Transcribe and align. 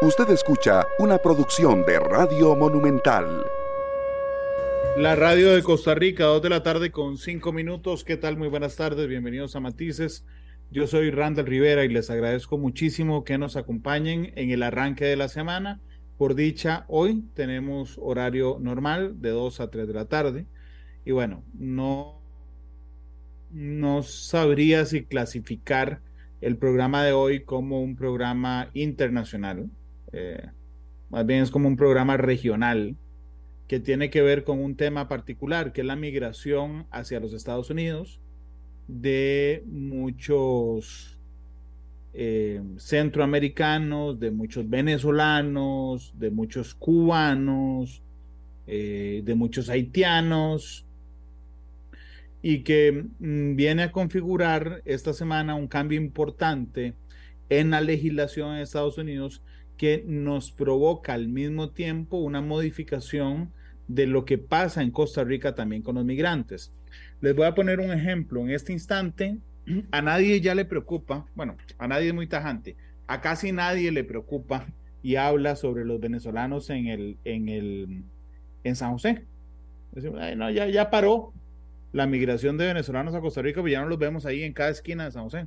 Usted 0.00 0.30
escucha 0.30 0.86
una 1.00 1.18
producción 1.18 1.84
de 1.84 1.98
Radio 1.98 2.54
Monumental. 2.54 3.44
La 4.96 5.16
radio 5.16 5.52
de 5.52 5.64
Costa 5.64 5.96
Rica, 5.96 6.22
dos 6.22 6.40
de 6.40 6.48
la 6.48 6.62
tarde 6.62 6.92
con 6.92 7.18
cinco 7.18 7.52
minutos. 7.52 8.04
¿Qué 8.04 8.16
tal? 8.16 8.36
Muy 8.36 8.46
buenas 8.46 8.76
tardes, 8.76 9.08
bienvenidos 9.08 9.56
a 9.56 9.60
Matices. 9.60 10.24
Yo 10.70 10.86
soy 10.86 11.10
Randall 11.10 11.46
Rivera 11.46 11.84
y 11.84 11.88
les 11.88 12.10
agradezco 12.10 12.58
muchísimo 12.58 13.24
que 13.24 13.38
nos 13.38 13.56
acompañen 13.56 14.32
en 14.36 14.52
el 14.52 14.62
arranque 14.62 15.04
de 15.04 15.16
la 15.16 15.26
semana. 15.26 15.80
Por 16.16 16.36
dicha, 16.36 16.84
hoy 16.86 17.24
tenemos 17.34 17.98
horario 18.00 18.58
normal 18.60 19.20
de 19.20 19.30
2 19.30 19.58
a 19.58 19.68
3 19.68 19.88
de 19.88 19.94
la 19.94 20.04
tarde. 20.04 20.46
Y 21.04 21.10
bueno, 21.10 21.42
no, 21.58 22.22
no 23.50 24.04
sabría 24.04 24.84
si 24.84 25.02
clasificar 25.02 26.02
el 26.40 26.56
programa 26.56 27.02
de 27.02 27.10
hoy 27.10 27.42
como 27.42 27.82
un 27.82 27.96
programa 27.96 28.70
internacional. 28.74 29.68
Eh, 30.12 30.46
más 31.10 31.26
bien 31.26 31.42
es 31.42 31.50
como 31.50 31.68
un 31.68 31.76
programa 31.76 32.16
regional 32.16 32.96
que 33.66 33.80
tiene 33.80 34.10
que 34.10 34.22
ver 34.22 34.44
con 34.44 34.62
un 34.62 34.76
tema 34.76 35.08
particular, 35.08 35.72
que 35.72 35.82
es 35.82 35.86
la 35.86 35.96
migración 35.96 36.86
hacia 36.90 37.20
los 37.20 37.32
Estados 37.34 37.70
Unidos 37.70 38.20
de 38.88 39.62
muchos 39.66 41.18
eh, 42.14 42.62
centroamericanos, 42.78 44.18
de 44.18 44.30
muchos 44.30 44.68
venezolanos, 44.68 46.18
de 46.18 46.30
muchos 46.30 46.74
cubanos, 46.74 48.02
eh, 48.66 49.22
de 49.24 49.34
muchos 49.34 49.68
haitianos, 49.68 50.86
y 52.42 52.60
que 52.62 53.04
mm, 53.18 53.56
viene 53.56 53.82
a 53.82 53.92
configurar 53.92 54.82
esta 54.84 55.12
semana 55.12 55.54
un 55.54 55.68
cambio 55.68 56.00
importante 56.00 56.94
en 57.50 57.70
la 57.70 57.80
legislación 57.80 58.54
en 58.54 58.62
Estados 58.62 58.98
Unidos 58.98 59.42
que 59.78 60.04
nos 60.06 60.50
provoca 60.50 61.14
al 61.14 61.28
mismo 61.28 61.70
tiempo 61.70 62.18
una 62.18 62.42
modificación 62.42 63.50
de 63.86 64.06
lo 64.06 64.26
que 64.26 64.36
pasa 64.36 64.82
en 64.82 64.90
Costa 64.90 65.24
Rica 65.24 65.54
también 65.54 65.82
con 65.82 65.94
los 65.94 66.04
migrantes. 66.04 66.72
Les 67.20 67.34
voy 67.34 67.46
a 67.46 67.54
poner 67.54 67.80
un 67.80 67.90
ejemplo. 67.90 68.40
En 68.42 68.50
este 68.50 68.72
instante, 68.72 69.38
a 69.90 70.02
nadie 70.02 70.40
ya 70.40 70.54
le 70.54 70.66
preocupa, 70.66 71.26
bueno, 71.34 71.56
a 71.78 71.88
nadie 71.88 72.08
es 72.08 72.14
muy 72.14 72.26
tajante, 72.26 72.76
a 73.06 73.20
casi 73.20 73.52
nadie 73.52 73.90
le 73.92 74.04
preocupa 74.04 74.66
y 75.02 75.16
habla 75.16 75.56
sobre 75.56 75.84
los 75.84 76.00
venezolanos 76.00 76.68
en 76.70 76.88
el, 76.88 77.16
en 77.24 77.48
el, 77.48 78.02
en 78.64 78.76
San 78.76 78.92
José. 78.92 79.24
no, 80.36 80.50
ya, 80.50 80.66
ya 80.66 80.90
paró, 80.90 81.32
la 81.92 82.06
migración 82.06 82.58
de 82.58 82.66
venezolanos 82.66 83.14
a 83.14 83.20
Costa 83.20 83.40
Rica, 83.40 83.60
pues 83.60 83.72
ya 83.72 83.80
no 83.80 83.88
los 83.88 83.98
vemos 83.98 84.26
ahí 84.26 84.42
en 84.42 84.52
cada 84.52 84.70
esquina 84.70 85.04
de 85.04 85.12
San 85.12 85.24
José. 85.24 85.46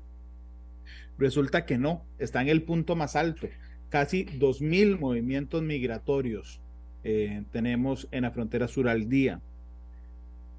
Resulta 1.18 1.66
que 1.66 1.78
no, 1.78 2.04
está 2.18 2.42
en 2.42 2.50
el 2.50 2.64
punto 2.64 2.96
más 2.96 3.16
alto. 3.16 3.48
Casi 3.92 4.26
2.000 4.26 4.98
movimientos 4.98 5.62
migratorios 5.62 6.62
eh, 7.04 7.44
tenemos 7.52 8.08
en 8.12 8.24
la 8.24 8.32
frontera 8.32 8.70
sur 8.70 8.88
al 8.88 9.10
día. 9.10 9.42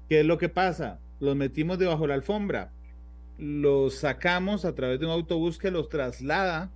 ¿Qué 0.07 0.19
es 0.19 0.25
lo 0.25 0.37
que 0.37 0.49
pasa? 0.49 0.99
Los 1.19 1.35
metimos 1.35 1.79
debajo 1.79 2.03
de 2.03 2.09
la 2.09 2.13
alfombra, 2.13 2.71
los 3.39 3.95
sacamos 3.95 4.65
a 4.65 4.75
través 4.75 4.99
de 4.99 5.07
un 5.07 5.11
autobús 5.11 5.57
que 5.57 5.71
los 5.71 5.89
traslada 5.89 6.69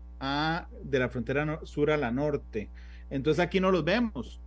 de 0.83 0.97
la 0.97 1.09
frontera 1.09 1.59
sur 1.63 1.91
a 1.91 1.97
la 1.97 2.09
norte. 2.09 2.69
Entonces 3.11 3.39
aquí 3.39 3.59
no 3.59 3.69
los 3.69 3.85
vemos 3.85 4.41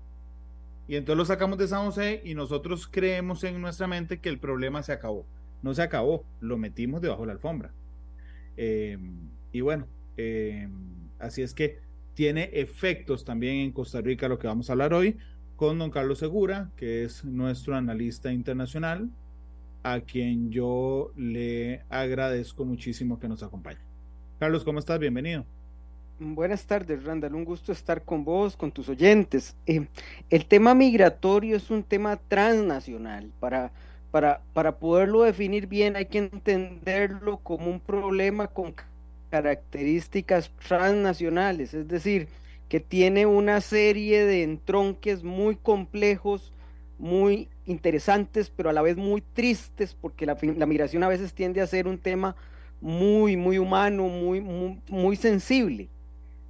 y 0.89 0.97
entonces 0.97 1.17
lo 1.17 1.25
sacamos 1.25 1.59
de 1.59 1.69
San 1.69 1.85
José 1.85 2.23
y 2.25 2.35
nosotros 2.35 2.89
creemos 2.91 3.45
en 3.45 3.61
nuestra 3.61 3.87
mente 3.87 4.19
que 4.19 4.29
el 4.29 4.41
problema 4.41 4.83
se 4.83 4.91
acabó. 4.91 5.25
No 5.63 5.75
se 5.75 5.83
acabó, 5.83 6.25
lo 6.41 6.59
metimos 6.59 7.01
debajo 7.01 7.21
de 7.21 7.27
la 7.29 7.35
alfombra. 7.35 7.71
Em, 8.57 9.29
y 9.53 9.61
bueno, 9.61 9.87
em, 10.17 10.73
así 11.21 11.43
es 11.43 11.55
que 11.55 11.79
tiene 12.15 12.51
efectos 12.53 13.25
también 13.25 13.57
en 13.57 13.73
Costa 13.73 14.01
Rica 14.01 14.29
lo 14.29 14.39
que 14.39 14.47
vamos 14.47 14.69
a 14.69 14.73
hablar 14.73 14.93
hoy 14.95 15.17
con 15.57 15.79
don 15.79 15.91
Carlos 15.91 16.19
Segura, 16.19 16.71
que 16.77 17.05
es 17.05 17.23
nuestro 17.23 17.77
analista 17.77 18.33
internacional, 18.33 19.11
a 19.83 20.01
quien 20.01 20.51
yo 20.51 21.13
le 21.17 21.83
agradezco 21.91 22.65
muchísimo 22.65 23.19
que 23.19 23.29
nos 23.29 23.43
acompañe. 23.43 23.81
Carlos, 24.39 24.65
¿cómo 24.65 24.79
estás? 24.79 24.99
Bienvenido. 24.99 25.45
Buenas 26.19 26.67
tardes, 26.67 27.05
Randall. 27.05 27.35
Un 27.35 27.45
gusto 27.45 27.73
estar 27.73 28.05
con 28.05 28.25
vos, 28.25 28.57
con 28.57 28.73
tus 28.73 28.89
oyentes. 28.89 29.57
Eh, 29.67 29.87
el 30.31 30.47
tema 30.47 30.75
migratorio 30.75 31.57
es 31.57 31.71
un 31.71 31.83
tema 31.83 32.17
transnacional. 32.17 33.31
Para, 33.39 33.71
para, 34.11 34.43
para 34.53 34.79
poderlo 34.79 35.23
definir 35.23 35.67
bien 35.67 35.97
hay 35.97 36.07
que 36.07 36.19
entenderlo 36.19 37.39
como 37.39 37.71
un 37.71 37.81
problema 37.81 38.49
con 38.49 38.75
características 39.31 40.51
transnacionales, 40.67 41.73
es 41.75 41.89
decir, 41.89 42.29
que 42.69 42.81
tiene 42.81 43.27
una 43.27 43.61
serie 43.61 44.25
de 44.25 44.43
entronques 44.43 45.25
muy 45.25 45.57
complejos, 45.57 46.53
muy 46.99 47.49
interesantes, 47.67 48.53
pero 48.55 48.71
a 48.71 48.73
la 48.73 48.83
vez 48.83 48.97
muy 48.97 49.23
tristes, 49.23 49.97
porque 50.01 50.27
la, 50.27 50.37
migración 50.67 51.03
a 51.03 51.09
veces 51.09 51.33
tiende 51.33 51.61
a 51.61 51.67
ser 51.67 51.89
un 51.89 51.99
tema 51.99 52.37
muy, 52.81 53.37
muy 53.37 53.59
humano, 53.59 54.05
muy, 54.05 54.41
muy, 54.41 54.81
muy 54.89 55.17
sensible. 55.17 55.89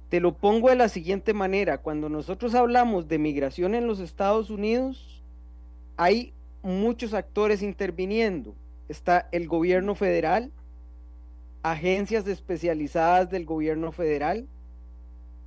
Te 0.09 0.19
lo 0.19 0.33
pongo 0.33 0.69
de 0.69 0.75
la 0.75 0.89
siguiente 0.89 1.33
manera, 1.33 1.77
cuando 1.79 2.09
nosotros 2.09 2.53
hablamos 2.53 3.07
de 3.07 3.17
migración 3.17 3.75
en 3.75 3.87
los 3.87 3.99
Estados 3.99 4.49
Unidos, 4.49 5.23
hay 5.97 6.33
muchos 6.61 7.13
actores 7.13 7.61
interviniendo. 7.61 8.53
Está 8.89 9.29
el 9.31 9.47
gobierno 9.47 9.95
federal, 9.95 10.51
agencias 11.63 12.27
especializadas 12.27 13.29
del 13.29 13.45
gobierno 13.45 13.91
federal, 13.91 14.47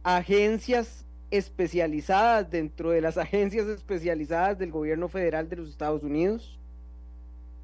agencias 0.02 1.04
especializadas 1.30 2.50
dentro 2.50 2.90
de 2.90 3.00
las 3.00 3.18
agencias 3.18 3.66
especializadas 3.66 4.58
del 4.58 4.70
gobierno 4.70 5.08
federal 5.08 5.48
de 5.48 5.56
los 5.56 5.70
Estados 5.70 6.02
Unidos. 6.02 6.58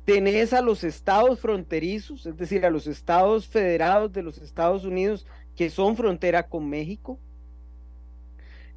Tenés 0.05 0.53
a 0.53 0.61
los 0.61 0.83
estados 0.83 1.39
fronterizos, 1.39 2.27
es 2.27 2.37
decir, 2.37 2.67
a 2.67 2.71
los 2.71 2.87
estados 2.87 3.47
federados 3.47 4.13
de 4.13 4.23
los 4.23 4.39
Estados 4.39 4.85
Unidos 4.85 5.27
que 5.57 5.71
son 5.71 5.97
frontera 5.97 6.49
con 6.49 6.69
México. 6.69 7.19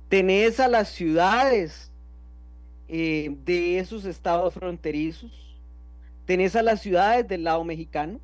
Tenés 0.10 0.60
a 0.60 0.68
las 0.68 0.90
ciudades 0.90 1.90
eh, 2.88 3.36
de 3.46 3.80
esos 3.80 4.06
estados 4.06 4.54
fronterizos. 4.54 5.58
Tenés 6.26 6.56
a 6.56 6.62
las 6.62 6.82
ciudades 6.82 7.28
del 7.28 7.46
lado 7.46 7.64
mexicano. 7.64 8.20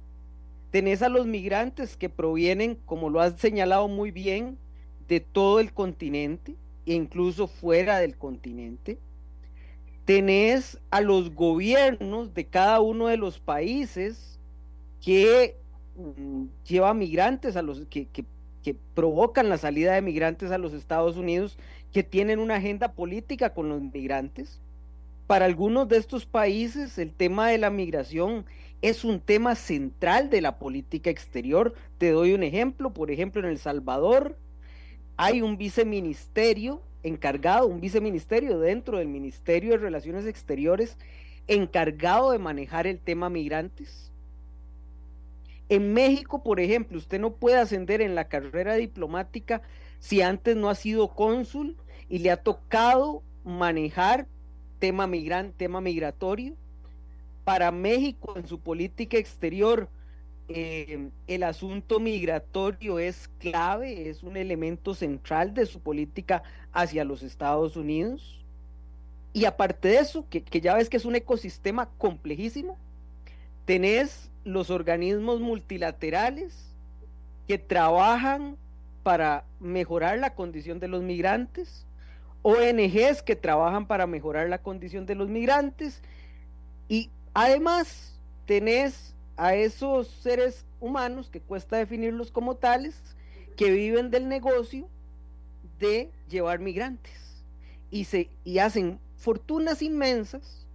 Tenés 0.72 1.02
a 1.02 1.10
los 1.10 1.26
migrantes 1.26 1.98
que 1.98 2.10
provienen, 2.10 2.76
como 2.86 3.10
lo 3.10 3.22
has 3.22 3.40
señalado 3.40 3.88
muy 3.88 4.12
bien, 4.12 4.58
de 5.08 5.20
todo 5.20 5.60
el 5.60 5.74
continente 5.74 6.56
e 6.86 6.94
incluso 6.94 7.48
fuera 7.48 8.00
del 8.00 8.18
continente. 8.18 9.00
Tenés 10.06 10.80
a 10.92 11.02
los 11.02 11.34
gobiernos 11.34 12.34
de 12.34 12.46
cada 12.46 12.82
uno 12.82 13.08
de 13.08 13.18
los 13.18 13.40
países 13.40 14.40
que 15.02 15.56
mm, 15.96 16.46
lleva 16.68 16.94
migrantes 16.94 17.56
a 17.56 17.62
los 17.62 17.86
que, 17.88 18.06
que 18.06 18.26
que 18.64 18.76
provocan 18.94 19.50
la 19.50 19.58
salida 19.58 19.94
de 19.94 20.02
migrantes 20.02 20.52
a 20.52 20.58
los 20.58 20.74
Estados 20.74 21.18
Unidos, 21.18 21.58
que 21.92 22.04
tienen 22.04 22.40
una 22.40 22.56
agenda 22.56 22.92
política 22.92 23.54
con 23.54 23.70
los 23.70 23.82
migrantes. 23.82 24.60
Para 25.28 25.46
algunos 25.46 25.88
de 25.88 25.98
estos 25.98 26.26
países 26.26 26.98
el 26.98 27.14
tema 27.14 27.50
de 27.50 27.58
la 27.58 27.70
migración 27.70 28.46
es 28.82 29.04
un 29.04 29.20
tema 29.20 29.56
central 29.56 30.30
de 30.30 30.42
la 30.42 30.60
política 30.60 31.10
exterior. 31.10 31.74
Te 31.98 32.12
doy 32.12 32.34
un 32.34 32.44
ejemplo, 32.44 32.94
por 32.94 33.12
ejemplo, 33.12 33.42
en 33.42 33.48
El 33.48 33.58
Salvador 33.58 34.38
hay 35.18 35.42
un 35.42 35.58
viceministerio 35.58 36.82
encargado, 37.04 37.68
un 37.68 37.82
viceministerio 37.82 38.60
dentro 38.60 39.00
del 39.00 39.10
Ministerio 39.10 39.72
de 39.72 39.78
Relaciones 39.78 40.26
Exteriores 40.26 40.98
encargado 41.48 42.32
de 42.32 42.40
manejar 42.40 42.88
el 42.88 43.00
tema 43.00 43.30
migrantes 43.30 44.10
en 45.70 45.94
México, 45.94 46.42
por 46.44 46.60
ejemplo, 46.60 46.98
usted 46.98 47.20
no 47.20 47.36
puede 47.36 47.58
ascender 47.58 48.02
en 48.02 48.16
la 48.16 48.28
carrera 48.28 48.74
diplomática 48.74 49.62
si 50.00 50.24
antes 50.24 50.56
no 50.56 50.70
ha 50.70 50.76
sido 50.76 51.14
cónsul 51.14 51.78
y 52.10 52.20
le 52.20 52.32
ha 52.32 52.38
tocado 52.38 53.22
manejar 53.44 54.28
tema 54.80 55.08
tema 55.56 55.80
migratorio. 55.80 56.56
Para 57.50 57.72
México, 57.72 58.36
en 58.36 58.48
su 58.48 58.60
política 58.60 59.18
exterior, 59.18 59.90
eh, 60.50 61.10
el 61.26 61.42
asunto 61.42 62.00
migratorio 62.00 63.00
es 63.00 63.28
clave, 63.40 64.08
es 64.08 64.22
un 64.22 64.38
elemento 64.38 64.94
central 64.94 65.56
de 65.56 65.66
su 65.66 65.80
política 65.80 66.44
hacia 66.72 67.04
los 67.04 67.24
Estados 67.24 67.76
Unidos. 67.76 68.46
Y 69.34 69.46
aparte 69.46 69.88
de 69.88 69.98
eso, 69.98 70.30
que, 70.30 70.44
que 70.44 70.62
ya 70.62 70.76
ves 70.76 70.90
que 70.90 70.98
es 70.98 71.06
un 71.06 71.16
ecosistema 71.16 71.90
complejísimo, 71.98 72.78
tenés 73.66 74.30
los 74.44 74.70
organismos 74.70 75.40
multilaterales 75.40 76.76
que 77.48 77.58
trabajan 77.58 78.58
para 79.02 79.44
mejorar 79.60 80.20
la 80.20 80.36
condición 80.36 80.80
de 80.80 80.88
los 80.88 81.02
migrantes, 81.02 81.88
ONGs 82.44 83.24
que 83.24 83.36
trabajan 83.36 83.88
para 83.88 84.06
mejorar 84.06 84.50
la 84.50 84.60
condición 84.60 85.08
de 85.08 85.16
los 85.16 85.30
migrantes 85.30 86.04
y 86.88 87.10
además 87.34 88.20
tenés 88.46 89.16
a 89.38 89.56
esos 89.56 90.08
seres 90.08 90.66
humanos 90.80 91.30
que 91.30 91.42
cuesta 91.42 91.78
definirlos 91.78 92.32
como 92.32 92.56
tales, 92.56 93.02
que 93.56 93.72
viven 93.72 94.12
del 94.12 94.28
negocio 94.28 94.88
de 95.80 96.12
llevar 96.30 96.60
migrantes 96.60 97.44
y, 97.92 98.06
se, 98.06 98.30
y 98.44 98.60
hacen 98.60 99.00
fortunas 99.18 99.82
inmensas 99.82 100.68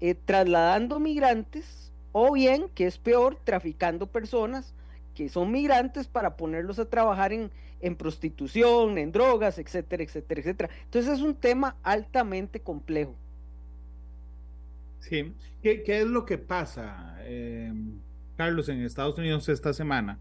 eh, 0.00 0.14
trasladando 0.14 1.00
migrantes 1.00 1.92
o 2.12 2.32
bien, 2.32 2.68
que 2.74 2.86
es 2.86 2.98
peor, 2.98 3.38
traficando 3.42 4.06
personas 4.06 4.74
que 5.14 5.28
son 5.28 5.50
migrantes 5.50 6.06
para 6.06 6.36
ponerlos 6.36 6.78
a 6.78 6.88
trabajar 6.88 7.32
en, 7.32 7.50
en 7.80 7.96
prostitución, 7.96 8.98
en 8.98 9.12
drogas, 9.12 9.58
etcétera, 9.58 10.02
etcétera, 10.02 10.40
etcétera. 10.40 10.70
Entonces 10.84 11.14
es 11.14 11.20
un 11.20 11.34
tema 11.34 11.76
altamente 11.82 12.60
complejo. 12.60 13.14
Sí, 15.04 15.34
¿qué, 15.62 15.82
qué 15.82 16.00
es 16.00 16.06
lo 16.06 16.24
que 16.24 16.38
pasa, 16.38 17.16
eh, 17.20 17.70
Carlos, 18.38 18.70
en 18.70 18.80
Estados 18.80 19.18
Unidos 19.18 19.50
esta 19.50 19.74
semana? 19.74 20.18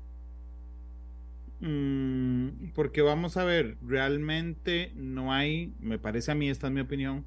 Mm, 1.62 2.72
porque 2.76 3.02
vamos 3.02 3.38
a 3.38 3.46
ver, 3.46 3.78
realmente 3.82 4.92
no 4.98 5.32
hay, 5.32 5.72
me 5.80 6.00
parece 6.00 6.34
a 6.34 6.36
mí, 6.36 6.50
esta 6.50 6.68
es 6.68 6.74
mi 6.74 6.82
opinión, 6.82 7.24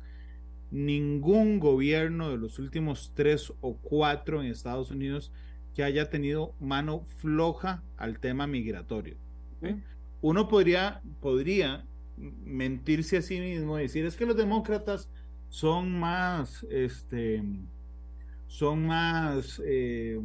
ningún 0.70 1.58
gobierno 1.58 2.29
de 2.29 2.37
los 2.37 2.58
últimos 2.58 3.12
tres 3.14 3.50
o 3.62 3.79
cuatro 3.79 4.43
en 4.43 4.49
Estados 4.49 4.91
Unidos 4.91 5.32
que 5.75 5.82
haya 5.82 6.11
tenido 6.11 6.52
mano 6.61 7.06
floja 7.06 7.82
al 7.97 8.19
tema 8.19 8.47
migratorio. 8.47 9.17
Uno 10.20 10.47
podría, 10.49 11.00
podría 11.23 11.87
mentirse 12.44 13.17
a 13.17 13.23
sí 13.23 13.41
mismo 13.41 13.79
y 13.79 13.82
decir, 13.82 14.05
es 14.05 14.17
que 14.17 14.26
los 14.26 14.37
demócratas 14.37 15.09
son 15.48 15.98
más, 15.98 16.66
este, 16.70 17.43
son 18.46 18.87
más, 18.87 19.60
eh, 19.64 20.20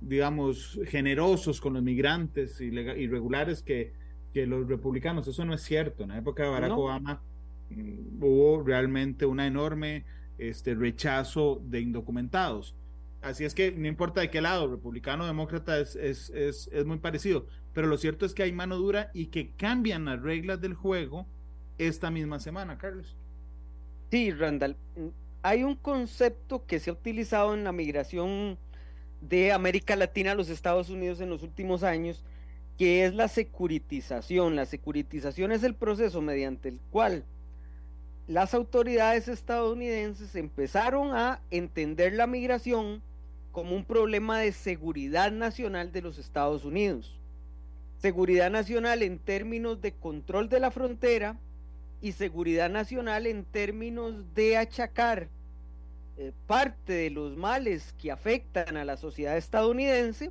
digamos, 0.00 0.78
generosos 0.86 1.60
con 1.60 1.74
los 1.74 1.82
migrantes 1.82 2.60
irregulares 2.60 3.62
que, 3.62 3.92
que 4.32 4.46
los 4.46 4.68
republicanos. 4.68 5.26
Eso 5.28 5.44
no 5.44 5.54
es 5.54 5.62
cierto. 5.62 6.04
En 6.04 6.10
la 6.10 6.18
época 6.18 6.44
de 6.44 6.50
Barack 6.50 6.72
Obama 6.72 7.22
mm, 7.70 8.22
hubo 8.22 8.62
realmente 8.62 9.26
una 9.26 9.46
enorme 9.46 10.04
este, 10.38 10.74
rechazo 10.74 11.62
de 11.64 11.80
indocumentados. 11.80 12.74
Así 13.22 13.44
es 13.44 13.54
que 13.54 13.72
no 13.72 13.88
importa 13.88 14.20
de 14.20 14.30
qué 14.30 14.40
lado, 14.40 14.68
republicano 14.68 15.24
o 15.24 15.26
demócrata, 15.26 15.80
es, 15.80 15.96
es, 15.96 16.30
es, 16.30 16.68
es, 16.72 16.84
muy 16.84 16.98
parecido. 16.98 17.46
Pero 17.72 17.88
lo 17.88 17.98
cierto 17.98 18.24
es 18.24 18.34
que 18.34 18.42
hay 18.42 18.52
mano 18.52 18.76
dura 18.76 19.10
y 19.14 19.26
que 19.26 19.50
cambian 19.56 20.04
las 20.04 20.22
reglas 20.22 20.60
del 20.60 20.74
juego 20.74 21.26
esta 21.78 22.10
misma 22.10 22.38
semana, 22.38 22.78
Carlos. 22.78 23.16
Sí, 24.10 24.30
Randall. 24.30 24.76
Hay 25.42 25.64
un 25.64 25.74
concepto 25.74 26.64
que 26.64 26.78
se 26.78 26.90
ha 26.90 26.92
utilizado 26.92 27.54
en 27.54 27.64
la 27.64 27.72
migración 27.72 28.58
de 29.20 29.52
América 29.52 29.96
Latina 29.96 30.32
a 30.32 30.34
los 30.34 30.48
Estados 30.48 30.90
Unidos 30.90 31.20
en 31.20 31.30
los 31.30 31.42
últimos 31.42 31.82
años, 31.82 32.24
que 32.78 33.04
es 33.04 33.14
la 33.14 33.28
securitización. 33.28 34.54
La 34.54 34.66
securitización 34.66 35.52
es 35.52 35.62
el 35.64 35.74
proceso 35.74 36.20
mediante 36.20 36.68
el 36.68 36.80
cual 36.90 37.24
las 38.28 38.54
autoridades 38.54 39.28
estadounidenses 39.28 40.34
empezaron 40.34 41.16
a 41.16 41.40
entender 41.50 42.12
la 42.12 42.26
migración 42.26 43.02
como 43.52 43.74
un 43.74 43.84
problema 43.84 44.40
de 44.40 44.52
seguridad 44.52 45.32
nacional 45.32 45.92
de 45.92 46.02
los 46.02 46.18
Estados 46.18 46.64
Unidos. 46.64 47.18
Seguridad 47.98 48.50
nacional 48.50 49.02
en 49.02 49.18
términos 49.18 49.80
de 49.80 49.92
control 49.92 50.48
de 50.48 50.60
la 50.60 50.70
frontera 50.70 51.38
y 52.00 52.12
seguridad 52.12 52.70
nacional 52.70 53.26
en 53.26 53.44
términos 53.44 54.34
de 54.34 54.56
achacar 54.56 55.28
eh, 56.18 56.32
parte 56.46 56.92
de 56.92 57.10
los 57.10 57.36
males 57.36 57.94
que 58.00 58.10
afectan 58.10 58.76
a 58.76 58.84
la 58.84 58.96
sociedad 58.96 59.36
estadounidense 59.36 60.30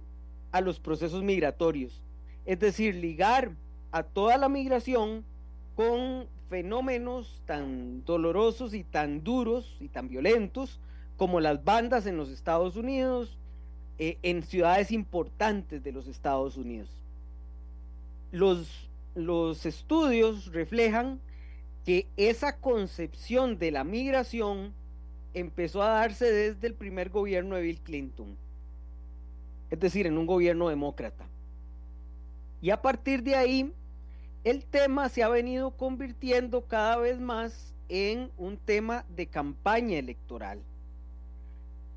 a 0.52 0.62
los 0.62 0.80
procesos 0.80 1.22
migratorios. 1.22 2.02
Es 2.46 2.60
decir, 2.60 2.96
ligar 2.96 3.52
a 3.92 4.04
toda 4.04 4.38
la 4.38 4.50
migración 4.50 5.24
con 5.76 6.28
fenómenos 6.50 7.42
tan 7.46 8.06
dolorosos 8.06 8.74
y 8.74 8.84
tan 8.84 9.24
duros 9.24 9.76
y 9.80 9.90
tan 9.90 10.08
violentos 10.08 10.80
como 11.18 11.40
las 11.40 11.64
bandas 11.64 12.06
en 12.06 12.18
los 12.18 12.30
Estados 12.30 12.76
Unidos, 12.76 13.38
eh, 13.98 14.18
en 14.24 14.44
ciudades 14.44 14.92
importantes 14.92 15.84
de 15.84 15.92
los 15.92 16.08
Estados 16.08 16.58
Unidos. 16.58 16.90
Los, 18.32 18.90
los 19.16 19.66
estudios 19.66 20.52
reflejan 20.52 21.20
que 21.86 22.08
esa 22.18 22.58
concepción 22.58 23.60
de 23.60 23.72
la 23.72 23.84
migración 23.84 24.74
empezó 25.36 25.84
a 25.84 25.90
darse 25.90 26.32
desde 26.32 26.68
el 26.68 26.74
primer 26.74 27.10
gobierno 27.10 27.56
de 27.56 27.62
Bill 27.62 27.80
Clinton, 27.80 28.36
es 29.70 29.80
decir, 29.80 30.08
en 30.08 30.18
un 30.18 30.26
gobierno 30.26 30.68
demócrata. 30.68 31.26
Y 32.62 32.72
a 32.72 32.82
partir 32.82 33.22
de 33.22 33.36
ahí, 33.36 33.72
el 34.44 34.66
tema 34.66 35.10
se 35.10 35.22
ha 35.22 35.30
venido 35.30 35.72
convirtiendo 35.72 36.66
cada 36.66 36.98
vez 36.98 37.20
más 37.20 37.74
en 37.88 38.32
un 38.38 38.58
tema 38.58 39.06
de 39.16 39.28
campaña 39.28 40.00
electoral. 40.00 40.60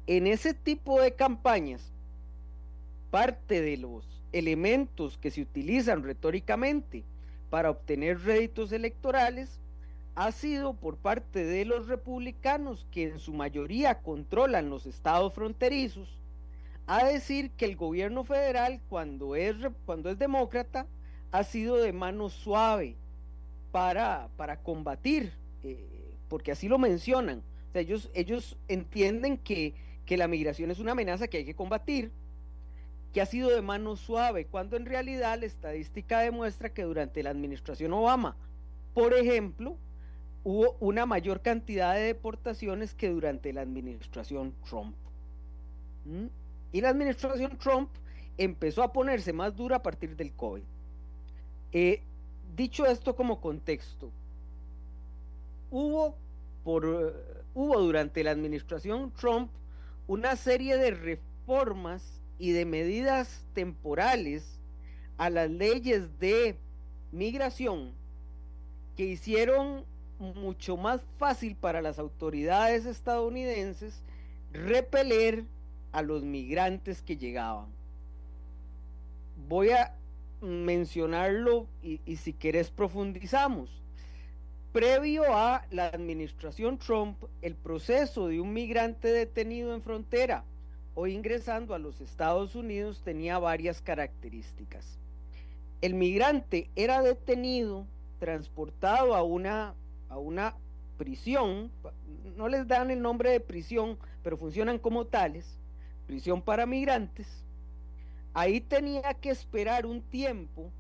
En 0.06 0.26
ese 0.26 0.52
tipo 0.52 1.00
de 1.00 1.12
campañas, 1.12 1.92
parte 3.10 3.62
de 3.62 3.78
los 3.78 4.04
elementos 4.32 5.16
que 5.16 5.30
se 5.30 5.40
utilizan 5.40 6.02
retóricamente 6.02 7.04
para 7.48 7.70
obtener 7.70 8.20
réditos 8.20 8.72
electorales 8.72 9.58
ha 10.18 10.32
sido 10.32 10.74
por 10.74 10.96
parte 10.96 11.44
de 11.44 11.64
los 11.64 11.86
republicanos, 11.86 12.84
que 12.90 13.04
en 13.04 13.20
su 13.20 13.32
mayoría 13.32 14.00
controlan 14.00 14.68
los 14.68 14.84
estados 14.84 15.32
fronterizos, 15.32 16.08
a 16.88 17.04
decir 17.04 17.52
que 17.52 17.66
el 17.66 17.76
gobierno 17.76 18.24
federal, 18.24 18.80
cuando 18.88 19.36
es, 19.36 19.54
cuando 19.86 20.10
es 20.10 20.18
demócrata, 20.18 20.86
ha 21.30 21.44
sido 21.44 21.76
de 21.76 21.92
mano 21.92 22.30
suave 22.30 22.96
para, 23.70 24.28
para 24.36 24.56
combatir, 24.56 25.34
eh, 25.62 25.86
porque 26.28 26.50
así 26.50 26.66
lo 26.66 26.78
mencionan. 26.78 27.40
ellos, 27.72 28.10
ellos 28.12 28.56
entienden 28.66 29.38
que, 29.38 29.72
que 30.04 30.16
la 30.16 30.26
migración 30.26 30.72
es 30.72 30.80
una 30.80 30.92
amenaza 30.92 31.28
que 31.28 31.36
hay 31.36 31.44
que 31.44 31.54
combatir, 31.54 32.10
que 33.12 33.20
ha 33.20 33.26
sido 33.26 33.50
de 33.50 33.62
mano 33.62 33.94
suave, 33.94 34.46
cuando 34.46 34.76
en 34.76 34.86
realidad 34.86 35.38
la 35.38 35.46
estadística 35.46 36.18
demuestra 36.18 36.70
que 36.70 36.82
durante 36.82 37.22
la 37.22 37.30
administración 37.30 37.92
Obama, 37.92 38.34
por 38.94 39.14
ejemplo, 39.14 39.76
hubo 40.48 40.78
una 40.80 41.04
mayor 41.04 41.42
cantidad 41.42 41.94
de 41.94 42.00
deportaciones 42.00 42.94
que 42.94 43.10
durante 43.10 43.52
la 43.52 43.60
administración 43.60 44.54
Trump. 44.66 44.96
¿Mm? 46.06 46.28
Y 46.72 46.80
la 46.80 46.88
administración 46.88 47.58
Trump 47.58 47.90
empezó 48.38 48.82
a 48.82 48.90
ponerse 48.90 49.34
más 49.34 49.54
dura 49.54 49.76
a 49.76 49.82
partir 49.82 50.16
del 50.16 50.32
COVID. 50.32 50.62
Eh, 51.72 52.00
dicho 52.56 52.86
esto 52.86 53.14
como 53.14 53.42
contexto, 53.42 54.10
hubo, 55.70 56.16
por, 56.64 57.14
hubo 57.54 57.80
durante 57.80 58.24
la 58.24 58.30
administración 58.30 59.12
Trump 59.20 59.50
una 60.06 60.34
serie 60.34 60.78
de 60.78 60.92
reformas 60.92 62.22
y 62.38 62.52
de 62.52 62.64
medidas 62.64 63.44
temporales 63.52 64.58
a 65.18 65.28
las 65.28 65.50
leyes 65.50 66.18
de 66.18 66.56
migración 67.12 67.92
que 68.96 69.04
hicieron 69.04 69.84
mucho 70.18 70.76
más 70.76 71.00
fácil 71.18 71.56
para 71.56 71.80
las 71.80 71.98
autoridades 71.98 72.86
estadounidenses 72.86 74.02
repeler 74.52 75.44
a 75.92 76.02
los 76.02 76.24
migrantes 76.24 77.02
que 77.02 77.16
llegaban. 77.16 77.66
Voy 79.48 79.70
a 79.70 79.94
mencionarlo 80.40 81.66
y, 81.82 82.00
y, 82.04 82.16
si 82.16 82.32
querés 82.32 82.70
profundizamos. 82.70 83.70
Previo 84.72 85.24
a 85.34 85.64
la 85.70 85.86
administración 85.86 86.78
Trump, 86.78 87.16
el 87.42 87.54
proceso 87.54 88.28
de 88.28 88.40
un 88.40 88.52
migrante 88.52 89.08
detenido 89.08 89.74
en 89.74 89.82
frontera 89.82 90.44
o 90.94 91.06
ingresando 91.06 91.74
a 91.74 91.78
los 91.78 92.00
Estados 92.00 92.54
Unidos 92.54 93.00
tenía 93.02 93.38
varias 93.38 93.80
características. 93.80 94.98
El 95.80 95.94
migrante 95.94 96.68
era 96.74 97.02
detenido, 97.02 97.86
transportado 98.18 99.14
a 99.14 99.22
una 99.22 99.74
a 100.08 100.18
una 100.18 100.54
prisión, 100.96 101.70
no 102.36 102.48
les 102.48 102.66
dan 102.66 102.90
el 102.90 103.00
nombre 103.00 103.30
de 103.30 103.40
prisión, 103.40 103.98
pero 104.22 104.36
funcionan 104.36 104.78
como 104.78 105.06
tales, 105.06 105.58
prisión 106.06 106.42
para 106.42 106.66
migrantes, 106.66 107.26
ahí 108.34 108.60
tenía 108.60 109.14
que 109.14 109.30
esperar 109.30 109.86
un 109.86 110.02
tiempo 110.02 110.70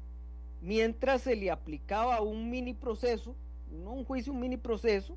mientras 0.60 1.22
se 1.22 1.36
le 1.36 1.50
aplicaba 1.50 2.20
un 2.20 2.50
mini 2.50 2.74
proceso, 2.74 3.34
no 3.70 3.92
un 3.92 4.04
juicio, 4.04 4.32
un 4.32 4.40
mini 4.40 4.56
proceso, 4.56 5.16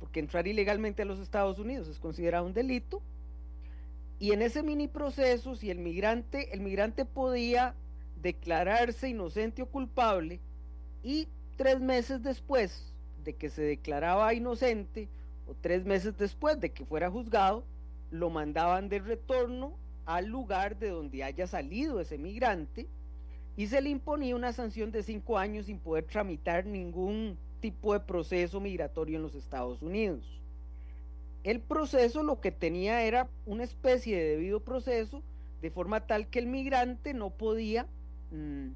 porque 0.00 0.20
entrar 0.20 0.46
ilegalmente 0.46 1.02
a 1.02 1.04
los 1.04 1.20
Estados 1.20 1.58
Unidos 1.58 1.88
es 1.88 1.98
considerado 1.98 2.46
un 2.46 2.54
delito, 2.54 3.02
y 4.18 4.32
en 4.32 4.42
ese 4.42 4.62
mini 4.62 4.88
proceso, 4.88 5.54
si 5.54 5.70
el 5.70 5.78
migrante, 5.78 6.52
el 6.52 6.60
migrante 6.60 7.04
podía 7.04 7.74
declararse 8.20 9.08
inocente 9.08 9.62
o 9.62 9.66
culpable, 9.66 10.40
y 11.02 11.28
tres 11.56 11.80
meses 11.80 12.22
después 12.22 12.89
de 13.24 13.34
que 13.34 13.50
se 13.50 13.62
declaraba 13.62 14.34
inocente 14.34 15.08
o 15.46 15.54
tres 15.54 15.84
meses 15.84 16.16
después 16.16 16.60
de 16.60 16.70
que 16.72 16.84
fuera 16.84 17.10
juzgado, 17.10 17.64
lo 18.10 18.30
mandaban 18.30 18.88
de 18.88 18.98
retorno 18.98 19.76
al 20.06 20.26
lugar 20.26 20.78
de 20.78 20.88
donde 20.88 21.22
haya 21.22 21.46
salido 21.46 22.00
ese 22.00 22.18
migrante, 22.18 22.88
y 23.56 23.66
se 23.66 23.80
le 23.80 23.90
imponía 23.90 24.34
una 24.34 24.52
sanción 24.52 24.90
de 24.90 25.02
cinco 25.02 25.38
años 25.38 25.66
sin 25.66 25.78
poder 25.78 26.04
tramitar 26.04 26.64
ningún 26.64 27.36
tipo 27.60 27.92
de 27.92 28.00
proceso 28.00 28.60
migratorio 28.60 29.16
en 29.16 29.22
los 29.22 29.34
Estados 29.34 29.82
Unidos. 29.82 30.40
El 31.44 31.60
proceso 31.60 32.22
lo 32.22 32.40
que 32.40 32.52
tenía 32.52 33.02
era 33.02 33.28
una 33.46 33.64
especie 33.64 34.16
de 34.16 34.30
debido 34.30 34.60
proceso, 34.60 35.22
de 35.60 35.70
forma 35.70 36.06
tal 36.06 36.26
que 36.28 36.38
el 36.38 36.46
migrante 36.46 37.12
no 37.12 37.30
podía, 37.30 37.86
mm, 38.30 38.68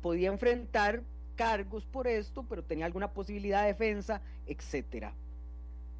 podía 0.00 0.28
enfrentar 0.28 1.02
cargos 1.36 1.84
por 1.84 2.06
esto, 2.06 2.44
pero 2.48 2.62
tenía 2.62 2.86
alguna 2.86 3.12
posibilidad 3.12 3.62
de 3.62 3.68
defensa, 3.68 4.20
etc. 4.46 5.08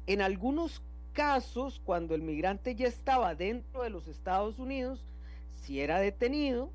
En 0.07 0.21
algunos 0.21 0.81
casos, 1.13 1.81
cuando 1.83 2.13
el 2.15 2.21
migrante 2.21 2.75
ya 2.75 2.87
estaba 2.87 3.35
dentro 3.35 3.83
de 3.83 3.89
los 3.89 4.07
Estados 4.07 4.59
Unidos, 4.59 5.01
si 5.63 5.79
era 5.79 5.99
detenido, 5.99 6.69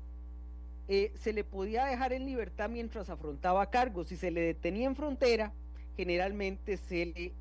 eh, 0.87 1.13
se 1.15 1.31
le 1.31 1.43
podía 1.43 1.85
dejar 1.85 2.11
en 2.11 2.25
libertad 2.25 2.69
mientras 2.69 3.09
afrontaba 3.09 3.69
cargos. 3.69 4.07
Si 4.07 4.17
se 4.17 4.31
le 4.31 4.41
detenía 4.41 4.87
en 4.87 4.95
frontera, 4.95 5.53
generalmente 5.95 6.77
se 6.77 7.05
le, 7.05 7.31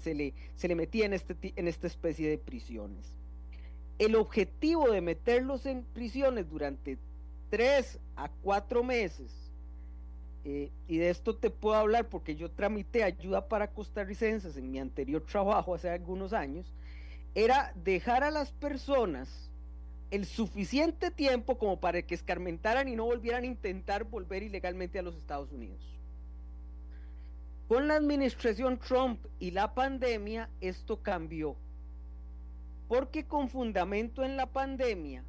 se 0.00 0.14
le, 0.14 0.34
se 0.56 0.68
le 0.68 0.74
metía 0.74 1.06
en, 1.06 1.12
este, 1.12 1.36
en 1.54 1.68
esta 1.68 1.86
especie 1.86 2.28
de 2.28 2.38
prisiones. 2.38 3.14
El 3.98 4.16
objetivo 4.16 4.90
de 4.90 5.00
meterlos 5.00 5.66
en 5.66 5.84
prisiones 5.84 6.48
durante 6.50 6.98
tres 7.50 8.00
a 8.16 8.28
cuatro 8.42 8.82
meses, 8.82 9.51
eh, 10.44 10.70
y 10.88 10.98
de 10.98 11.10
esto 11.10 11.36
te 11.36 11.50
puedo 11.50 11.76
hablar 11.76 12.08
porque 12.08 12.34
yo 12.34 12.50
tramité 12.50 13.04
ayuda 13.04 13.48
para 13.48 13.68
costarricenses 13.68 14.56
en 14.56 14.70
mi 14.72 14.80
anterior 14.80 15.22
trabajo 15.22 15.74
hace 15.74 15.88
algunos 15.88 16.32
años, 16.32 16.66
era 17.34 17.72
dejar 17.76 18.24
a 18.24 18.30
las 18.30 18.50
personas 18.52 19.50
el 20.10 20.26
suficiente 20.26 21.10
tiempo 21.10 21.56
como 21.58 21.80
para 21.80 22.02
que 22.02 22.14
escarmentaran 22.14 22.88
y 22.88 22.96
no 22.96 23.04
volvieran 23.04 23.44
a 23.44 23.46
intentar 23.46 24.04
volver 24.04 24.42
ilegalmente 24.42 24.98
a 24.98 25.02
los 25.02 25.16
Estados 25.16 25.52
Unidos. 25.52 25.80
Con 27.68 27.88
la 27.88 27.94
administración 27.94 28.78
Trump 28.78 29.24
y 29.38 29.52
la 29.52 29.72
pandemia, 29.72 30.50
esto 30.60 31.00
cambió. 31.02 31.56
Porque 32.88 33.24
con 33.24 33.48
fundamento 33.48 34.22
en 34.22 34.36
la 34.36 34.44
pandemia 34.44 35.24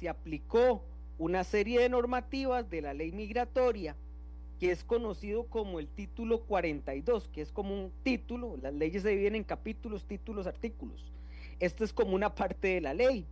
se 0.00 0.08
aplicó 0.08 0.82
una 1.18 1.44
serie 1.44 1.80
de 1.80 1.88
normativas 1.88 2.68
de 2.68 2.82
la 2.82 2.94
ley 2.94 3.12
migratoria 3.12 3.94
que 4.64 4.72
es 4.72 4.82
conocido 4.82 5.44
como 5.44 5.78
el 5.78 5.86
título 5.86 6.40
42, 6.40 7.28
que 7.28 7.42
es 7.42 7.52
como 7.52 7.74
un 7.74 7.92
título, 8.02 8.56
las 8.62 8.72
leyes 8.72 9.02
se 9.02 9.10
dividen 9.10 9.34
en 9.34 9.44
capítulos, 9.44 10.06
títulos, 10.06 10.46
artículos. 10.46 11.12
Esto 11.60 11.84
es 11.84 11.92
como 11.92 12.14
una 12.14 12.34
parte 12.34 12.68
de 12.68 12.80
la 12.80 12.94
ley 12.94 13.26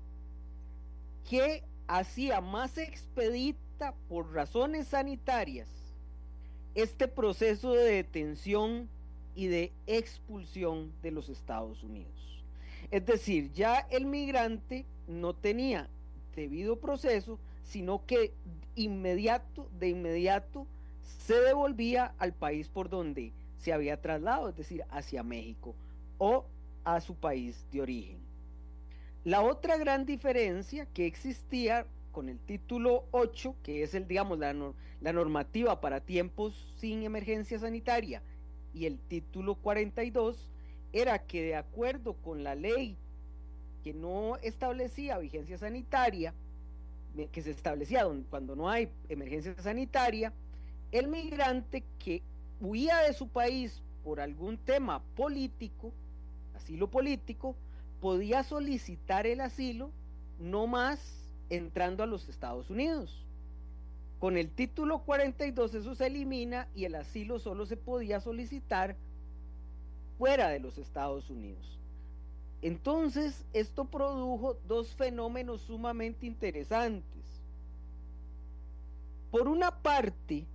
que 1.31 1.63
hacía 1.87 2.43
más 2.43 2.77
expedita 2.77 3.95
por 4.11 4.35
razones 4.35 4.89
sanitarias 4.89 5.71
este 6.75 7.09
proceso 7.09 7.73
de 7.73 7.85
detención 7.85 8.91
y 9.35 9.47
de 9.47 9.73
expulsión 9.87 10.93
de 11.03 11.13
los 11.13 11.31
Estados 11.31 11.83
Unidos. 11.83 12.43
Es 12.91 13.07
decir, 13.07 13.51
ya 13.55 13.79
el 13.91 14.05
migrante 14.05 14.85
no 15.09 15.33
tenía 15.33 15.89
debido 16.37 16.77
proceso, 16.77 17.39
sino 17.65 18.05
que 18.05 18.35
inmediato, 18.77 19.67
de 19.79 19.89
inmediato, 19.89 20.67
se 21.19 21.35
devolvía 21.41 22.15
al 22.19 22.33
país 22.33 22.69
por 22.69 22.89
donde 22.89 23.33
se 23.59 23.73
había 23.73 24.01
trasladado, 24.01 24.49
es 24.49 24.57
decir, 24.57 24.85
hacia 24.91 25.23
México 25.23 25.75
o 26.19 26.45
a 26.85 27.01
su 27.01 27.15
país 27.15 27.65
de 27.71 27.81
origen. 27.81 28.19
La 29.25 29.41
otra 29.41 29.77
gran 29.77 30.05
diferencia 30.05 30.87
que 30.87 31.07
existía 31.07 31.87
con 32.11 32.29
el 32.29 32.39
título 32.39 33.05
8, 33.13 33.55
que 33.63 33.83
es 33.83 33.95
el, 33.95 34.09
digamos, 34.09 34.39
la, 34.39 34.55
la 35.01 35.13
normativa 35.13 35.81
para 35.81 36.01
tiempos 36.01 36.75
sin 36.79 37.05
emergencia 37.05 37.59
sanitaria, 37.59 38.23
y 38.75 38.87
el 38.87 38.99
título 38.99 39.55
42, 39.55 40.49
era 40.93 41.19
que 41.21 41.43
de 41.43 41.57
acuerdo 41.57 42.15
con 42.15 42.43
la 42.43 42.55
ley 42.55 42.97
que 43.83 43.95
no 43.95 44.37
establecía 44.39 45.19
vigencia 45.19 45.59
sanitaria, 45.59 46.35
que 47.31 47.43
se 47.43 47.51
establecía 47.51 48.07
cuando 48.31 48.57
no 48.57 48.69
hay 48.69 48.89
emergencia 49.09 49.55
sanitaria, 49.61 50.33
el 50.93 51.09
migrante 51.09 51.83
que 51.99 52.23
huía 52.61 52.99
de 52.99 53.15
su 53.15 53.29
país 53.29 53.83
por 54.05 54.21
algún 54.21 54.59
tema 54.59 55.03
político, 55.17 55.93
asilo 56.55 56.89
político, 56.89 57.57
podía 58.01 58.43
solicitar 58.45 59.27
el 59.27 59.41
asilo 59.41 59.91
no 60.39 60.67
más 60.67 61.31
entrando 61.51 62.03
a 62.03 62.07
los 62.07 62.29
Estados 62.29 62.69
Unidos. 62.71 63.25
Con 64.19 64.37
el 64.37 64.51
título 64.51 65.01
42 65.01 65.75
eso 65.75 65.95
se 65.95 66.07
elimina 66.07 66.69
y 66.75 66.85
el 66.85 66.95
asilo 66.95 67.39
solo 67.39 67.67
se 67.67 67.77
podía 67.77 68.21
solicitar 68.21 68.97
fuera 70.19 70.49
de 70.49 70.61
los 70.61 70.79
Estados 70.79 71.31
Unidos. 71.31 71.79
Entonces, 72.61 73.45
esto 73.53 73.87
produjo 73.87 74.57
dos 74.69 74.95
fenómenos 74.95 75.63
sumamente 75.63 76.27
interesantes. 76.27 77.25
Por 79.33 79.49
una 79.49 79.83
parte, 79.83 80.47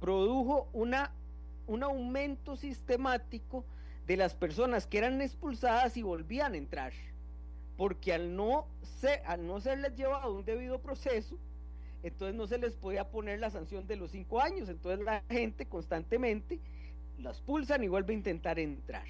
produjo 0.00 0.68
una, 0.72 1.12
un 1.66 1.82
aumento 1.82 2.56
sistemático 2.56 3.64
de 4.06 4.16
las 4.16 4.34
personas 4.34 4.86
que 4.86 4.98
eran 4.98 5.20
expulsadas 5.22 5.96
y 5.96 6.02
volvían 6.02 6.54
a 6.54 6.56
entrar, 6.56 6.92
porque 7.76 8.12
al 8.12 8.36
no, 8.36 8.66
ser, 9.00 9.22
al 9.26 9.46
no 9.46 9.60
serles 9.60 9.96
llevado 9.96 10.34
un 10.34 10.44
debido 10.44 10.78
proceso, 10.78 11.38
entonces 12.02 12.36
no 12.36 12.46
se 12.46 12.58
les 12.58 12.74
podía 12.74 13.08
poner 13.08 13.40
la 13.40 13.50
sanción 13.50 13.86
de 13.86 13.96
los 13.96 14.10
cinco 14.10 14.40
años, 14.40 14.68
entonces 14.68 15.04
la 15.04 15.22
gente 15.30 15.66
constantemente 15.66 16.60
las 17.18 17.40
pulsan 17.40 17.82
y 17.82 17.88
vuelve 17.88 18.12
a 18.12 18.16
intentar 18.16 18.58
entrar. 18.58 19.06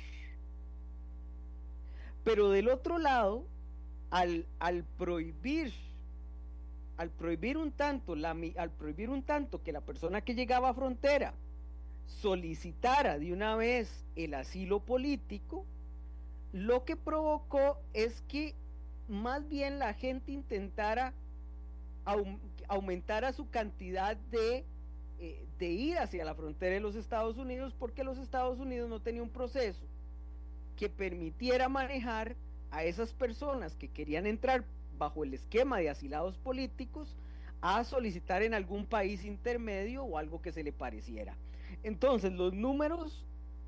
Pero 2.23 2.51
del 2.51 2.69
otro 2.69 2.99
lado, 2.99 3.45
al, 4.11 4.47
al 4.61 4.85
prohibir, 4.97 5.73
al 6.97 7.11
prohibir 7.11 7.57
un 7.57 7.73
tanto, 7.73 8.15
al 8.15 8.71
prohibir 8.71 9.11
un 9.11 9.23
tanto 9.23 9.63
que 9.63 9.73
la 9.73 9.81
persona 9.81 10.21
que 10.21 10.35
llegaba 10.35 10.69
a 10.69 10.75
frontera 10.75 11.35
solicitara 12.07 13.19
de 13.19 13.33
una 13.33 13.57
vez 13.57 14.05
el 14.17 14.35
asilo 14.35 14.81
político, 14.81 15.65
lo 16.53 16.85
que 16.85 16.97
provocó 16.97 17.79
es 17.93 18.23
que 18.29 18.55
más 19.09 19.49
bien 19.49 19.79
la 19.79 19.95
gente 19.95 20.33
intentara 20.33 21.13
aumentar 22.69 23.33
su 23.33 23.49
cantidad 23.51 24.17
de, 24.31 24.65
eh, 25.19 25.45
de 25.59 25.67
ir 25.71 25.99
hacia 25.99 26.25
la 26.25 26.35
frontera 26.35 26.75
de 26.75 26.81
los 26.81 26.95
Estados 26.95 27.39
Unidos 27.39 27.75
porque 27.79 28.05
los 28.05 28.19
Estados 28.19 28.61
Unidos 28.61 28.89
no 28.89 29.01
tenía 29.01 29.23
un 29.23 29.31
proceso 29.31 29.85
que 30.77 30.89
permitiera 30.89 31.69
manejar 31.69 32.37
a 32.71 32.85
esas 32.85 33.13
personas 33.13 33.75
que 33.75 33.89
querían 33.89 34.27
entrar 34.27 34.65
bajo 34.99 35.25
el 35.25 35.35
esquema 35.35 35.79
de 35.79 35.91
asilados 35.91 36.37
políticos 36.39 37.17
a 37.61 37.83
solicitar 37.85 38.43
en 38.43 38.55
algún 38.55 38.87
país 38.87 39.25
intermedio 39.25 40.05
o 40.05 40.19
algo 40.19 40.43
que 40.43 40.53
se 40.53 40.63
le 40.63 40.73
pareciera. 40.73 41.37
Entonces, 41.83 42.33
los 42.33 42.53
números 42.53 43.25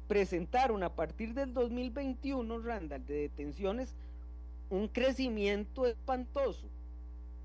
presentaron 0.06 0.82
a 0.82 0.94
partir 0.94 1.34
del 1.34 1.52
2021, 1.54 2.58
Randall, 2.60 3.06
de 3.06 3.22
detenciones, 3.22 3.94
un 4.70 4.88
crecimiento 4.88 5.86
espantoso 5.86 6.66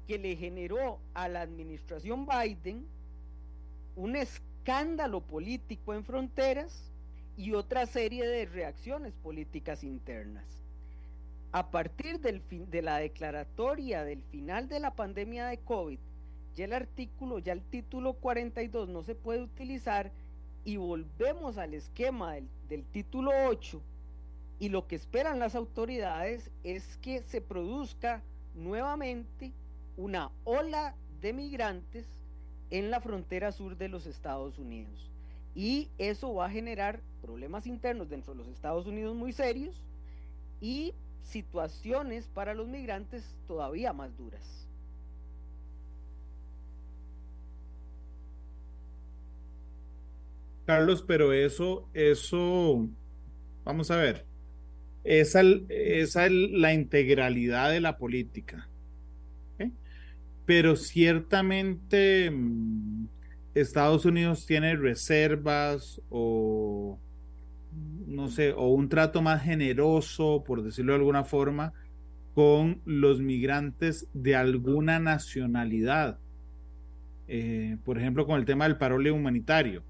que 0.07 0.17
le 0.17 0.35
generó 0.35 0.99
a 1.13 1.27
la 1.27 1.41
administración 1.41 2.27
Biden 2.27 2.85
un 3.95 4.15
escándalo 4.15 5.21
político 5.21 5.93
en 5.93 6.03
fronteras 6.03 6.91
y 7.37 7.53
otra 7.53 7.85
serie 7.85 8.27
de 8.27 8.45
reacciones 8.45 9.13
políticas 9.13 9.83
internas. 9.83 10.60
A 11.53 11.69
partir 11.69 12.19
de 12.19 12.81
la 12.81 12.97
declaratoria 12.97 14.05
del 14.05 14.23
final 14.23 14.69
de 14.69 14.79
la 14.79 14.95
pandemia 14.95 15.47
de 15.47 15.57
COVID, 15.57 15.99
ya 16.55 16.65
el 16.65 16.73
artículo, 16.73 17.39
ya 17.39 17.53
el 17.53 17.61
título 17.61 18.13
42 18.13 18.87
no 18.87 19.03
se 19.03 19.15
puede 19.15 19.41
utilizar 19.41 20.11
y 20.63 20.77
volvemos 20.77 21.57
al 21.57 21.73
esquema 21.73 22.33
del, 22.33 22.47
del 22.69 22.85
título 22.85 23.31
8 23.49 23.81
y 24.59 24.69
lo 24.69 24.87
que 24.87 24.95
esperan 24.95 25.39
las 25.39 25.55
autoridades 25.55 26.51
es 26.63 26.97
que 26.97 27.23
se 27.23 27.41
produzca 27.41 28.21
nuevamente 28.53 29.51
una 29.97 30.31
ola 30.43 30.95
de 31.19 31.33
migrantes 31.33 32.05
en 32.69 32.91
la 32.91 33.01
frontera 33.01 33.51
sur 33.51 33.75
de 33.77 33.89
los 33.89 34.05
Estados 34.05 34.57
Unidos. 34.57 35.09
Y 35.55 35.89
eso 35.97 36.33
va 36.33 36.45
a 36.45 36.49
generar 36.49 37.01
problemas 37.21 37.67
internos 37.67 38.07
dentro 38.07 38.33
de 38.33 38.37
los 38.37 38.47
Estados 38.47 38.85
Unidos 38.87 39.15
muy 39.15 39.33
serios 39.33 39.83
y 40.61 40.93
situaciones 41.23 42.27
para 42.27 42.53
los 42.53 42.67
migrantes 42.67 43.35
todavía 43.47 43.93
más 43.93 44.15
duras. 44.17 44.67
Carlos, 50.65 51.03
pero 51.05 51.33
eso, 51.33 51.89
eso, 51.93 52.87
vamos 53.65 53.91
a 53.91 53.97
ver, 53.97 54.25
esa, 55.03 55.41
es 55.41 56.15
la 56.15 56.73
integralidad 56.73 57.71
de 57.71 57.81
la 57.81 57.97
política. 57.97 58.67
pero 60.45 60.75
ciertamente 60.75 62.29
mm, 62.31 63.07
Estados 63.53 64.05
Unidos 64.05 64.45
tiene 64.45 64.75
reservas 64.75 66.01
o 66.09 66.99
no 68.11 68.27
sé, 68.27 68.53
o 68.53 68.67
un 68.67 68.89
trato 68.89 69.21
más 69.21 69.43
generoso, 69.43 70.43
por 70.45 70.63
decirlo 70.63 70.93
de 70.93 70.99
alguna 70.99 71.23
forma, 71.23 71.73
con 72.33 72.81
los 72.85 73.21
migrantes 73.21 74.07
de 74.13 74.35
alguna 74.35 74.99
nacionalidad. 74.99 76.19
Eh, 77.27 77.77
por 77.85 77.97
ejemplo, 77.97 78.25
con 78.25 78.39
el 78.39 78.45
tema 78.45 78.65
del 78.65 78.77
parole 78.77 79.11
humanitario. 79.11 79.83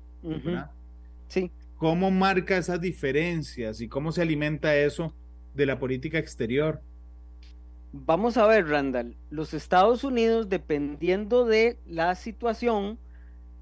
Sí. 1.28 1.52
¿Cómo 1.78 2.12
marca 2.12 2.58
esas 2.58 2.80
diferencias 2.80 3.82
y 3.82 3.88
cómo 3.88 4.12
se 4.12 4.22
alimenta 4.22 4.76
eso 4.76 5.16
de 5.56 5.66
la 5.66 5.80
política 5.80 6.20
exterior? 6.20 6.82
Vamos 7.94 8.38
a 8.38 8.46
ver, 8.46 8.68
Randall, 8.68 9.18
los 9.30 9.54
Estados 9.54 10.04
Unidos, 10.04 10.48
dependiendo 10.48 11.46
de 11.46 11.78
la 11.88 12.16
situación, 12.16 13.00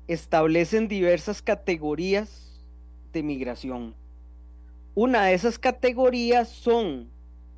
establecen 0.07 0.87
diversas 0.87 1.41
categorías 1.41 2.61
de 3.13 3.23
migración. 3.23 3.95
Una 4.95 5.25
de 5.25 5.33
esas 5.33 5.59
categorías 5.59 6.49
son 6.49 7.09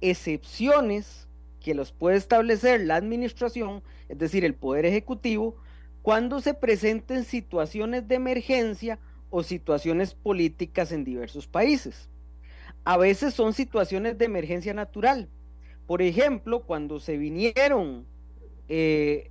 excepciones 0.01 1.27
que 1.59 1.73
los 1.73 1.91
puede 1.91 2.17
establecer 2.17 2.81
la 2.81 2.95
administración, 2.95 3.83
es 4.09 4.17
decir, 4.17 4.43
el 4.43 4.55
Poder 4.55 4.85
Ejecutivo, 4.85 5.55
cuando 6.01 6.41
se 6.41 6.53
presenten 6.53 7.23
situaciones 7.23 8.07
de 8.07 8.15
emergencia 8.15 8.99
o 9.29 9.43
situaciones 9.43 10.13
políticas 10.13 10.91
en 10.91 11.03
diversos 11.03 11.47
países. 11.47 12.09
A 12.83 12.97
veces 12.97 13.33
son 13.33 13.53
situaciones 13.53 14.17
de 14.17 14.25
emergencia 14.25 14.73
natural, 14.73 15.29
por 15.85 16.01
ejemplo, 16.01 16.63
cuando 16.63 16.99
se 16.99 17.17
vinieron 17.17 18.05
eh, 18.69 19.29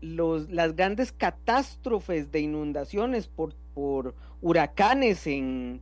las 0.00 0.74
grandes 0.74 1.12
catástrofes 1.12 2.30
de 2.30 2.40
inundaciones 2.40 3.28
por, 3.28 3.54
por 3.74 4.14
huracanes 4.40 5.26
en, 5.26 5.80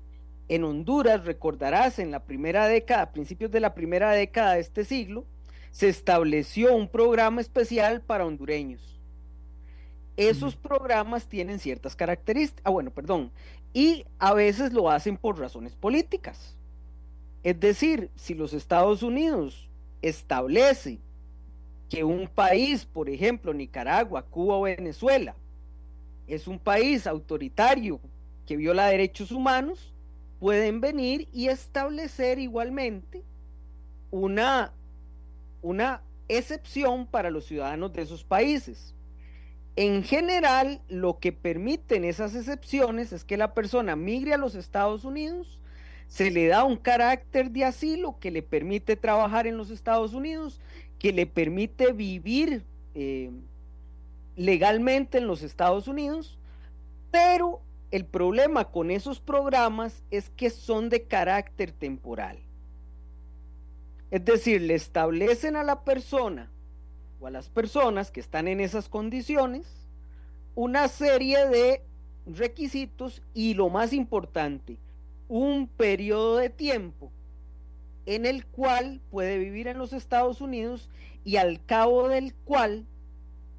en 0.49 0.65
Honduras, 0.65 1.25
recordarás, 1.25 1.99
en 1.99 2.11
la 2.11 2.25
primera 2.25 2.67
década, 2.67 3.03
a 3.03 3.13
principios 3.13 3.51
de 3.51 3.61
la 3.61 3.75
primera 3.75 4.13
década 4.13 4.55
de 4.55 4.61
este 4.61 4.85
siglo, 4.85 5.25
se 5.71 5.89
estableció 5.89 6.75
un 6.75 6.89
programa 6.89 7.41
especial 7.41 8.01
para 8.01 8.25
hondureños. 8.25 8.99
Esos 10.17 10.57
programas 10.57 11.29
tienen 11.29 11.61
ciertas 11.61 11.95
características, 11.95 12.63
ah, 12.65 12.71
bueno, 12.71 12.91
perdón, 12.91 13.31
y 13.73 14.05
a 14.19 14.35
veces 14.35 14.73
lo 14.73 14.91
hacen 14.91 15.17
por 15.17 15.39
razones 15.39 15.77
políticas. 15.77 16.57
Es 17.45 17.61
decir, 17.61 18.11
si 18.17 18.35
los 18.35 18.53
Estados 18.53 19.03
Unidos 19.03 19.69
establece 20.03 20.99
que 21.89 22.05
un 22.05 22.27
país, 22.27 22.85
por 22.85 23.09
ejemplo, 23.09 23.55
Nicaragua, 23.55 24.23
Cuba 24.23 24.57
o 24.57 24.63
Venezuela, 24.63 25.37
es 26.27 26.49
un 26.49 26.59
país 26.59 27.07
autoritario 27.07 28.01
que 28.45 28.57
viola 28.57 28.87
derechos 28.87 29.31
humanos, 29.31 29.93
pueden 30.41 30.81
venir 30.81 31.29
y 31.33 31.49
establecer 31.49 32.39
igualmente 32.39 33.25
una, 34.11 34.73
una 35.63 36.03
excepción 36.29 37.07
para 37.07 37.31
los 37.31 37.47
ciudadanos 37.47 37.93
de 37.93 38.03
esos 38.03 38.25
países. 38.25 38.95
En 39.77 40.03
general, 40.03 40.81
lo 40.89 41.19
que 41.19 41.33
permiten 41.33 42.05
esas 42.05 42.35
excepciones 42.35 43.13
es 43.13 43.25
que 43.25 43.37
la 43.37 43.55
persona 43.55 43.97
migre 43.97 44.35
a 44.35 44.39
los 44.39 44.55
Estados 44.55 45.05
Unidos 45.05 45.59
se 46.09 46.31
le 46.31 46.49
da 46.49 46.65
un 46.65 46.77
carácter 46.77 47.51
de 47.51 47.65
asilo 47.65 48.19
que 48.19 48.31
le 48.31 48.43
permite 48.43 48.97
trabajar 48.97 49.47
en 49.47 49.57
los 49.57 49.71
Estados 49.71 50.15
Unidos, 50.15 50.61
que 50.99 51.13
le 51.13 51.27
permite 51.27 51.93
vivir 51.93 52.65
eh, 52.95 53.31
legalmente 54.35 55.19
en 55.19 55.27
los 55.27 55.43
Estados 55.43 55.87
Unidos, 55.87 56.39
pero 57.11 57.61
el 57.91 58.05
problema 58.05 58.71
con 58.71 58.91
esos 58.91 59.21
programas 59.21 60.03
es 60.11 60.31
que 60.31 60.51
son 60.51 60.89
de 60.89 61.05
carácter 61.05 61.73
temporal. 61.73 62.39
Es 64.11 64.25
decir, 64.25 64.63
le 64.63 64.75
establecen 64.75 65.57
a 65.57 65.63
la 65.63 65.85
persona 65.85 66.51
o 67.21 67.27
a 67.27 67.31
las 67.31 67.49
personas 67.49 68.11
que 68.11 68.21
están 68.21 68.49
en 68.49 68.61
esas 68.61 68.89
condiciones 68.89 69.67
una 70.55 70.89
serie 70.89 71.47
de 71.47 71.83
requisitos 72.27 73.23
y 73.33 73.55
lo 73.55 73.69
más 73.69 73.93
importante, 73.93 74.77
un 75.29 75.69
periodo 75.69 76.39
de 76.39 76.51
tiempo 76.51 77.13
en 78.07 78.27
el 78.27 78.47
cual 78.47 79.01
puede 79.11 79.39
vivir 79.39 79.69
en 79.69 79.79
los 79.79 79.93
Estados 79.93 80.41
Unidos 80.41 80.89
y 81.25 81.37
al 81.37 81.65
cabo 81.65 82.09
del 82.09 82.35
cual 82.35 82.87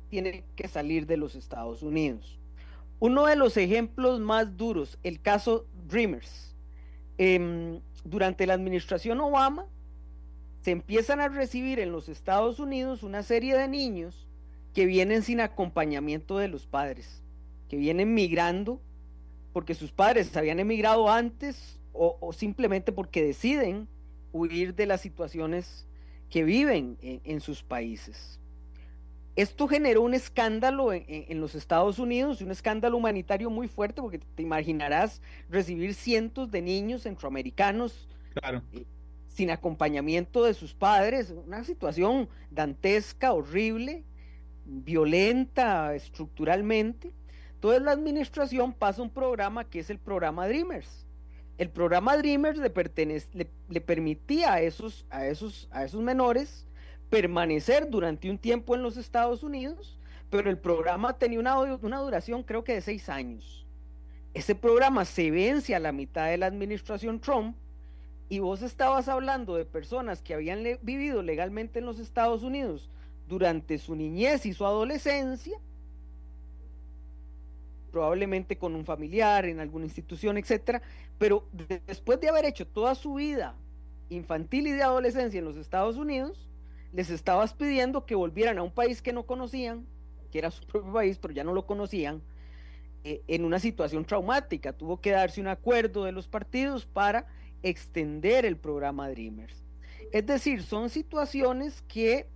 tiene 0.09 0.43
que 0.55 0.67
salir 0.67 1.05
de 1.05 1.17
los 1.17 1.35
Estados 1.35 1.83
Unidos. 1.83 2.38
Uno 2.99 3.25
de 3.25 3.35
los 3.35 3.55
ejemplos 3.57 4.19
más 4.19 4.57
duros, 4.57 4.99
el 5.03 5.21
caso 5.21 5.65
Dreamers. 5.87 6.55
Em, 7.17 7.81
durante 8.03 8.45
la 8.45 8.53
administración 8.53 9.19
Obama 9.19 9.65
se 10.61 10.71
empiezan 10.71 11.19
a 11.21 11.29
recibir 11.29 11.79
en 11.79 11.91
los 11.91 12.09
Estados 12.09 12.59
Unidos 12.59 13.03
una 13.03 13.23
serie 13.23 13.57
de 13.57 13.67
niños 13.67 14.27
que 14.73 14.85
vienen 14.85 15.23
sin 15.23 15.39
acompañamiento 15.39 16.37
de 16.37 16.47
los 16.47 16.65
padres, 16.65 17.23
que 17.69 17.77
vienen 17.77 18.13
migrando 18.13 18.81
porque 19.53 19.73
sus 19.73 19.91
padres 19.91 20.35
habían 20.37 20.59
emigrado 20.59 21.09
antes 21.09 21.79
o, 21.91 22.31
simplemente 22.31 22.91
porque 22.91 23.23
deciden 23.23 23.87
huir 24.31 24.75
de 24.75 24.85
las 24.85 25.01
situaciones 25.01 25.85
que 26.29 26.43
viven 26.43 26.97
en, 27.01 27.41
sus 27.41 27.63
países. 27.63 28.39
Esto 29.39 29.69
generó 29.69 30.01
un 30.01 30.13
escándalo 30.13 30.91
en, 30.91 31.39
los 31.39 31.55
Estados 31.55 31.97
Unidos, 31.97 32.41
un 32.41 32.51
escándalo 32.51 32.97
humanitario 32.97 33.49
muy 33.49 33.69
fuerte, 33.69 34.01
porque 34.01 34.19
te 34.19 34.43
imaginarás 34.43 35.21
recibir 35.49 35.93
cientos 35.93 36.51
de 36.51 36.61
niños 36.61 37.03
centroamericanos 37.03 38.09
eh, 38.73 38.83
sin 39.29 39.49
acompañamiento 39.49 40.43
de 40.43 40.53
sus 40.53 40.73
padres, 40.73 41.29
una 41.29 41.63
situación 41.63 42.27
dantesca, 42.51 43.31
horrible, 43.31 44.03
violenta 44.65 45.95
estructuralmente. 45.95 47.13
Entonces 47.53 47.81
la 47.81 47.91
administración 47.91 48.73
pasa 48.73 49.01
un 49.01 49.09
programa 49.09 49.63
que 49.63 49.79
es 49.79 49.89
el 49.89 49.99
programa 49.99 50.49
Dreamers. 50.49 51.07
El 51.57 51.69
programa 51.69 52.17
Dreamers 52.17 52.57
le, 52.57 53.47
le, 53.69 53.79
permitía 53.79 54.51
a 54.51 54.61
esos, 54.61 55.05
a, 55.09 55.27
esos, 55.27 55.69
a 55.71 55.85
esos 55.85 56.01
menores 56.01 56.65
permanecer 57.09 57.89
durante 57.89 58.29
un 58.29 58.37
tiempo 58.37 58.75
en 58.75 58.83
los 58.83 58.97
Estados 58.97 59.43
Unidos, 59.43 59.97
pero 60.29 60.49
el 60.49 60.57
programa 60.57 61.17
tenía 61.17 61.39
una, 61.39 61.55
duración 61.99 62.43
creo 62.43 62.63
que 62.63 62.73
de 62.73 62.81
seis 62.81 63.09
años. 63.09 63.65
Ese 64.33 64.53
programa 64.53 65.05
se 65.05 65.31
vence 65.31 65.73
a 65.75 65.79
la 65.79 65.91
mitad 65.91 66.27
de 66.27 66.37
la 66.37 66.45
administración 66.45 67.19
Trump 67.19 67.55
y 68.29 68.39
vos 68.39 68.61
estabas 68.61 69.07
hablando 69.07 69.55
de 69.55 69.65
personas 69.65 70.21
que 70.21 70.35
habían 70.35 70.63
vivido 70.83 71.23
legalmente 71.23 71.79
en 71.79 71.85
los 71.85 71.99
Estados 71.99 72.43
Unidos 72.43 72.89
durante 73.27 73.79
su 73.79 73.95
niñez 73.95 74.45
y 74.45 74.53
su 74.53 74.65
adolescencia 74.65 75.57
probablemente 77.89 78.57
con 78.57 78.75
un 78.75 78.85
familiar, 78.85 79.45
en 79.45 79.59
alguna 79.59 79.85
institución, 79.85 80.37
etcétera, 80.37 80.81
pero 81.17 81.45
después 81.87 82.19
de 82.19 82.29
haber 82.29 82.45
hecho 82.45 82.67
toda 82.67 82.95
su 82.95 83.15
vida 83.15 83.55
infantil 84.09 84.67
y 84.67 84.71
de 84.71 84.83
adolescencia 84.83 85.39
en 85.39 85.45
los 85.45 85.57
Estados 85.57 85.97
Unidos, 85.97 86.48
les 86.93 87.09
estabas 87.09 87.53
pidiendo 87.53 88.05
que 88.05 88.15
volvieran 88.15 88.57
a 88.57 88.63
un 88.63 88.71
país 88.71 89.01
que 89.01 89.13
no 89.13 89.23
conocían, 89.23 89.85
que 90.31 90.39
era 90.39 90.51
su 90.51 90.65
propio 90.65 90.93
país, 90.93 91.17
pero 91.17 91.33
ya 91.33 91.43
no 91.43 91.53
lo 91.53 91.65
conocían, 91.65 92.21
eh, 93.03 93.21
en 93.27 93.45
una 93.45 93.59
situación 93.59 94.05
traumática. 94.05 94.73
Tuvo 94.73 94.99
que 94.99 95.11
darse 95.11 95.41
un 95.41 95.47
acuerdo 95.47 96.03
de 96.03 96.11
los 96.11 96.27
partidos 96.27 96.85
para 96.85 97.27
extender 97.63 98.45
el 98.45 98.57
programa 98.57 99.09
Dreamers. 99.09 99.63
Es 100.11 100.25
decir, 100.25 100.63
son 100.63 100.89
situaciones 100.89 101.81
que, 101.87 102.27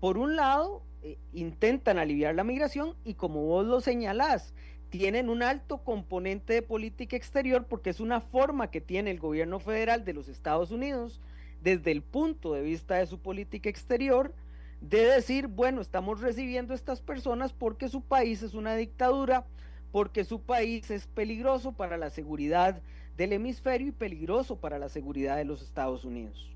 por 0.00 0.18
un 0.18 0.36
lado, 0.36 0.82
eh, 1.02 1.16
intentan 1.32 1.98
aliviar 1.98 2.34
la 2.34 2.44
migración 2.44 2.96
y 3.04 3.14
como 3.14 3.44
vos 3.44 3.64
lo 3.66 3.80
señalás, 3.80 4.52
tienen 4.90 5.28
un 5.28 5.42
alto 5.42 5.78
componente 5.84 6.54
de 6.54 6.62
política 6.62 7.16
exterior 7.16 7.66
porque 7.66 7.90
es 7.90 8.00
una 8.00 8.20
forma 8.20 8.70
que 8.70 8.80
tiene 8.80 9.10
el 9.10 9.20
gobierno 9.20 9.60
federal 9.60 10.04
de 10.04 10.14
los 10.14 10.28
Estados 10.28 10.70
Unidos 10.70 11.20
desde 11.62 11.90
el 11.90 12.02
punto 12.02 12.52
de 12.52 12.62
vista 12.62 12.96
de 12.96 13.06
su 13.06 13.18
política 13.18 13.68
exterior 13.68 14.34
de 14.80 15.04
decir, 15.04 15.48
bueno, 15.48 15.80
estamos 15.80 16.20
recibiendo 16.20 16.74
estas 16.74 17.00
personas 17.00 17.52
porque 17.52 17.88
su 17.88 18.00
país 18.00 18.42
es 18.42 18.54
una 18.54 18.76
dictadura, 18.76 19.44
porque 19.90 20.24
su 20.24 20.40
país 20.40 20.90
es 20.90 21.06
peligroso 21.06 21.72
para 21.72 21.96
la 21.96 22.10
seguridad 22.10 22.80
del 23.16 23.32
hemisferio 23.32 23.88
y 23.88 23.92
peligroso 23.92 24.56
para 24.56 24.78
la 24.78 24.88
seguridad 24.88 25.36
de 25.36 25.44
los 25.44 25.62
Estados 25.62 26.04
Unidos. 26.04 26.48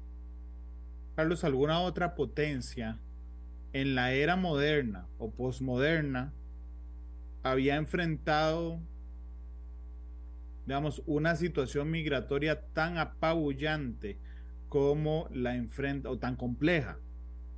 Carlos, 1.17 1.43
¿alguna 1.45 1.81
otra 1.81 2.15
potencia 2.15 2.99
en 3.73 3.95
la 3.95 4.12
era 4.12 4.37
moderna 4.37 5.07
o 5.19 5.31
posmoderna 5.31 6.33
había 7.43 7.77
enfrentado, 7.77 8.79
digamos, 10.67 11.03
una 11.07 11.35
situación 11.35 11.91
migratoria 11.91 12.61
tan 12.73 12.99
apabullante 12.99 14.17
como 14.73 15.29
la 15.31 15.55
enfrenta, 15.55 16.09
o 16.09 16.17
tan 16.17 16.35
compleja 16.35 16.99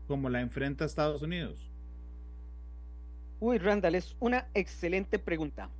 como 0.08 0.28
la 0.28 0.40
enfrenta 0.40 0.84
Estados 0.84 1.22
Unidos? 1.22 1.70
Uy, 3.38 3.58
Randall, 3.58 3.94
es 3.94 4.16
una 4.18 4.48
excelente 4.52 5.20
pregunta. 5.20 5.70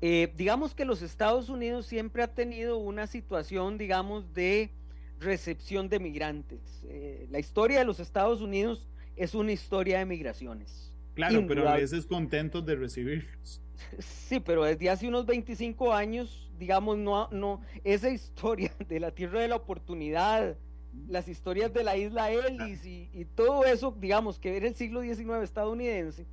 Eh, 0.00 0.32
digamos 0.36 0.76
que 0.76 0.84
los 0.84 1.02
Estados 1.02 1.48
Unidos 1.48 1.86
siempre 1.86 2.22
ha 2.22 2.28
tenido 2.32 2.76
una 2.78 3.08
situación, 3.08 3.76
digamos, 3.76 4.32
de 4.32 4.70
recepción 5.18 5.88
de 5.88 5.98
migrantes. 5.98 6.84
Eh, 6.84 7.26
la 7.28 7.40
historia 7.40 7.80
de 7.80 7.84
los 7.84 7.98
Estados 7.98 8.40
Unidos 8.40 8.88
es 9.16 9.34
una 9.34 9.50
historia 9.50 9.98
de 9.98 10.06
migraciones. 10.06 10.96
Claro, 11.14 11.44
pero 11.48 11.68
a 11.68 11.74
veces 11.74 12.06
contentos 12.06 12.64
de 12.64 12.76
recibirlos. 12.76 13.60
Sí, 13.98 14.38
pero 14.38 14.62
desde 14.62 14.88
hace 14.88 15.08
unos 15.08 15.26
25 15.26 15.92
años, 15.92 16.51
digamos, 16.62 16.96
no, 16.96 17.28
no, 17.32 17.60
esa 17.82 18.08
historia 18.08 18.70
de 18.88 19.00
la 19.00 19.10
tierra 19.10 19.40
de 19.40 19.48
la 19.48 19.56
oportunidad, 19.56 20.56
las 21.08 21.26
historias 21.26 21.74
de 21.74 21.82
la 21.82 21.96
isla 21.96 22.30
Ellis 22.30 22.86
y, 22.86 23.10
y 23.12 23.24
todo 23.24 23.64
eso, 23.64 23.96
digamos, 23.98 24.38
que 24.38 24.56
era 24.56 24.68
el 24.68 24.76
siglo 24.76 25.02
XIX 25.02 25.42
estadounidense, 25.42 26.24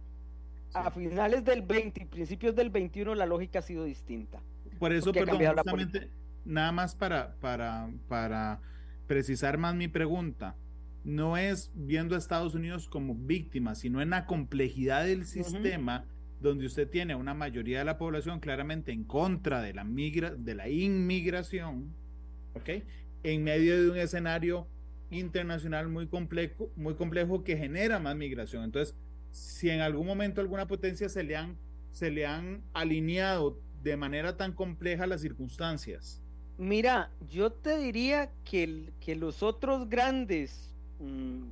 a 0.75 0.91
finales 0.91 1.43
del 1.43 1.63
20 1.63 2.03
y 2.03 2.05
principios 2.05 2.55
del 2.55 2.69
21 2.69 3.15
la 3.15 3.25
lógica 3.25 3.57
ha 3.57 3.61
sido 3.63 3.85
distinta. 3.85 4.39
Por 4.77 4.93
eso, 4.93 5.11
perdón, 5.11 5.43
justamente, 5.43 6.11
nada 6.45 6.71
más 6.71 6.95
para, 6.95 7.33
para, 7.41 7.89
para 8.07 8.61
precisar 9.07 9.57
más 9.57 9.73
mi 9.73 9.87
pregunta, 9.87 10.55
no 11.03 11.37
es 11.37 11.71
viendo 11.73 12.13
a 12.13 12.19
Estados 12.19 12.53
Unidos 12.53 12.87
como 12.87 13.15
víctima, 13.15 13.73
sino 13.73 13.99
en 13.99 14.11
la 14.11 14.27
complejidad 14.27 15.05
del 15.05 15.25
sistema 15.25 16.05
donde 16.39 16.65
usted 16.65 16.89
tiene 16.89 17.15
una 17.15 17.33
mayoría 17.33 17.79
de 17.79 17.85
la 17.85 17.97
población 17.97 18.39
claramente 18.39 18.91
en 18.91 19.03
contra 19.03 19.61
de 19.61 19.73
la, 19.73 19.83
migra 19.83 20.31
de 20.31 20.55
la 20.55 20.69
inmigración, 20.69 21.93
¿ok? 22.53 22.83
En 23.23 23.43
medio 23.43 23.81
de 23.81 23.89
un 23.89 23.97
escenario 23.97 24.67
internacional 25.11 25.89
muy 25.89 26.07
complejo, 26.07 26.71
muy 26.75 26.95
complejo 26.95 27.43
que 27.43 27.57
genera 27.57 27.99
más 27.99 28.15
migración. 28.15 28.63
Entonces, 28.63 28.95
si 29.31 29.69
en 29.69 29.81
algún 29.81 30.07
momento 30.07 30.41
alguna 30.41 30.67
potencia 30.67 31.09
se 31.09 31.23
le 31.23 31.35
han, 31.35 31.57
se 31.91 32.11
le 32.11 32.25
han 32.25 32.61
alineado 32.73 33.59
de 33.83 33.97
manera 33.97 34.37
tan 34.37 34.53
compleja 34.53 35.07
las 35.07 35.21
circunstancias. 35.21 36.21
Mira, 36.57 37.11
yo 37.29 37.51
te 37.51 37.77
diría 37.77 38.31
que, 38.43 38.91
que 38.99 39.15
los 39.15 39.43
otros 39.43 39.89
grandes, 39.89 40.73
mmm, 40.99 41.43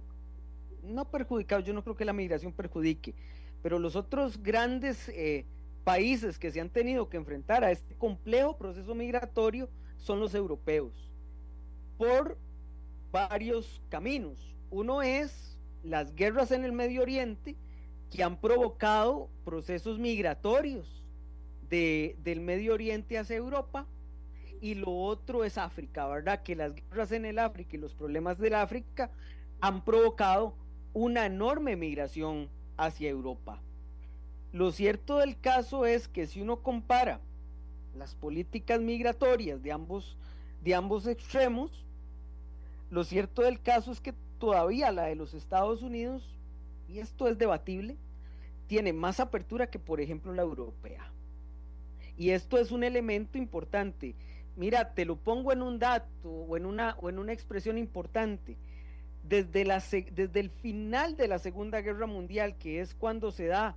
no 0.84 1.10
perjudicados, 1.10 1.66
yo 1.66 1.74
no 1.74 1.84
creo 1.84 1.96
que 1.96 2.06
la 2.06 2.14
migración 2.14 2.52
perjudique, 2.52 3.16
pero 3.62 3.80
los 3.80 3.96
otros 3.96 4.42
grandes 4.42 5.10
eh, 5.10 5.46
países 5.84 6.38
que 6.38 6.52
se 6.52 6.62
han 6.62 6.70
tenido 6.70 7.10
que 7.10 7.18
enfrentar 7.18 7.64
a 7.64 7.72
este 7.72 7.96
complejo 7.96 8.58
proceso 8.58 8.94
migratorio 8.94 9.70
son 9.98 10.20
los 10.20 10.36
europeos, 10.36 11.10
por 11.98 12.38
varios 13.12 13.82
caminos. 13.90 14.56
Uno 14.70 15.02
es 15.02 15.58
las 15.84 16.14
guerras 16.16 16.52
en 16.52 16.66
el 16.66 16.72
Medio 16.72 17.02
Oriente, 17.02 17.56
que 18.12 18.24
han 18.24 18.40
provocado 18.40 19.30
procesos 19.44 20.00
migratorios 20.00 21.04
de, 21.70 22.16
del 22.24 22.42
Medio 22.42 22.74
Oriente 22.74 23.18
hacia 23.18 23.38
Europa. 23.38 23.86
Y 24.60 24.74
lo 24.74 24.92
otro 24.92 25.44
es 25.44 25.58
África, 25.58 26.08
¿verdad? 26.08 26.42
Que 26.42 26.56
las 26.56 26.74
guerras 26.74 27.12
en 27.12 27.26
el 27.26 27.38
África 27.38 27.76
y 27.76 27.80
los 27.80 27.94
problemas 27.94 28.40
del 28.40 28.56
África 28.56 29.12
han 29.62 29.84
provocado 29.84 30.56
una 30.94 31.26
enorme 31.28 31.76
migración 31.76 32.50
hacia 32.78 33.10
Europa. 33.10 33.62
Lo 34.54 34.72
cierto 34.72 35.18
del 35.18 35.40
caso 35.40 35.86
es 35.86 36.08
que 36.08 36.28
si 36.28 36.42
uno 36.42 36.62
compara 36.62 37.20
las 37.96 38.16
políticas 38.16 38.80
migratorias 38.80 39.62
de 39.62 39.72
ambos, 39.72 40.18
de 40.64 40.76
ambos 40.76 41.08
extremos, 41.08 41.86
lo 42.90 43.04
cierto 43.04 43.42
del 43.42 43.60
caso 43.62 43.92
es 43.92 44.00
que 44.00 44.14
todavía 44.40 44.92
la 44.92 45.04
de 45.04 45.16
los 45.16 45.34
Estados 45.34 45.82
Unidos 45.82 46.38
y 46.88 47.00
esto 47.00 47.28
es 47.28 47.38
debatible, 47.38 47.98
tiene 48.68 48.94
más 48.94 49.20
apertura 49.20 49.70
que 49.70 49.80
por 49.80 50.00
ejemplo 50.00 50.34
la 50.34 50.44
europea. 50.44 51.12
Y 52.18 52.32
esto 52.32 52.58
es 52.58 52.72
un 52.72 52.84
elemento 52.84 53.38
importante. 53.38 54.16
Mira, 54.56 54.94
te 54.94 55.06
lo 55.06 55.18
pongo 55.18 55.52
en 55.52 55.62
un 55.62 55.78
dato 55.78 56.30
o 56.30 56.58
en 56.58 56.66
una, 56.66 56.96
o 57.00 57.10
en 57.10 57.20
una 57.20 57.34
expresión 57.34 57.78
importante. 57.78 58.58
Desde, 59.28 59.66
la, 59.66 59.84
desde 60.14 60.40
el 60.40 60.50
final 60.50 61.18
de 61.18 61.28
la 61.28 61.40
Segunda 61.40 61.82
Guerra 61.82 62.08
Mundial, 62.08 62.58
que 62.58 62.80
es 62.80 62.96
cuando 62.96 63.32
se 63.32 63.48
da 63.48 63.76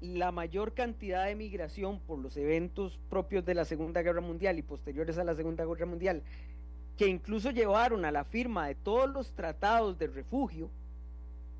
la 0.00 0.32
mayor 0.32 0.74
cantidad 0.74 1.24
de 1.24 1.34
migración 1.34 1.98
por 2.00 2.18
los 2.18 2.36
eventos 2.36 2.98
propios 3.08 3.44
de 3.44 3.54
la 3.54 3.64
Segunda 3.64 4.02
Guerra 4.02 4.20
Mundial 4.20 4.58
y 4.58 4.62
posteriores 4.62 5.16
a 5.18 5.24
la 5.24 5.34
Segunda 5.34 5.64
Guerra 5.64 5.86
Mundial, 5.86 6.22
que 6.96 7.08
incluso 7.08 7.50
llevaron 7.50 8.04
a 8.04 8.12
la 8.12 8.24
firma 8.24 8.68
de 8.68 8.74
todos 8.74 9.08
los 9.10 9.32
tratados 9.32 9.98
de 9.98 10.08
refugio, 10.08 10.70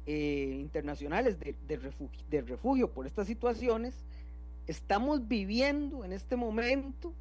eh, 0.06 0.58
internacionales 0.60 1.38
de, 1.40 1.76
refugio, 1.76 2.20
de 2.28 2.42
refugio 2.42 2.90
por 2.90 3.06
estas 3.06 3.26
situaciones, 3.26 3.94
estamos 4.66 5.26
viviendo 5.26 6.04
en 6.04 6.12
este 6.12 6.36
momento 6.36 7.14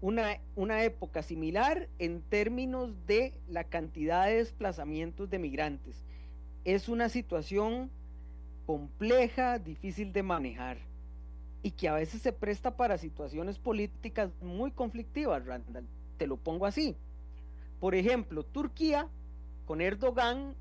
una, 0.00 0.38
una 0.54 0.84
época 0.84 1.22
similar 1.22 1.88
en 1.98 2.22
términos 2.22 3.06
de 3.06 3.34
la 3.48 3.64
cantidad 3.64 4.26
de 4.26 4.36
desplazamientos 4.36 5.30
de 5.30 5.38
migrantes. 5.38 6.04
Es 6.64 6.88
una 6.88 7.08
situación 7.08 7.90
compleja, 8.66 9.58
difícil 9.58 10.12
de 10.12 10.22
manejar 10.22 10.78
y 11.62 11.70
que 11.72 11.88
a 11.88 11.94
veces 11.94 12.22
se 12.22 12.32
presta 12.32 12.76
para 12.76 12.98
situaciones 12.98 13.58
políticas 13.58 14.30
muy 14.40 14.70
conflictivas, 14.70 15.44
Randall. 15.44 15.86
Te 16.16 16.26
lo 16.26 16.36
pongo 16.36 16.66
así. 16.66 16.96
Por 17.80 17.94
ejemplo, 17.94 18.44
Turquía 18.44 19.08
con 19.66 19.80
Erdogan 19.80 20.54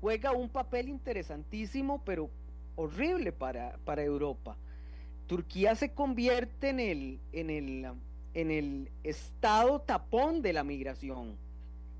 juega 0.00 0.32
un 0.32 0.48
papel 0.48 0.88
interesantísimo, 0.88 2.02
pero 2.04 2.30
horrible 2.74 3.32
para, 3.32 3.78
para 3.84 4.02
Europa. 4.02 4.56
Turquía 5.26 5.74
se 5.74 5.92
convierte 5.92 6.70
en 6.70 6.80
el, 6.80 7.20
en, 7.32 7.50
el, 7.50 7.92
en 8.36 8.50
el 8.50 8.90
estado 9.02 9.80
tapón 9.80 10.42
de 10.42 10.52
la 10.52 10.62
migración, 10.62 11.38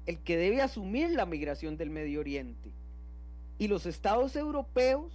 el 0.05 0.19
que 0.19 0.37
debe 0.37 0.61
asumir 0.61 1.09
la 1.13 1.25
migración 1.25 1.79
del 1.79 1.89
Medio 1.89 2.21
Oriente. 2.21 2.71
Y 3.59 3.69
los 3.69 3.87
estados 3.87 4.37
europeos 4.37 5.11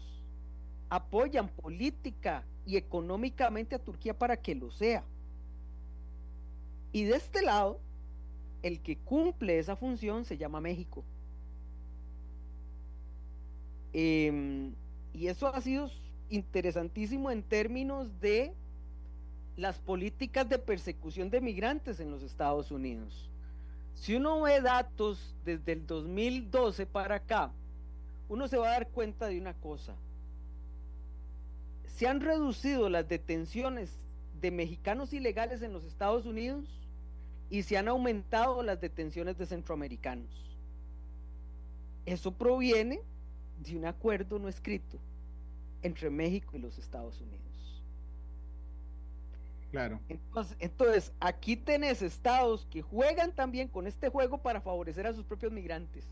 apoyan 0.89 1.47
política 1.47 2.43
y 2.65 2.75
económicamente 2.75 3.75
a 3.75 3.79
Turquía 3.79 4.17
para 4.17 4.36
que 4.36 4.55
lo 4.55 4.71
sea. 4.71 5.03
Y 6.91 7.03
de 7.03 7.17
este 7.17 7.43
lado, 7.43 7.79
el 8.63 8.79
que 8.79 8.97
cumple 8.97 9.60
esa 9.60 9.75
función 9.75 10.25
se 10.25 10.39
llama 10.39 10.60
México. 10.60 11.03
Em, 13.93 14.73
y 15.13 15.27
eso 15.27 15.53
ha 15.53 15.62
sido 15.62 15.91
interesantísimo 16.31 17.29
en 17.29 17.43
términos 17.43 18.19
de 18.19 18.55
las 19.55 19.79
políticas 19.79 20.47
de 20.47 20.57
persecución 20.57 21.29
de 21.29 21.41
migrantes 21.41 21.99
en 21.99 22.11
los 22.11 22.23
Estados 22.23 22.71
Unidos. 22.71 23.29
Si 23.93 24.15
uno 24.15 24.41
ve 24.41 24.61
datos 24.61 25.35
desde 25.43 25.73
el 25.73 25.85
2012 25.85 26.85
para 26.85 27.15
acá, 27.15 27.51
uno 28.29 28.47
se 28.47 28.57
va 28.57 28.69
a 28.69 28.71
dar 28.71 28.87
cuenta 28.89 29.27
de 29.27 29.39
una 29.39 29.53
cosa. 29.53 29.95
Se 31.85 32.07
han 32.07 32.21
reducido 32.21 32.89
las 32.89 33.07
detenciones 33.07 33.99
de 34.39 34.51
mexicanos 34.51 35.13
ilegales 35.13 35.61
en 35.61 35.73
los 35.73 35.83
Estados 35.83 36.25
Unidos 36.25 36.65
y 37.49 37.63
se 37.63 37.77
han 37.77 37.89
aumentado 37.89 38.63
las 38.63 38.79
detenciones 38.79 39.37
de 39.37 39.45
centroamericanos. 39.45 40.29
Eso 42.05 42.31
proviene 42.31 43.01
de 43.59 43.77
un 43.77 43.85
acuerdo 43.85 44.39
no 44.39 44.47
escrito 44.47 44.97
entre 45.83 46.09
México 46.09 46.57
y 46.57 46.59
los 46.59 46.77
Estados 46.79 47.19
Unidos. 47.19 47.40
Claro. 49.71 50.01
Entonces, 50.10 50.57
entonces, 50.60 51.13
aquí 51.19 51.55
tenés 51.55 52.01
estados 52.01 52.67
que 52.69 52.81
juegan 52.81 53.34
también 53.34 53.69
con 53.69 53.88
este 53.88 54.10
juego 54.10 54.41
para 54.41 54.62
favorecer 54.62 55.07
a 55.07 55.13
sus 55.13 55.25
propios 55.25 55.51
migrantes 55.51 56.05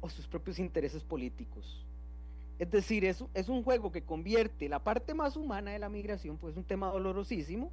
o 0.00 0.08
sus 0.08 0.26
propios 0.26 0.58
intereses 0.58 1.02
políticos. 1.02 1.84
Es 2.58 2.70
decir, 2.70 3.04
es, 3.04 3.24
es 3.34 3.48
un 3.48 3.64
juego 3.64 3.90
que 3.90 4.02
convierte 4.02 4.68
la 4.68 4.78
parte 4.78 5.12
más 5.14 5.36
humana 5.36 5.72
de 5.72 5.80
la 5.80 5.88
migración, 5.88 6.38
pues 6.38 6.52
es 6.52 6.56
un 6.56 6.64
tema 6.64 6.88
dolorosísimo, 6.92 7.72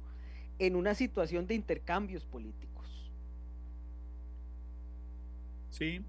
en 0.58 0.74
una 0.74 0.94
situación 0.94 1.46
de 1.46 1.54
intercambios 1.54 2.24
políticos. 2.24 3.10
Sí, 5.70 6.04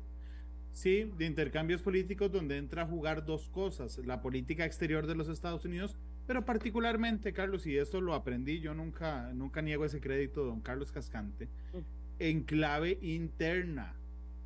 Sí, 0.73 1.11
de 1.17 1.25
intercambios 1.25 1.81
políticos 1.81 2.31
donde 2.31 2.57
entra 2.57 2.83
a 2.83 2.87
jugar 2.87 3.25
dos 3.25 3.49
cosas, 3.49 3.97
la 3.99 4.21
política 4.21 4.65
exterior 4.65 5.05
de 5.05 5.15
los 5.15 5.27
Estados 5.27 5.65
Unidos, 5.65 5.97
pero 6.27 6.45
particularmente, 6.45 7.33
Carlos, 7.33 7.65
y 7.67 7.77
esto 7.77 7.99
lo 8.01 8.13
aprendí, 8.13 8.59
yo 8.59 8.73
nunca, 8.73 9.31
nunca 9.33 9.61
niego 9.61 9.85
ese 9.85 9.99
crédito, 9.99 10.45
don 10.45 10.61
Carlos 10.61 10.91
Cascante, 10.91 11.45
mm. 11.45 11.77
en 12.19 12.43
clave 12.43 12.97
interna. 13.01 13.95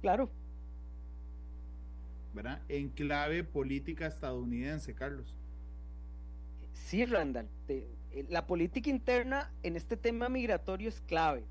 Claro. 0.02 0.30
¿Verdad? 2.34 2.62
En 2.68 2.90
clave 2.90 3.44
política 3.44 4.08
estadounidense, 4.08 4.94
Carlos. 4.94 5.36
Sí, 6.74 7.06
Randall, 7.06 7.48
eh, 7.68 7.88
la 8.30 8.46
política 8.46 8.90
interna 8.90 9.52
en 9.64 9.76
este 9.76 9.98
tema 9.98 10.30
migratorio 10.30 10.90
es 10.90 11.02
clave, 11.02 11.44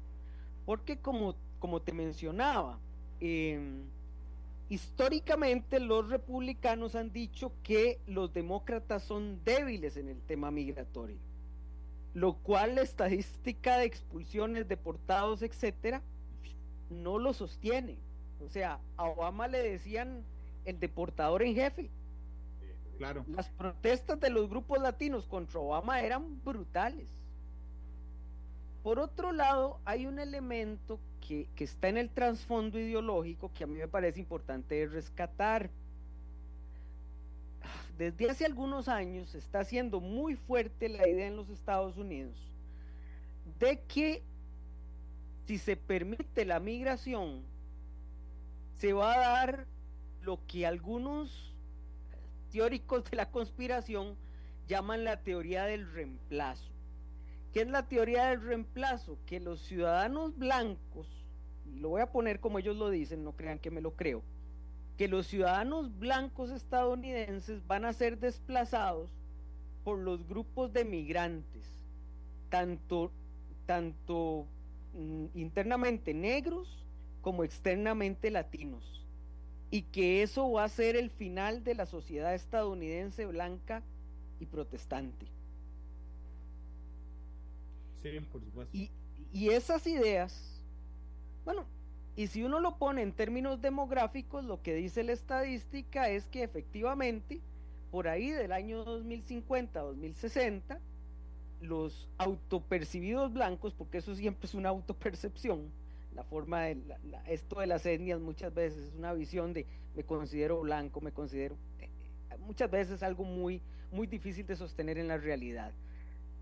porque 0.67 0.99
como, 0.99 1.37
como 1.59 1.81
te 1.81 1.93
mencionaba, 1.93 2.79
eh, 3.21 3.59
históricamente 4.75 5.79
los 5.79 6.11
republicanos 6.11 6.97
han 6.97 7.13
dicho 7.13 7.53
que 7.63 8.01
los 8.07 8.33
demócratas 8.33 9.05
son 9.05 9.41
débiles 9.45 9.97
en 9.97 10.09
el 10.09 10.21
tema 10.23 10.51
migratorio, 10.51 11.17
lo 12.13 12.35
cual 12.35 12.75
la 12.75 12.83
estadística 12.83 13.79
de 13.79 13.85
expulsiones, 13.85 14.67
deportados, 14.67 15.43
etcétera, 15.43 16.03
no 16.91 17.19
lo 17.19 17.33
sostiene. 17.33 17.99
O 18.45 18.49
sea, 18.49 18.81
a 18.97 19.05
Obama 19.05 19.47
le 19.47 19.63
decían 19.63 20.25
el 20.65 20.81
deportador 20.81 21.45
en 21.45 21.55
jefe. 21.55 21.91
Claro. 22.99 23.25
Las 23.29 23.49
protestas 23.51 24.19
de 24.19 24.31
los 24.31 24.49
grupos 24.49 24.81
latinos 24.81 25.27
contra 25.27 25.61
Obama 25.61 26.01
eran 26.01 26.43
brutales. 26.45 27.09
Por 28.83 28.99
otro 28.99 29.33
lado, 29.33 29.79
hay 29.85 30.07
un 30.07 30.19
elemento 30.19 30.99
que, 31.27 31.49
está 31.59 31.89
en 31.89 31.97
el 31.97 32.11
trasfondo 32.11 32.79
ideológico 32.79 33.51
que 33.53 33.65
a 33.65 33.67
mí 33.67 33.79
me 33.79 33.89
parece 33.89 34.21
importante 34.21 34.87
rescatar. 34.87 35.71
Desde 37.97 38.31
hace 38.31 38.45
algunos 38.45 38.89
años 38.89 39.35
está 39.35 39.65
siendo 39.65 40.01
muy 40.01 40.37
fuerte 40.37 40.89
la 40.89 41.09
idea 41.09 41.29
en 41.29 41.37
los 41.37 41.49
Estados 41.49 41.97
Unidos 41.97 42.37
de 43.59 43.81
que 43.83 44.23
si 45.47 45.59
se 45.59 45.77
permite 45.77 46.45
la 46.45 46.59
migración, 46.59 47.43
se 48.77 48.93
va 48.93 49.15
a 49.15 49.19
dar 49.19 49.67
lo 50.23 50.41
que 50.47 50.67
algunos 50.67 51.55
teóricos 52.51 53.05
de 53.11 53.17
la 53.17 53.31
conspiración 53.31 54.17
llaman 54.67 55.05
la 55.05 55.23
teoría 55.23 55.65
del 55.65 55.91
reemplazo. 55.93 56.74
¿Qué 57.55 57.61
es 57.61 57.69
la 57.69 57.87
teoría 57.87 58.31
del 58.31 58.43
reemplazo? 58.43 59.17
Que 59.27 59.39
los 59.39 59.61
ciudadanos 59.61 60.37
blancos, 60.37 61.07
y 61.65 61.79
lo 61.79 61.91
voy 61.91 62.01
a 62.01 62.11
poner 62.11 62.41
como 62.41 62.59
ellos 62.59 62.77
lo 62.77 62.91
dicen, 62.91 63.23
no 63.23 63.37
crean 63.37 63.61
que 63.61 63.71
me 63.71 63.81
lo 63.81 63.95
creo, 63.95 64.25
que 64.99 65.07
los 65.07 65.29
ciudadanos 65.29 65.97
blancos 66.01 66.51
estadounidenses 66.51 67.65
van 67.65 67.85
a 67.85 67.93
ser 67.93 68.19
desplazados 68.19 69.09
por 69.85 70.01
los 70.01 70.27
grupos 70.27 70.73
de 70.73 70.85
migrantes, 70.85 71.73
tanto, 72.49 73.13
tanto 73.67 74.49
mm, 74.95 75.27
internamente 75.35 76.13
negros 76.13 76.85
como 77.21 77.45
externamente 77.45 78.33
latinos, 78.33 79.07
y 79.71 79.83
que 79.83 80.25
eso 80.25 80.51
va 80.51 80.65
a 80.65 80.69
ser 80.69 80.97
el 80.97 81.09
final 81.09 81.63
de 81.63 81.77
la 81.77 81.87
sociedad 81.87 82.35
estadounidense 82.35 83.27
blanca 83.27 83.85
y 84.41 84.47
protestante. 84.47 85.34
Y, 88.73 88.91
y 89.33 89.51
esas 89.51 89.87
ideas, 89.87 90.63
bueno, 91.45 91.67
y 92.17 92.29
si 92.29 92.43
uno 92.45 92.61
lo 92.61 92.77
pone 92.79 93.03
en 93.03 93.13
términos 93.13 93.61
demográficos, 93.61 94.45
lo 94.45 94.63
que 94.63 94.75
dice 94.75 95.03
la 95.03 95.13
estadística 95.13 96.09
es 96.09 96.27
que 96.27 96.43
efectivamente, 96.43 97.41
por 97.91 98.09
ahí 98.09 98.31
del 98.31 98.53
año 98.53 98.85
2050, 98.85 99.81
2060, 99.81 100.81
los 101.61 102.09
autopercibidos 102.19 103.33
blancos, 103.33 103.75
porque 103.75 103.99
eso 103.99 104.15
siempre 104.15 104.47
es 104.47 104.55
una 104.55 104.69
autopercepción, 104.69 105.71
la 106.15 106.23
forma 106.23 106.63
de 106.63 106.77
la, 107.11 107.21
esto 107.27 107.61
de 107.61 107.67
las 107.67 107.85
etnias 107.87 108.21
muchas 108.21 108.55
veces 108.55 108.89
es 108.89 108.95
una 108.95 109.13
visión 109.13 109.53
de 109.53 109.67
me 109.97 110.05
considero 110.05 110.61
blanco, 110.61 111.01
me 111.01 111.11
considero 111.13 111.57
eh, 111.81 111.89
muchas 112.39 112.71
veces 112.71 113.03
algo 113.03 113.25
muy 113.25 113.61
muy 113.91 114.07
difícil 114.07 114.47
de 114.47 114.57
sostener 114.57 114.99
en 114.99 115.09
la 115.09 115.17
realidad. 115.17 115.73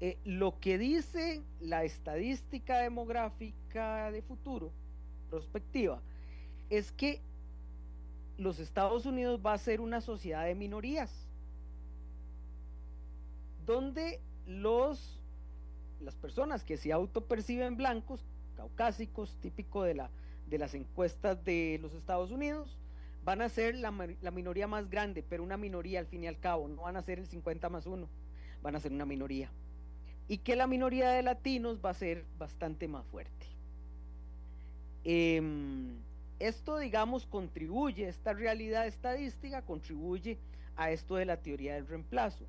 Eh, 0.05 0.19
lo 0.25 0.59
que 0.59 0.79
dice 0.79 1.45
la 1.61 1.85
estadística 1.85 2.79
demográfica 2.79 4.11
de 4.11 4.21
futuro, 4.21 4.73
prospectiva, 5.31 6.03
es 6.71 6.91
que 6.91 7.21
los 8.37 8.59
Estados 8.59 9.07
Unidos 9.07 9.41
va 9.47 9.53
a 9.53 9.59
ser 9.59 9.81
una 9.81 10.01
sociedad 10.01 10.45
de 10.45 10.57
minorías, 10.57 11.29
donde 13.65 14.21
los, 14.45 15.21
las 16.01 16.17
personas 16.17 16.65
que 16.65 16.77
se 16.77 16.93
autoperciben 16.93 17.77
blancos, 17.77 18.25
caucásicos, 18.57 19.37
típico 19.41 19.85
de, 19.85 19.95
la, 19.95 20.11
de 20.49 20.59
las 20.59 20.75
encuestas 20.75 21.45
de 21.45 21.79
los 21.81 21.95
Estados 21.95 22.33
Unidos, 22.33 22.77
van 23.25 23.41
a 23.41 23.49
ser 23.49 23.77
la, 23.77 23.95
la, 24.21 24.31
minoría 24.33 24.67
más 24.67 24.91
grande, 24.91 25.23
pero 25.23 25.45
una 25.45 25.57
minoría 25.57 26.01
al 26.01 26.07
fin 26.07 26.25
y 26.25 26.27
al 26.27 26.41
cabo, 26.41 26.67
no 26.67 26.83
van 26.83 26.97
a 26.97 27.03
ser 27.03 27.21
el 27.21 27.29
50 27.29 27.69
más 27.69 27.87
1, 27.87 28.09
van 28.65 28.75
a 28.75 28.81
ser 28.81 28.91
una 28.91 29.07
minoría 29.07 29.49
y 30.29 30.39
que 30.39 30.57
la 30.57 30.67
minoría 30.67 31.11
de 31.11 31.23
latinos 31.23 31.81
va 31.85 31.91
a 31.91 31.95
ser 31.95 32.25
bastante 32.39 32.89
más 32.89 33.05
fuerte. 33.07 33.47
Eh, 35.05 35.43
esto, 36.43 36.79
digamos, 36.79 37.25
contribuye, 37.27 38.09
esta 38.09 38.33
realidad 38.33 38.87
estadística 38.87 39.63
contribuye 39.63 40.39
a 40.77 40.91
esto 40.91 41.15
de 41.15 41.25
la 41.25 41.37
teoría 41.37 41.75
del 41.75 41.87
reemplazo. 41.87 42.47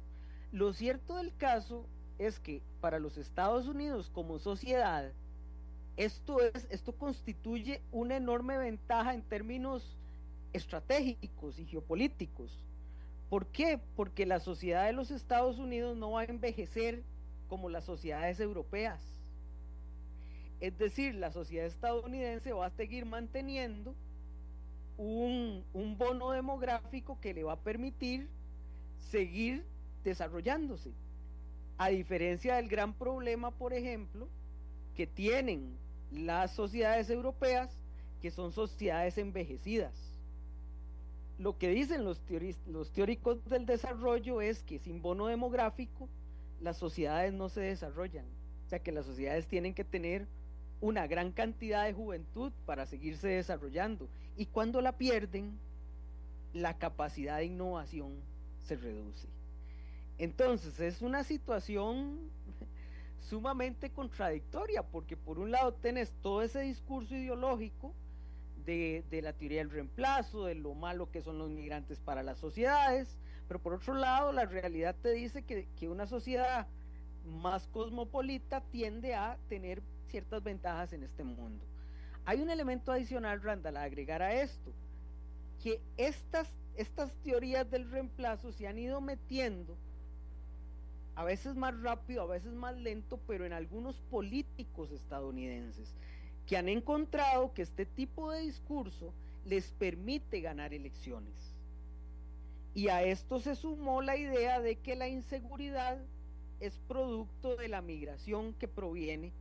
Lo 0.51 0.73
cierto 0.73 1.17
del 1.17 1.35
caso 1.35 1.85
es 2.17 2.39
que 2.39 2.63
para 2.81 2.99
los 2.99 3.17
Estados 3.17 3.67
Unidos 3.67 4.09
como 4.11 4.39
sociedad, 4.39 5.11
esto, 5.95 6.41
es, 6.41 6.67
esto 6.71 6.93
constituye 6.93 7.81
una 7.91 8.17
enorme 8.17 8.57
ventaja 8.57 9.13
en 9.13 9.21
términos 9.21 9.95
estratégicos 10.53 11.59
y 11.59 11.65
geopolíticos. 11.65 12.63
¿Por 13.29 13.45
qué? 13.47 13.79
Porque 13.95 14.25
la 14.25 14.39
sociedad 14.39 14.85
de 14.85 14.93
los 14.93 15.11
Estados 15.11 15.59
Unidos 15.59 15.97
no 15.97 16.11
va 16.11 16.21
a 16.21 16.25
envejecer 16.25 17.03
como 17.53 17.69
las 17.69 17.83
sociedades 17.83 18.39
europeas. 18.39 18.99
Es 20.59 20.75
decir, 20.79 21.13
la 21.13 21.31
sociedad 21.31 21.67
estadounidense 21.67 22.51
va 22.51 22.65
a 22.65 22.71
seguir 22.71 23.05
manteniendo 23.05 23.93
un, 24.97 25.63
bono 25.99 26.31
demográfico 26.31 27.19
que 27.21 27.31
le 27.31 27.43
va 27.43 27.53
a 27.53 27.59
permitir 27.59 28.27
seguir 29.11 29.63
desarrollándose. 30.03 30.93
A 31.77 31.89
diferencia 31.89 32.55
del 32.55 32.69
gran 32.69 32.95
problema, 32.95 33.51
por 33.51 33.71
ejemplo, 33.71 34.27
que 34.95 35.05
tienen 35.05 35.77
las 36.11 36.55
sociedades 36.55 37.11
europeas, 37.11 37.69
que 38.19 38.31
son 38.31 38.51
sociedades 38.51 39.19
envejecidas. 39.19 39.93
Lo 41.37 41.59
que 41.59 41.69
dicen 41.69 42.03
los 42.03 42.19
teóricos 42.93 43.45
del 43.45 43.67
desarrollo 43.67 44.41
es 44.41 44.63
que 44.63 44.79
sin 44.79 45.03
bono 45.03 45.27
demográfico, 45.27 46.09
las 46.63 46.77
sociedades 46.77 47.33
no 47.33 47.49
se 47.49 47.61
desarrollan. 47.61 48.25
O 48.65 48.69
sea 48.69 48.79
que 48.79 48.91
las 48.91 49.05
sociedades 49.05 49.47
tienen 49.47 49.73
que 49.73 49.83
tener 49.83 50.27
una 50.79 51.07
gran 51.07 51.31
cantidad 51.31 51.85
de 51.85 51.93
juventud 51.93 52.51
para 52.65 52.85
seguirse 52.85 53.27
desarrollando. 53.27 54.09
Y 54.37 54.47
cuando 54.47 54.81
la 54.81 54.97
pierden, 54.97 55.59
la 56.53 56.77
capacidad 56.77 57.37
de 57.37 57.45
innovación 57.45 58.13
se 58.65 58.77
reduce. 58.77 59.27
Entonces 60.17 60.79
es 60.79 61.01
una 61.01 61.23
situación 61.23 62.17
sumamente 63.19 63.89
contradictoria, 63.89 64.83
porque 64.83 65.17
por 65.17 65.39
un 65.39 65.51
lado 65.51 65.73
tenés 65.73 66.11
todo 66.21 66.41
ese 66.41 66.61
discurso 66.61 67.15
ideológico 67.15 67.93
de, 68.65 69.03
de, 69.09 69.21
la 69.21 69.33
teoría 69.33 69.59
del 69.59 69.69
reemplazo, 69.69 70.45
de 70.45 70.55
lo 70.55 70.73
malo 70.75 71.11
que 71.11 71.21
son 71.21 71.37
los 71.37 71.49
migrantes 71.49 71.99
para 71.99 72.23
las 72.23 72.37
sociedades, 72.37 73.17
pero 73.47 73.59
por 73.59 73.73
otro 73.73 73.93
lado, 73.93 74.31
la 74.31 74.45
realidad 74.45 74.95
te 75.01 75.11
dice 75.11 75.43
que, 75.43 75.67
que 75.79 75.89
una 75.89 76.07
sociedad 76.07 76.67
más 77.25 77.67
cosmopolita 77.67 78.61
tiende 78.71 79.15
a 79.15 79.37
tener 79.49 79.81
ciertas 80.07 80.43
ventajas 80.43 80.93
en 80.93 81.03
este 81.03 81.23
mundo. 81.23 81.65
Hay 82.25 82.41
un 82.41 82.49
elemento 82.49 82.91
adicional, 82.91 83.41
Randall, 83.41 83.77
a 83.77 83.83
agregar 83.83 84.21
a 84.21 84.33
esto, 84.33 84.71
que 85.61 85.81
estas, 85.97 86.51
estas 86.75 87.13
teorías 87.23 87.69
del 87.69 87.89
reemplazo 87.89 88.51
se 88.51 88.67
han 88.67 88.77
ido 88.77 89.01
metiendo 89.01 89.75
a 91.15 91.23
veces 91.23 91.55
más 91.55 91.79
rápido, 91.81 92.23
a 92.23 92.27
veces 92.27 92.53
más 92.53 92.75
lento, 92.77 93.19
pero 93.27 93.45
en 93.45 93.53
algunos 93.53 94.01
políticos 94.09 94.91
estadounidenses 94.91 95.93
que 96.47 96.57
han 96.57 96.69
encontrado 96.69 97.53
que 97.53 97.61
este 97.61 97.85
tipo 97.85 98.31
de 98.31 98.41
discurso 98.41 99.13
les 99.45 99.71
permite 99.71 100.41
ganar 100.41 100.73
elecciones. 100.73 101.52
Y 102.75 102.87
a 102.87 103.03
esto 103.03 103.39
se 103.39 103.55
sumó 103.55 104.01
la 104.01 104.17
idea 104.17 104.59
de 104.59 104.77
que 104.77 104.95
la 104.95 105.07
inseguridad 105.07 105.99
es 106.59 106.79
producto 106.87 107.55
de 107.55 107.67
la 107.67 107.81
migración 107.81 108.53
que 108.53 108.67
proviene 108.67 109.31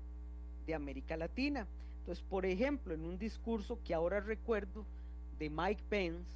de 0.67 0.75
América 0.75 1.17
Latina. 1.17 1.67
Entonces, 2.01 2.25
por 2.29 2.45
ejemplo, 2.45 2.95
en 2.95 3.05
un 3.05 3.19
discurso 3.19 3.79
que 3.85 3.95
ahora 3.95 4.21
recuerdo 4.21 4.85
de 5.39 5.49
Mike 5.49 5.83
Pence, 5.89 6.31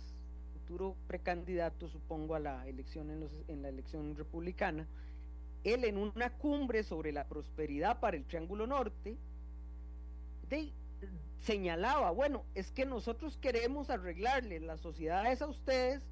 futuro 0.54 0.96
precandidato, 1.06 1.88
supongo, 1.88 2.34
a 2.34 2.40
la 2.40 2.66
elección 2.66 3.10
en, 3.10 3.20
los, 3.20 3.30
la 3.48 3.68
elección 3.68 4.16
republicana, 4.16 4.86
él 5.64 5.84
en 5.84 5.98
una 5.98 6.30
cumbre 6.30 6.82
sobre 6.82 7.12
la 7.12 7.24
prosperidad 7.24 8.00
para 8.00 8.16
el 8.16 8.24
Triángulo 8.24 8.66
Norte, 8.66 9.16
señalaba, 11.40 12.10
bueno, 12.12 12.44
es 12.54 12.70
que 12.70 12.86
nosotros 12.86 13.36
queremos 13.38 13.90
arreglarle 13.90 14.60
las 14.60 14.80
sociedades 14.80 15.42
a 15.42 15.48
ustedes 15.48 16.02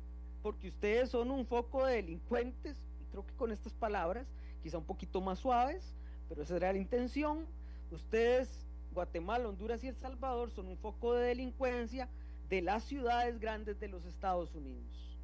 porque 0.45 0.69
ustedes 0.69 1.09
son 1.09 1.31
un 1.31 1.47
foco 1.47 1.87
de 1.87 1.95
delincuentes, 1.95 2.77
y 3.01 3.07
creo 3.07 3.27
que 3.27 3.33
con 3.33 3.51
estas 3.51 3.73
palabras, 3.73 4.27
quizá 4.63 4.77
un 4.77 4.85
poquito 4.85 5.23
más 5.23 5.39
suaves, 5.39 5.95
pero 6.29 6.43
esa 6.43 6.57
era 6.57 6.71
la 6.71 6.79
intención, 6.79 7.47
ustedes, 7.91 8.67
Guatemala, 8.93 9.49
Honduras 9.49 9.83
y 9.83 9.89
El 9.89 9.97
Salvador, 9.97 10.51
son 10.51 10.67
un 10.67 10.77
foco 10.77 11.15
de 11.15 11.29
delincuencia, 11.29 12.11
de 12.51 12.61
las 12.61 12.85
ciudades 12.85 13.41
grandes 13.41 13.81
de 13.81 13.89
los 13.89 14.05
Estados 14.05 14.55
Unidos. 14.55 15.17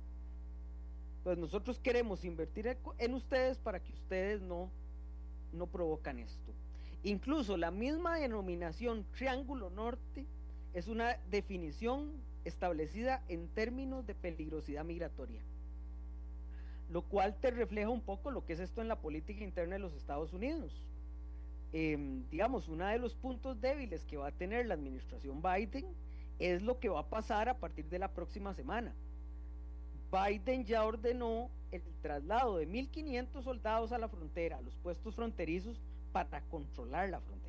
Pues 1.23 1.37
nosotros 1.37 1.79
queremos 1.79 2.25
invertir 2.25 2.79
en 2.97 3.13
ustedes 3.13 3.59
para 3.59 3.79
que 3.79 3.93
ustedes 3.93 4.41
no, 4.41 4.71
no 5.53 5.67
provocan 5.67 6.19
esto. 6.19 6.55
Incluso 7.03 7.59
la 7.59 7.71
misma 7.71 8.17
denominación 8.17 9.05
Triángulo 9.13 9.69
Norte 9.69 10.25
es 10.73 10.89
una 10.89 11.19
definición 11.31 12.11
establecida 12.51 13.23
en 13.29 13.49
términos 13.49 14.07
de 14.07 14.15
peligrosidad 14.15 14.85
migratoria, 14.85 15.41
lo 16.91 17.03
cual 17.03 17.35
te 17.41 17.51
refleja 17.51 17.89
un 17.89 18.03
poco 18.03 18.31
lo 18.31 18.45
que 18.45 18.53
es 18.53 18.61
esto 18.61 18.81
en 18.81 18.89
la 18.89 19.01
política 19.01 19.43
interna 19.43 19.77
de 19.77 19.81
los 19.81 19.95
Estados 19.95 20.33
Unidos. 20.33 20.85
Em, 21.73 22.29
digamos, 22.31 22.69
uno 22.69 22.87
de 22.87 22.99
los 22.99 23.15
puntos 23.15 23.61
débiles 23.61 24.05
que 24.05 24.17
va 24.17 24.29
a 24.29 24.33
tener 24.33 24.67
la 24.67 24.75
administración 24.75 25.41
Biden 25.41 25.87
es 26.39 26.63
lo 26.63 26.81
que 26.81 26.89
va 26.89 27.01
a 27.01 27.09
pasar 27.09 27.49
a 27.49 27.59
partir 27.59 27.89
de 27.89 27.99
la 27.99 28.09
próxima 28.13 28.53
semana. 28.55 28.95
Biden 30.11 30.65
ya 30.65 30.85
ordenó 30.85 31.51
el 31.71 31.83
traslado 32.03 32.57
de 32.57 32.67
1.500 32.67 33.43
soldados 33.43 33.93
a 33.93 33.99
la 33.99 34.09
frontera, 34.09 34.59
a 34.59 34.63
los 34.63 34.75
puestos 34.77 35.15
fronterizos, 35.15 35.81
para 36.13 36.41
controlar 36.43 37.09
la 37.09 37.21
frontera. 37.21 37.40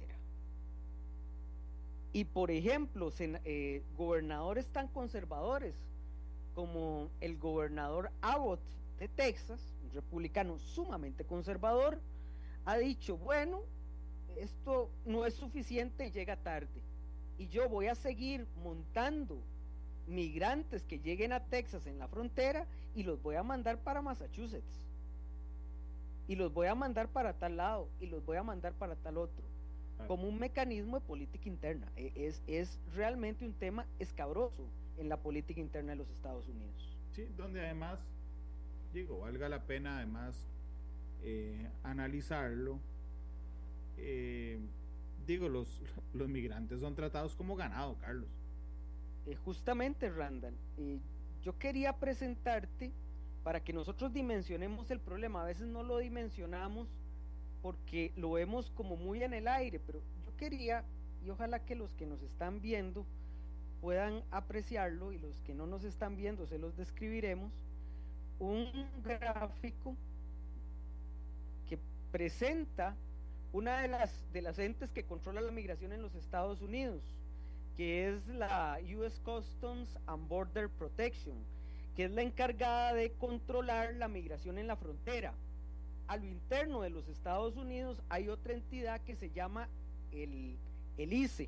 Y 2.13 2.25
por 2.25 2.51
ejemplo, 2.51 3.11
eh, 3.19 3.83
gobernadores 3.97 4.67
tan 4.67 4.87
conservadores 4.89 5.75
como 6.53 7.09
el 7.21 7.37
gobernador 7.37 8.11
Abbott 8.21 8.59
de 8.99 9.07
Texas, 9.07 9.73
un 9.83 9.91
republicano 9.91 10.59
sumamente 10.59 11.23
conservador, 11.23 11.99
ha 12.65 12.77
dicho, 12.77 13.17
bueno, 13.17 13.61
esto 14.37 14.89
no 15.05 15.25
es 15.25 15.33
suficiente, 15.35 16.11
llega 16.11 16.35
tarde. 16.35 16.81
Y 17.37 17.47
yo 17.47 17.69
voy 17.69 17.87
a 17.87 17.95
seguir 17.95 18.45
montando 18.63 19.41
migrantes 20.07 20.83
que 20.83 20.99
lleguen 20.99 21.31
a 21.33 21.39
Texas 21.45 21.87
en 21.87 21.97
la 21.97 22.07
frontera 22.07 22.67
y 22.93 23.03
los 23.03 23.21
voy 23.21 23.35
a 23.35 23.43
mandar 23.43 23.77
para 23.79 24.01
Massachusetts. 24.01 24.85
Y 26.27 26.35
los 26.35 26.53
voy 26.53 26.67
a 26.67 26.75
mandar 26.75 27.07
para 27.07 27.33
tal 27.33 27.57
lado 27.57 27.87
y 27.99 28.07
los 28.07 28.23
voy 28.25 28.37
a 28.37 28.43
mandar 28.43 28.73
para 28.73 28.95
tal 28.95 29.17
otro. 29.17 29.50
Como 30.07 30.27
un 30.27 30.39
mecanismo 30.39 30.99
de 30.99 31.05
política 31.05 31.47
interna. 31.47 31.91
E, 31.95 32.11
es, 32.15 32.41
es 32.47 32.79
realmente 32.93 33.45
un 33.45 33.53
tema 33.53 33.85
escabroso 33.99 34.67
en 34.97 35.09
la 35.09 35.17
política 35.17 35.59
interna 35.59 35.91
de 35.91 35.97
los 35.97 36.09
Estados 36.09 36.47
Unidos. 36.47 36.97
Sí, 37.13 37.27
donde 37.37 37.61
además, 37.61 37.99
digo, 38.93 39.19
valga 39.19 39.49
la 39.49 39.63
pena 39.63 39.97
además 39.97 40.45
eh, 41.23 41.69
analizarlo 41.83 42.79
eh, 43.97 44.59
digo, 45.27 45.47
los, 45.47 45.81
los 46.13 46.27
migrantes 46.27 46.79
son 46.79 46.95
tratados 46.95 47.35
como 47.35 47.55
ganado, 47.55 47.97
Carlos. 47.99 48.29
Eh, 49.27 49.35
justamente, 49.35 50.09
Randall, 50.09 50.55
eh, 50.77 50.99
yo 51.43 51.57
quería 51.57 51.93
presentarte 51.93 52.91
para 53.43 53.63
que 53.63 53.73
nosotros 53.73 54.13
dimensionemos 54.13 54.89
el 54.91 54.99
problema. 54.99 55.43
A 55.43 55.45
veces 55.45 55.67
no 55.67 55.83
lo 55.83 55.97
dimensionamos 55.99 56.87
porque 57.61 58.11
lo 58.15 58.31
vemos 58.31 58.71
como 58.71 58.95
muy 58.95 59.23
en 59.23 59.33
el 59.33 59.47
aire, 59.47 59.79
pero 59.79 59.99
yo 60.25 60.35
quería, 60.37 60.83
y 61.25 61.29
ojalá 61.29 61.59
que 61.59 61.75
los 61.75 61.93
que 61.93 62.05
nos 62.05 62.21
están 62.21 62.61
viendo 62.61 63.05
puedan 63.81 64.23
apreciarlo 64.31 65.11
y 65.11 65.19
los 65.19 65.39
que 65.41 65.53
no 65.53 65.65
nos 65.65 65.83
están 65.83 66.15
viendo 66.15 66.45
se 66.45 66.59
los 66.59 66.75
describiremos, 66.77 67.51
un 68.39 68.69
gráfico 69.03 69.95
que 71.69 71.77
presenta 72.11 72.95
una 73.53 73.81
de 73.81 73.87
las, 73.87 74.11
de 74.33 74.41
las 74.41 74.57
entes 74.59 74.91
que 74.91 75.03
controla 75.03 75.41
la 75.41 75.51
migración 75.51 75.91
en 75.91 76.01
los 76.01 76.15
Estados 76.15 76.61
Unidos, 76.61 77.01
que 77.75 78.07
es 78.07 78.27
la 78.27 78.79
US 78.95 79.19
Customs 79.19 79.97
and 80.07 80.27
Border 80.27 80.69
Protection, 80.69 81.35
que 81.95 82.05
es 82.05 82.11
la 82.11 82.21
encargada 82.21 82.93
de 82.93 83.11
controlar 83.13 83.95
la 83.95 84.07
migración 84.07 84.57
en 84.57 84.67
la 84.67 84.75
frontera. 84.75 85.33
A 86.11 86.17
lo 86.17 86.25
interno 86.25 86.81
de 86.81 86.89
los 86.89 87.07
Estados 87.07 87.55
Unidos 87.55 88.01
hay 88.09 88.27
otra 88.27 88.51
entidad 88.51 88.99
que 88.99 89.15
se 89.15 89.29
llama 89.29 89.69
el, 90.11 90.57
el 90.97 91.13
ICE, 91.13 91.47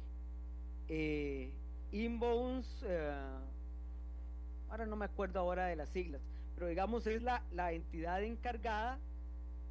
eh, 0.87 1.51
Inbounds, 1.91 2.85
eh, 2.87 3.11
ahora 4.69 4.85
no 4.85 4.95
me 4.95 5.03
acuerdo 5.03 5.41
ahora 5.41 5.65
de 5.65 5.75
las 5.75 5.89
siglas, 5.89 6.21
pero 6.55 6.67
digamos 6.67 7.05
es 7.07 7.21
la, 7.23 7.43
la 7.51 7.73
entidad 7.73 8.23
encargada 8.23 8.99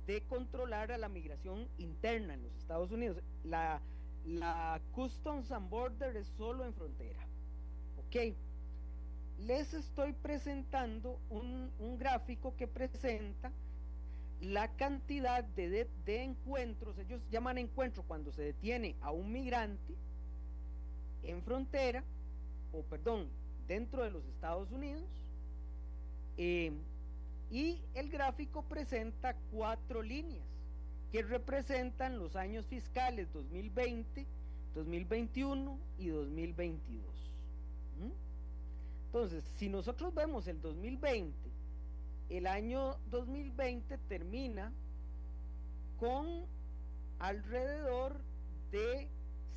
de 0.07 0.21
controlar 0.25 0.93
a 0.93 0.99
la 0.99 1.09
migración 1.09 1.67
interna 1.79 2.35
en 2.35 2.43
los 2.43 2.55
Estados 2.57 2.91
Unidos. 2.91 3.17
La, 3.45 3.81
la 4.27 4.79
Customs 4.93 5.53
and 5.53 5.71
Border 5.71 6.15
es 6.19 6.27
solo 6.37 6.67
en 6.67 6.75
frontera. 6.75 7.27
Ok. 7.97 8.37
Les 9.39 9.73
estoy 9.73 10.13
presentando 10.13 11.19
un, 11.31 11.73
gráfico 11.99 12.55
que 12.59 12.67
presenta 12.67 13.51
la 14.43 14.69
cantidad 14.77 15.45
de, 15.45 15.87
de, 16.05 16.23
encuentros, 16.23 16.99
ellos 16.99 17.21
llaman 17.31 17.59
encuentro 17.59 18.03
cuando 18.03 18.33
se 18.33 18.43
detiene 18.43 18.97
a 19.01 19.13
un 19.13 19.33
migrante 19.33 19.95
en 21.23 21.43
frontera, 21.43 22.03
o 22.73 22.83
perdón, 22.83 23.29
dentro 23.69 24.03
de 24.03 24.11
los 24.11 24.25
Estados 24.27 24.71
Unidos, 24.73 25.05
eh, 26.37 26.73
y 27.51 27.81
el 27.95 28.11
gráfico 28.11 28.63
presenta 28.63 29.37
cuatro 29.53 30.03
líneas 30.03 30.45
que 31.13 31.23
representan 31.23 32.19
los 32.19 32.35
años 32.35 32.67
fiscales 32.67 33.33
2020, 33.33 34.27
2021 34.75 35.79
y 35.99 36.09
2022. 36.09 37.05
Entonces, 39.07 39.45
si 39.57 39.69
nosotros 39.69 40.15
vemos 40.15 40.49
el 40.49 40.61
2020, 40.63 41.52
el 42.33 42.47
año 42.47 42.97
2020 43.11 43.99
termina 44.09 44.73
con 45.99 46.47
alrededor 47.19 48.19
de 48.71 49.11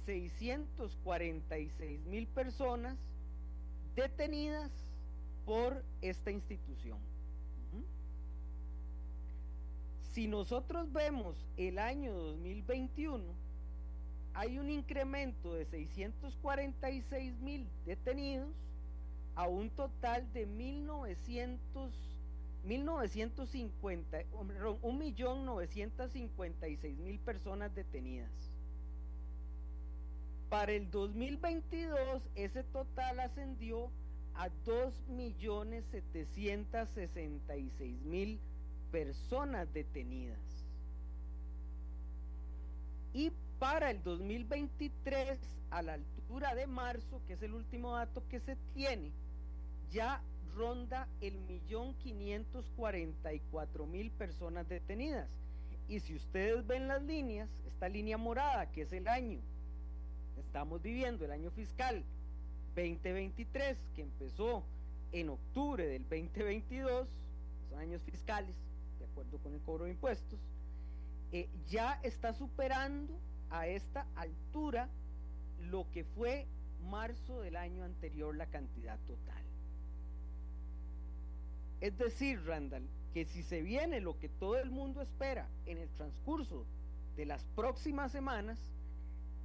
646 0.06 2.06
mil 2.06 2.28
personas 2.28 2.98
detenidas 3.96 4.70
por 5.46 5.86
esta 6.02 6.32
institución. 6.32 7.00
Si 10.12 10.28
nosotros 10.28 10.92
vemos 10.92 11.38
el 11.56 11.80
año 11.80 12.14
2021, 12.14 13.24
hay 14.34 14.60
un 14.60 14.70
incremento 14.70 15.54
de 15.54 15.66
646 15.66 17.40
mil 17.40 17.70
detenidos 17.86 18.54
a 19.36 19.48
un 19.48 19.70
total 19.70 20.32
de 20.34 20.46
1900, 20.46 22.15
1950, 22.66 24.18
un 24.82 24.98
millón 24.98 25.46
956 25.46 26.98
mil 26.98 27.20
personas 27.20 27.74
detenidas. 27.76 28.32
Para 30.50 30.74
el 30.74 30.90
2022 30.90 32.24
ese 32.36 32.64
total 32.64 33.20
ascendió 33.20 33.92
a 34.36 34.50
2 34.66 35.10
millones 35.10 35.86
766 35.92 38.02
mil 38.02 38.40
personas 38.92 39.72
detenidas. 39.74 40.40
Y 43.14 43.32
para 43.60 43.92
el 43.92 44.02
2023, 44.04 45.40
a 45.70 45.82
la 45.82 45.94
altura 45.94 46.56
de 46.56 46.68
marzo, 46.68 47.22
que 47.28 47.34
es 47.34 47.42
el 47.42 47.54
último 47.54 47.94
dato 47.94 48.24
que 48.28 48.40
se 48.40 48.56
tiene, 48.74 49.12
ya 49.92 50.22
ronda 50.56 51.08
el 51.22 51.38
millón 51.40 51.94
quinientos 51.96 52.70
cuarenta 52.76 53.34
y 53.34 53.40
cuatro 53.52 53.86
mil 53.86 54.10
personas 54.12 54.68
detenidas. 54.68 55.30
Y 55.88 56.00
si 56.00 56.16
ustedes 56.16 56.66
ven 56.66 56.88
las 56.88 57.04
líneas, 57.04 57.50
esta 57.68 57.90
línea 57.90 58.18
morada, 58.18 58.72
que 58.72 58.82
es 58.82 58.94
el 58.94 59.08
año, 59.08 59.40
estamos 60.38 60.82
viviendo 60.82 61.26
el 61.26 61.32
año 61.32 61.52
fiscal 61.52 62.04
2023, 62.76 63.78
que 63.96 64.02
empezó 64.02 64.64
en 65.12 65.30
octubre 65.30 65.86
del 65.86 66.04
2022, 66.04 67.08
son 67.70 67.80
años 67.80 68.02
fiscales, 68.02 68.56
de 69.00 69.06
acuerdo 69.06 69.38
con 69.38 69.54
el 69.54 69.62
cobro 69.62 69.86
de 69.86 69.92
impuestos, 69.92 70.40
eh, 71.32 71.48
ya 71.68 72.00
está 72.04 72.34
superando 72.34 73.14
a 73.50 73.68
esta 73.68 74.08
altura 74.16 74.90
lo 75.70 75.86
que 75.92 76.04
fue 76.04 76.48
marzo 76.90 77.42
del 77.42 77.56
año 77.56 77.84
anterior 77.84 78.36
la 78.36 78.46
cantidad 78.48 78.98
total. 79.08 79.45
Es 81.82 81.98
decir, 81.98 82.42
Randall, 82.46 82.88
que 83.14 83.26
si 83.26 83.44
se 83.44 83.62
viene 83.62 84.00
lo 84.02 84.18
que 84.20 84.30
todo 84.30 84.58
el 84.58 84.72
mundo 84.72 85.02
espera 85.02 85.48
en 85.66 85.78
el 85.78 85.90
transcurso 85.90 86.66
de 87.16 87.26
las 87.26 87.44
próximas 87.56 88.12
semanas, 88.12 88.60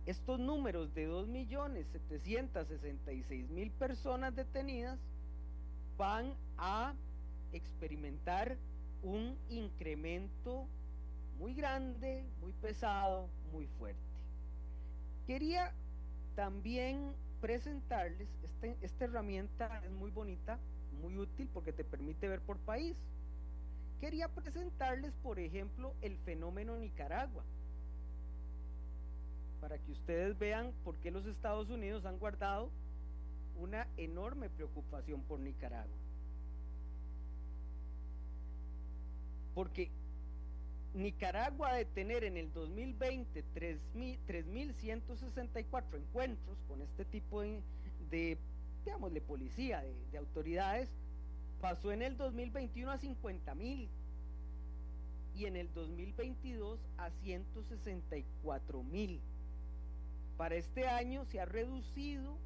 estos 0.07 0.41
números 0.41 0.95
de 0.95 1.07
2.766.000 1.09 3.71
personas 3.73 4.35
detenidas 4.35 4.99
van 5.97 6.35
a 6.57 6.95
experimentar 7.53 8.57
un 9.03 9.37
incremento 9.49 10.67
muy 11.39 11.55
grande, 11.55 12.25
muy 12.41 12.53
pesado, 12.53 13.29
muy 13.53 13.67
fuerte. 13.79 14.01
Quería 15.27 15.73
también 16.35 17.15
presentarles, 17.41 18.29
este, 18.43 18.77
esta 18.83 19.05
herramienta 19.05 19.81
es 19.85 19.93
muy 19.93 20.11
bonita, 20.11 20.59
muy 21.01 21.19
útil 21.19 21.49
porque 21.53 21.73
te 21.73 21.85
permite 21.85 22.29
ver 22.29 22.41
por 22.41 22.59
país. 22.59 22.97
Quería 24.01 24.29
presentarles, 24.29 25.13
por 25.23 25.39
ejemplo, 25.39 25.95
el 26.01 26.17
fenómeno 26.19 26.77
Nicaragua, 26.77 27.45
para 29.61 29.79
que 29.79 29.93
ustedes 29.93 30.39
vean 30.39 30.73
por 30.85 30.97
qué 30.97 31.11
los 31.11 31.27
Estados 31.27 31.69
Unidos 31.69 32.07
han 32.07 32.19
guardado 32.19 32.71
una 33.57 33.87
enorme 33.97 34.49
preocupación 34.49 35.23
por 35.23 35.41
Nicaragua. 35.41 35.97
Porque 39.55 39.91
Nicaragua 40.95 41.75
de 41.75 41.85
tener 41.85 42.25
en 42.25 42.37
el 42.37 42.53
2020 42.53 43.45
3.164 43.55 45.95
encuentros 45.95 46.59
con 46.67 46.83
este 46.83 47.05
tipo 47.05 47.43
de, 47.43 47.63
de 48.11 48.37
de 48.85 49.21
policía, 49.21 49.83
de, 49.83 49.95
de, 50.11 50.19
autoridades, 50.19 50.89
pasó 51.61 51.93
en 51.93 52.03
el 52.03 52.17
2021 52.17 52.91
a 52.91 52.99
50.000 52.99 53.89
y 55.35 55.47
en 55.47 55.57
el 55.57 55.73
2022 55.75 56.81
a 56.99 57.11
164.000. 57.11 59.21
Para 60.37 60.55
este 60.55 60.87
año 60.89 61.25
se 61.27 61.41
ha 61.41 61.45
reducido 61.45 62.39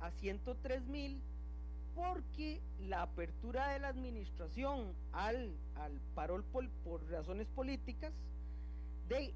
a 0.00 0.10
103.000 0.10 1.20
porque 1.94 2.60
la 2.80 3.02
apertura 3.02 3.68
de 3.68 3.78
la 3.78 3.88
administración 3.88 4.94
al, 5.12 5.56
al 5.76 6.00
parol 6.14 6.44
por, 6.44 6.68
razones 7.10 7.46
políticas 7.48 8.12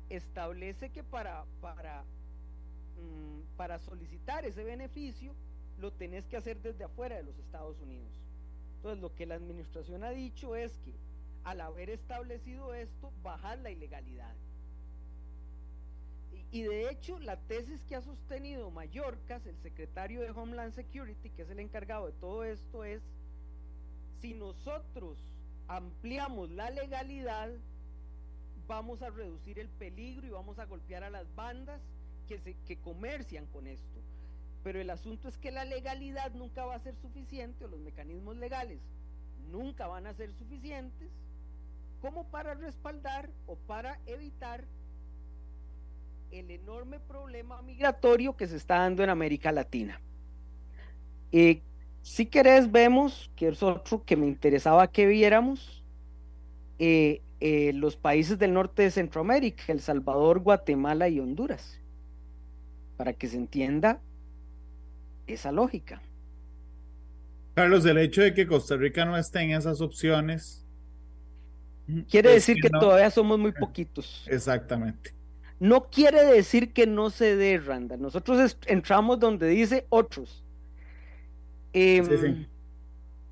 establece 0.09 0.91
que 0.91 1.05
para, 1.05 1.45
para, 1.61 2.03
mmm, 2.97 3.43
para 3.57 3.78
solicitar 3.78 4.45
ese 4.45 4.64
beneficio 4.64 5.34
lo 5.79 5.93
tenés 5.93 6.26
que 6.26 6.37
hacer 6.37 6.61
desde 6.61 6.85
afuera 6.85 7.16
de 7.16 7.22
los 7.22 7.39
Estados 7.39 7.81
Unidos. 7.81 8.12
Entonces 8.76 9.01
lo 9.01 9.14
que 9.14 9.26
la 9.26 9.35
administración 9.35 10.05
ha 10.05 10.11
dicho 10.11 10.57
es 10.57 10.76
que 10.79 10.95
al 11.45 11.61
haber 11.61 11.91
establecido 11.91 12.74
esto, 12.74 13.12
bajar 13.22 13.59
la 13.59 13.70
ilegalidad. 13.70 14.35
Y 16.51 16.62
de 16.62 16.91
hecho, 16.91 17.18
la 17.18 17.37
tesis 17.37 17.83
que 17.85 17.97
ha 17.97 18.01
sostenido 18.01 18.70
Mallorcas, 18.70 19.47
el 19.47 19.57
secretario 19.59 20.22
de 20.22 20.31
Homeland 20.31 20.72
Security, 20.72 21.31
que 21.31 21.43
es 21.43 21.51
el 21.51 21.61
encargado 21.61 22.07
de 22.07 22.12
todo 22.12 22.43
esto, 22.45 22.85
es, 22.85 23.03
si 24.20 24.35
nosotros 24.35 25.18
ampliamos 25.68 26.51
la 26.51 26.70
legalidad, 26.70 27.51
vamos 28.66 29.03
a 29.03 29.11
reducir 29.11 29.59
el 29.59 29.68
peligro 29.68 30.26
y 30.26 30.31
vamos 30.31 30.59
a 30.59 30.64
golpear 30.64 31.05
a 31.05 31.11
las 31.11 31.35
bandas 31.35 31.81
que, 32.26 32.76
comercian 32.79 33.47
con 33.47 33.66
esto. 33.66 33.98
Pero 34.63 34.81
el 34.81 34.91
asunto 34.91 35.29
es 35.29 35.37
que 35.39 35.51
la 35.51 35.65
legalidad 35.65 36.33
nunca 36.35 36.65
va 36.65 36.75
a 36.75 36.81
ser 36.81 36.95
suficiente, 36.97 37.65
o 37.65 37.69
los 37.69 37.81
mecanismos 37.81 38.37
legales 38.37 38.81
nunca 39.51 39.87
van 39.87 40.07
a 40.07 40.15
ser 40.15 40.33
suficientes, 40.35 41.09
como 42.01 42.25
para 42.25 42.55
respaldar 42.55 43.31
o 43.47 43.57
para 43.57 43.99
evitar 44.07 44.65
el 46.31 46.51
enorme 46.51 47.01
problema 47.01 47.63
migratorio 47.63 48.37
que 48.37 48.47
se 48.47 48.57
está 48.57 48.79
dando 48.79 49.03
en 49.03 49.11
América 49.11 49.51
Latina. 49.51 50.01
Eh, 51.33 51.63
si 52.03 52.27
querés, 52.27 52.71
vemos, 52.71 53.31
que 53.37 53.49
es 53.49 53.63
otro 53.63 54.05
que 54.05 54.17
me 54.17 54.27
interesaba 54.27 54.87
que 54.89 55.07
viéramos, 55.07 55.83
eh, 56.79 57.23
eh, 57.41 57.73
los 57.73 57.97
países 57.97 58.39
del 58.39 58.53
norte 58.53 58.83
de 58.83 58.91
Centroamérica, 58.91 59.65
El 59.69 59.81
Salvador, 59.81 60.41
Guatemala 60.41 61.09
y 61.09 61.21
Honduras, 61.21 61.81
para 62.97 63.13
que 63.13 63.29
se 63.29 63.37
entienda 63.37 64.01
esa 65.29 65.53
lógica. 65.53 66.03
Carlos, 67.55 67.85
el 67.87 67.99
hecho 67.99 68.22
de 68.22 68.35
que 68.35 68.47
Costa 68.47 68.76
Rica 68.76 69.05
no 69.05 69.16
esté 69.16 69.41
en 69.41 69.51
esas 69.53 69.81
opciones. 69.81 70.64
Quiere 72.09 72.33
decir 72.33 72.57
que, 72.57 72.62
que 72.62 72.70
no. 72.70 72.81
todavía 72.81 73.11
somos 73.11 73.39
muy 73.39 73.53
poquitos. 73.53 74.26
Exactamente. 74.29 75.14
No 75.61 75.91
quiere 75.91 76.24
decir 76.24 76.72
que 76.72 76.87
no 76.87 77.11
se 77.11 77.35
dé, 77.35 77.59
Randa. 77.59 77.97
Nosotros 77.97 78.57
entramos 78.66 79.18
donde 79.18 79.49
dice 79.49 79.87
otros. 79.89 80.45
Eh, 81.72 82.03
sí, 82.05 82.16
sí. 82.18 82.47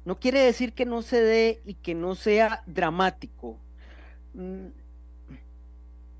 No 0.04 0.18
quiere 0.18 0.40
decir 0.40 0.72
que 0.72 0.86
no 0.86 1.02
se 1.02 1.20
dé 1.20 1.60
y 1.64 1.74
que 1.74 1.94
no 1.94 2.14
sea 2.14 2.62
dramático. 2.66 3.58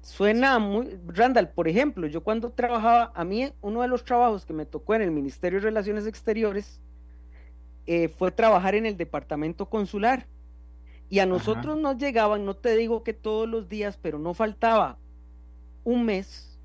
Suena 0.06 0.60
muy. 0.60 0.98
Randall, 1.08 1.48
por 1.48 1.66
ejemplo, 1.66 2.06
yo 2.06 2.22
cuando 2.22 2.50
trabajaba, 2.50 3.10
a 3.14 3.24
mí 3.24 3.50
uno 3.60 3.82
de 3.82 3.88
los 3.88 4.04
trabajos 4.04 4.46
que 4.46 4.52
me 4.52 4.64
tocó 4.64 4.94
en 4.94 5.02
el 5.02 5.10
Ministerio 5.10 5.58
de 5.58 5.64
Relaciones 5.64 6.06
Exteriores 6.06 6.80
eh, 7.86 8.08
fue 8.08 8.30
trabajar 8.30 8.76
en 8.76 8.86
el 8.86 8.96
departamento 8.96 9.66
consular. 9.66 10.26
Y 11.10 11.18
a 11.18 11.26
nosotros 11.26 11.74
Ajá. 11.74 11.82
nos 11.82 11.98
llegaban, 11.98 12.44
no 12.44 12.54
te 12.54 12.76
digo 12.76 13.02
que 13.02 13.14
todos 13.14 13.48
los 13.48 13.68
días, 13.68 13.98
pero 14.00 14.20
no 14.20 14.32
faltaba 14.32 14.96
un 15.82 16.04
mes 16.04 16.56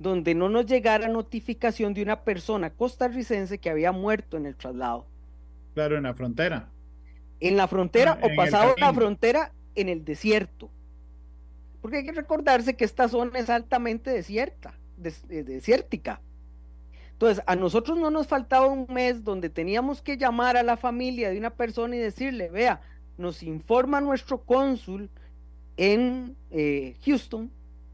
donde 0.00 0.34
no 0.34 0.48
nos 0.48 0.66
llegara 0.66 1.06
notificación 1.06 1.94
de 1.94 2.02
una 2.02 2.22
persona 2.22 2.70
costarricense 2.70 3.58
que 3.58 3.70
había 3.70 3.92
muerto 3.92 4.36
en 4.36 4.46
el 4.46 4.56
traslado. 4.56 5.06
Claro, 5.74 5.96
en 5.96 6.02
la 6.02 6.14
frontera. 6.14 6.68
En 7.38 7.56
la 7.56 7.68
frontera 7.68 8.18
en 8.20 8.32
o 8.32 8.34
pasado 8.34 8.74
la 8.76 8.92
frontera 8.92 9.52
en 9.76 9.88
el 9.88 10.04
desierto. 10.04 10.68
Porque 11.80 11.98
hay 11.98 12.04
que 12.04 12.12
recordarse 12.12 12.76
que 12.76 12.84
esta 12.84 13.08
zona 13.08 13.38
es 13.38 13.50
altamente 13.50 14.10
desierta, 14.10 14.74
des, 14.96 15.26
desértica. 15.28 16.20
Entonces, 17.12 17.42
a 17.46 17.56
nosotros 17.56 17.98
no 17.98 18.10
nos 18.10 18.26
faltaba 18.26 18.66
un 18.66 18.86
mes 18.88 19.24
donde 19.24 19.50
teníamos 19.50 20.02
que 20.02 20.16
llamar 20.16 20.56
a 20.56 20.62
la 20.62 20.76
familia 20.76 21.30
de 21.30 21.38
una 21.38 21.50
persona 21.50 21.96
y 21.96 21.98
decirle, 21.98 22.48
vea, 22.48 22.80
nos 23.18 23.42
informa 23.42 24.00
nuestro 24.00 24.42
cónsul 24.42 25.10
en 25.76 26.36
eh, 26.50 26.96
Houston 27.04 27.50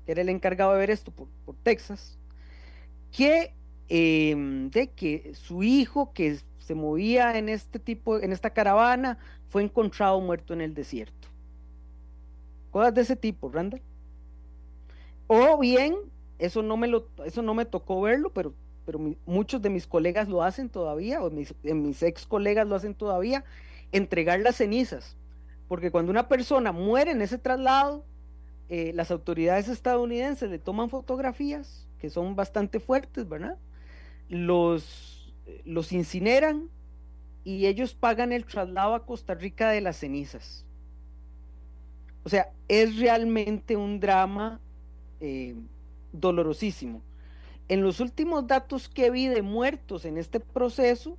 que 0.06 0.12
era 0.12 0.22
el 0.22 0.28
encargado 0.28 0.72
de 0.72 0.78
ver 0.78 0.90
esto 0.90 1.10
por, 1.10 1.26
Texas, 1.64 2.16
que 3.10 3.52
eh, 3.88 4.34
de 4.70 4.88
que 4.88 5.32
su 5.34 5.62
hijo 5.64 6.12
que 6.12 6.38
se 6.58 6.74
movía 6.74 7.36
en 7.36 7.48
este 7.48 7.78
tipo, 7.78 8.18
en 8.20 8.32
esta 8.32 8.50
caravana, 8.50 9.18
fue 9.48 9.62
encontrado 9.62 10.20
muerto 10.20 10.54
en 10.54 10.60
el 10.60 10.74
desierto. 10.74 11.25
Cosas 12.76 12.92
de 12.92 13.00
ese 13.00 13.16
tipo, 13.16 13.48
Randall. 13.48 13.80
O 15.28 15.56
bien, 15.56 15.96
eso 16.38 16.62
no 16.62 16.76
me 16.76 16.88
lo, 16.88 17.08
eso 17.24 17.40
no 17.40 17.54
me 17.54 17.64
tocó 17.64 18.02
verlo, 18.02 18.34
pero, 18.34 18.52
pero 18.84 19.00
muchos 19.24 19.62
de 19.62 19.70
mis 19.70 19.86
colegas 19.86 20.28
lo 20.28 20.42
hacen 20.42 20.68
todavía, 20.68 21.22
o 21.22 21.30
mis, 21.30 21.54
mis 21.62 22.02
ex 22.02 22.26
colegas 22.26 22.66
lo 22.66 22.74
hacen 22.74 22.94
todavía, 22.94 23.46
entregar 23.92 24.40
las 24.40 24.56
cenizas. 24.56 25.16
Porque 25.68 25.90
cuando 25.90 26.10
una 26.10 26.28
persona 26.28 26.70
muere 26.70 27.12
en 27.12 27.22
ese 27.22 27.38
traslado, 27.38 28.04
eh, 28.68 28.92
las 28.92 29.10
autoridades 29.10 29.68
estadounidenses 29.68 30.50
le 30.50 30.58
toman 30.58 30.90
fotografías 30.90 31.88
que 31.98 32.10
son 32.10 32.36
bastante 32.36 32.78
fuertes, 32.78 33.26
¿verdad? 33.26 33.56
Los 34.28 35.32
incineran 35.92 36.68
y 37.42 37.68
ellos 37.68 37.94
pagan 37.94 38.32
el 38.32 38.44
traslado 38.44 38.94
a 38.94 39.06
Costa 39.06 39.32
Rica 39.32 39.70
de 39.70 39.80
las 39.80 39.96
cenizas. 39.96 40.66
O 42.26 42.28
sea, 42.28 42.50
es 42.66 42.98
realmente 42.98 43.76
un 43.76 44.00
drama 44.00 44.58
eh, 45.20 45.54
dolorosísimo. 46.10 47.00
En 47.68 47.82
los 47.82 48.00
últimos 48.00 48.48
datos 48.48 48.88
que 48.88 49.12
vi 49.12 49.28
de 49.28 49.42
muertos 49.42 50.04
en 50.04 50.18
este 50.18 50.40
proceso, 50.40 51.16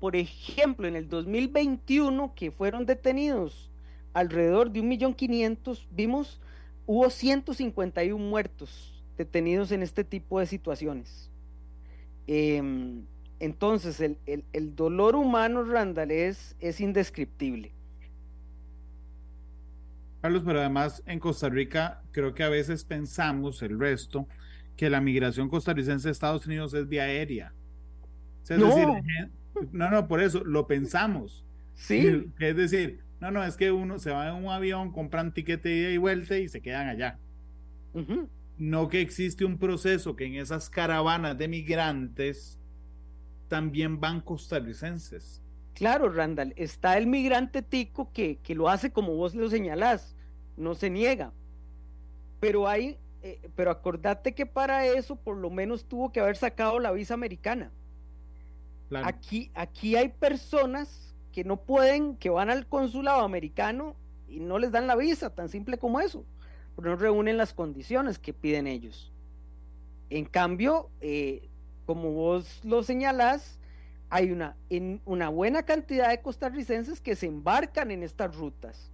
por 0.00 0.16
ejemplo, 0.16 0.88
en 0.88 0.96
el 0.96 1.08
2021, 1.08 2.34
que 2.34 2.50
fueron 2.50 2.84
detenidos 2.84 3.70
alrededor 4.12 4.72
de 4.72 4.80
un 4.80 4.88
millón 4.88 5.14
quinientos, 5.14 5.86
vimos 5.92 6.40
hubo 6.84 7.08
151 7.10 8.18
muertos 8.18 9.04
detenidos 9.16 9.70
en 9.70 9.84
este 9.84 10.02
tipo 10.02 10.40
de 10.40 10.46
situaciones. 10.46 11.30
Eh, 12.26 12.60
entonces, 13.38 14.00
el, 14.00 14.18
el, 14.52 14.74
dolor 14.74 15.14
humano, 15.14 15.62
Randall, 15.62 16.10
es 16.10 16.80
indescriptible. 16.80 17.70
Carlos, 20.20 20.42
pero 20.44 20.60
además 20.60 21.02
en 21.06 21.18
Costa 21.18 21.48
Rica 21.48 22.02
creo 22.10 22.34
que 22.34 22.42
a 22.42 22.48
veces 22.48 22.84
pensamos, 22.84 23.62
el 23.62 23.78
resto, 23.78 24.26
que 24.76 24.90
la 24.90 25.00
migración 25.00 25.48
costarricense 25.48 26.08
a 26.08 26.12
Estados 26.12 26.46
Unidos 26.46 26.74
es 26.74 26.88
vía 26.88 27.04
aérea. 27.04 27.52
O 28.42 28.46
sea, 28.46 28.56
es 28.56 28.62
no. 28.62 28.68
decir, 28.68 29.30
no, 29.72 29.90
no, 29.90 30.08
por 30.08 30.20
eso 30.20 30.44
lo 30.44 30.66
pensamos. 30.66 31.44
Sí. 31.74 32.30
Es 32.38 32.56
decir, 32.56 33.00
no, 33.20 33.30
no, 33.30 33.44
es 33.44 33.56
que 33.56 33.70
uno 33.70 33.98
se 33.98 34.10
va 34.10 34.28
en 34.28 34.34
un 34.34 34.50
avión, 34.50 34.92
compran 34.92 35.32
tiquete 35.32 35.68
de 35.68 35.76
ida 35.76 35.90
y 35.90 35.98
vuelta 35.98 36.38
y 36.38 36.48
se 36.48 36.60
quedan 36.60 36.88
allá. 36.88 37.18
Uh 37.92 38.00
-huh. 38.00 38.28
No 38.58 38.88
que 38.88 39.00
existe 39.00 39.44
un 39.44 39.58
proceso 39.58 40.16
que 40.16 40.26
en 40.26 40.34
esas 40.34 40.68
caravanas 40.68 41.36
de 41.36 41.48
migrantes 41.48 42.58
también 43.48 44.00
van 44.00 44.20
costarricenses. 44.20 45.42
Claro, 45.80 46.10
Randall, 46.10 46.52
está 46.56 46.98
el 46.98 47.06
migrante 47.06 47.62
tico 47.62 48.12
que, 48.12 48.36
que 48.36 48.54
lo 48.54 48.68
hace 48.68 48.92
como 48.92 49.14
vos 49.14 49.34
lo 49.34 49.48
señalás, 49.48 50.14
no 50.58 50.74
se 50.74 50.90
niega. 50.90 51.32
Pero 52.38 52.68
hay, 52.68 52.98
eh, 53.22 53.48
pero 53.56 53.70
acordate 53.70 54.34
que 54.34 54.44
para 54.44 54.84
eso 54.84 55.16
por 55.16 55.38
lo 55.38 55.48
menos 55.48 55.86
tuvo 55.86 56.12
que 56.12 56.20
haber 56.20 56.36
sacado 56.36 56.78
la 56.80 56.92
visa 56.92 57.14
americana. 57.14 57.72
Aquí, 59.04 59.50
aquí 59.54 59.96
hay 59.96 60.10
personas 60.10 61.16
que 61.32 61.44
no 61.44 61.56
pueden, 61.56 62.14
que 62.16 62.28
van 62.28 62.50
al 62.50 62.66
consulado 62.66 63.22
americano 63.22 63.96
y 64.28 64.38
no 64.38 64.58
les 64.58 64.72
dan 64.72 64.86
la 64.86 64.96
visa, 64.96 65.30
tan 65.30 65.48
simple 65.48 65.78
como 65.78 65.98
eso, 66.00 66.26
porque 66.76 66.90
no 66.90 66.96
reúnen 66.96 67.38
las 67.38 67.54
condiciones 67.54 68.18
que 68.18 68.34
piden 68.34 68.66
ellos. 68.66 69.14
En 70.10 70.26
cambio, 70.26 70.90
eh, 71.00 71.48
como 71.86 72.12
vos 72.12 72.60
lo 72.64 72.82
señalás, 72.82 73.59
hay 74.10 74.32
una, 74.32 74.56
en, 74.68 75.00
una 75.04 75.28
buena 75.28 75.62
cantidad 75.62 76.10
de 76.10 76.20
costarricenses 76.20 77.00
que 77.00 77.14
se 77.14 77.26
embarcan 77.26 77.92
en 77.92 78.02
estas 78.02 78.36
rutas 78.36 78.90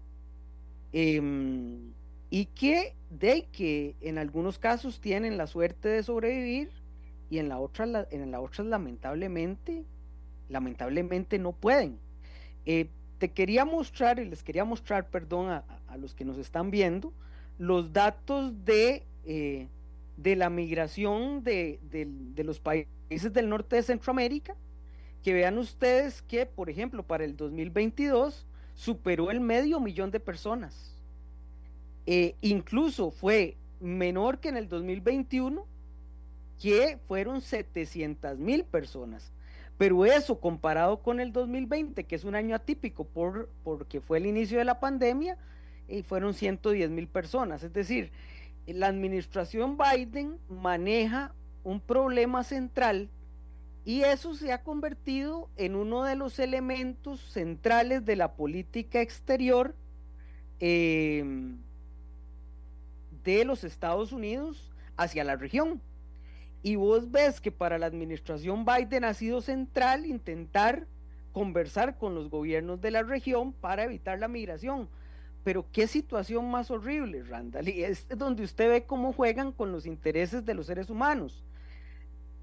em, 0.93 1.93
y 2.29 2.45
que, 2.47 2.95
de, 3.11 3.47
que 3.51 3.97
en 4.03 4.19
algunos 4.19 4.59
casos 4.59 5.01
tienen 5.01 5.39
la 5.39 5.47
suerte 5.47 5.89
de 5.89 6.03
sobrevivir 6.03 6.71
y 7.31 7.39
en 7.39 7.49
la 7.49 7.59
otra, 7.59 8.07
en 8.11 8.31
la 8.31 8.41
otra 8.41 8.63
lamentablemente, 8.65 9.85
lamentablemente 10.51 11.39
no 11.39 11.53
pueden. 11.53 11.99
Eh, 12.67 12.89
te 13.19 13.31
quería 13.31 13.65
mostrar, 13.65 14.19
y 14.19 14.27
les 14.27 14.43
quería 14.43 14.65
mostrar, 14.65 15.09
perdón, 15.09 15.51
a, 15.51 15.65
los 15.97 16.15
que 16.15 16.27
nos 16.27 16.37
están 16.37 16.71
viendo, 16.71 17.15
los 17.59 17.95
datos 17.95 18.53
de, 18.67 19.07
eh, 19.25 19.69
de 20.19 20.37
la 20.37 20.51
migración 20.51 21.43
de, 21.43 21.81
de, 21.91 22.45
los 22.45 22.61
países 22.61 23.33
del 23.33 23.49
norte 23.49 23.77
de 23.77 23.83
Centroamérica, 23.83 24.55
que 25.27 25.35
vean 25.35 25.59
ustedes 25.59 26.23
que, 26.23 26.47
por 26.47 26.71
ejemplo, 26.71 27.03
para 27.03 27.25
el 27.25 27.37
2022 27.37 28.47
superó 28.77 29.33
el 29.33 29.41
medio 29.41 29.81
millón 29.81 30.13
de 30.13 30.21
personas. 30.21 30.97
Eh, 32.07 32.37
incluso 32.43 33.11
fue 33.11 33.57
menor 33.81 34.39
que 34.39 34.51
en 34.51 34.57
el 34.57 34.69
2021 34.69 35.67
que 36.63 37.01
fueron 37.09 37.41
700 37.41 38.39
mil 38.39 38.63
personas. 38.63 39.33
Pero 39.77 40.07
eso 40.07 40.39
comparado 40.39 41.03
con 41.03 41.19
el 41.19 41.33
2020, 41.33 42.05
que 42.05 42.15
es 42.15 42.23
un 42.23 42.37
año 42.37 42.55
atípico 42.55 43.03
por, 43.03 43.49
porque 43.65 44.01
fue 44.01 44.19
el 44.19 44.27
inicio 44.27 44.59
de 44.59 44.65
la 44.65 44.79
pandemia, 44.79 45.37
y 45.89 46.05
fueron 46.05 46.35
110 46.35 46.89
mil 46.91 47.09
personas. 47.09 47.65
Es 47.65 47.73
decir, 47.73 48.13
la 48.69 48.87
administración 48.87 49.77
Biden 49.77 50.39
maneja 50.49 51.35
un 51.65 51.81
problema 51.81 52.45
central 52.45 53.11
y 53.87 54.03
eso 54.03 54.35
se 54.35 54.53
ha 54.53 54.65
convertido 54.65 55.49
en 55.57 55.77
uno 55.77 56.03
de 56.03 56.17
los 56.17 56.41
elementos 56.41 57.21
centrales 57.21 58.05
de 58.05 58.17
la 58.17 58.35
política 58.35 59.01
exterior 59.01 59.77
eh, 60.59 61.25
de 63.23 63.45
los 63.45 63.63
Estados 63.63 64.11
Unidos 64.11 64.73
hacia 64.97 65.23
la 65.23 65.37
región. 65.37 65.81
Y 66.65 66.75
vos 66.75 67.13
ves 67.13 67.41
que 67.41 67.53
para 67.53 67.79
la 67.79 67.87
administración 67.87 68.65
Biden 68.65 69.05
ha 69.05 69.15
sido 69.15 69.41
central 69.41 70.05
intentar 70.05 70.89
conversar 71.31 71.97
con 71.97 72.17
los 72.17 72.29
gobiernos 72.29 72.81
de 72.81 72.91
la 72.91 73.05
región 73.05 73.53
para 73.53 73.85
evitar 73.85 74.19
la 74.19 74.27
migración. 74.27 74.89
Pero 75.45 75.65
qué 75.71 75.87
situación 75.87 76.51
más 76.51 76.73
horrible, 76.73 77.23
Randall. 77.23 77.69
Y 77.73 77.85
es 77.85 78.09
donde 78.09 78.43
usted 78.43 78.69
ve 78.69 78.83
cómo 78.83 79.13
juegan 79.13 79.53
con 79.53 79.71
los 79.71 79.87
intereses 79.87 80.45
de 80.45 80.55
los 80.55 80.67
seres 80.67 80.91
humanos. 80.91 81.46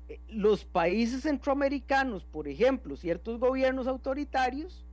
Eh, 0.10 0.20
los 0.28 0.66
países 0.66 1.22
centroamericanos, 1.22 2.24
por 2.26 2.48
ejemplo, 2.48 2.96
ciertos 2.96 3.40
gobiernos 3.40 3.88
autoritarios, 3.88 4.86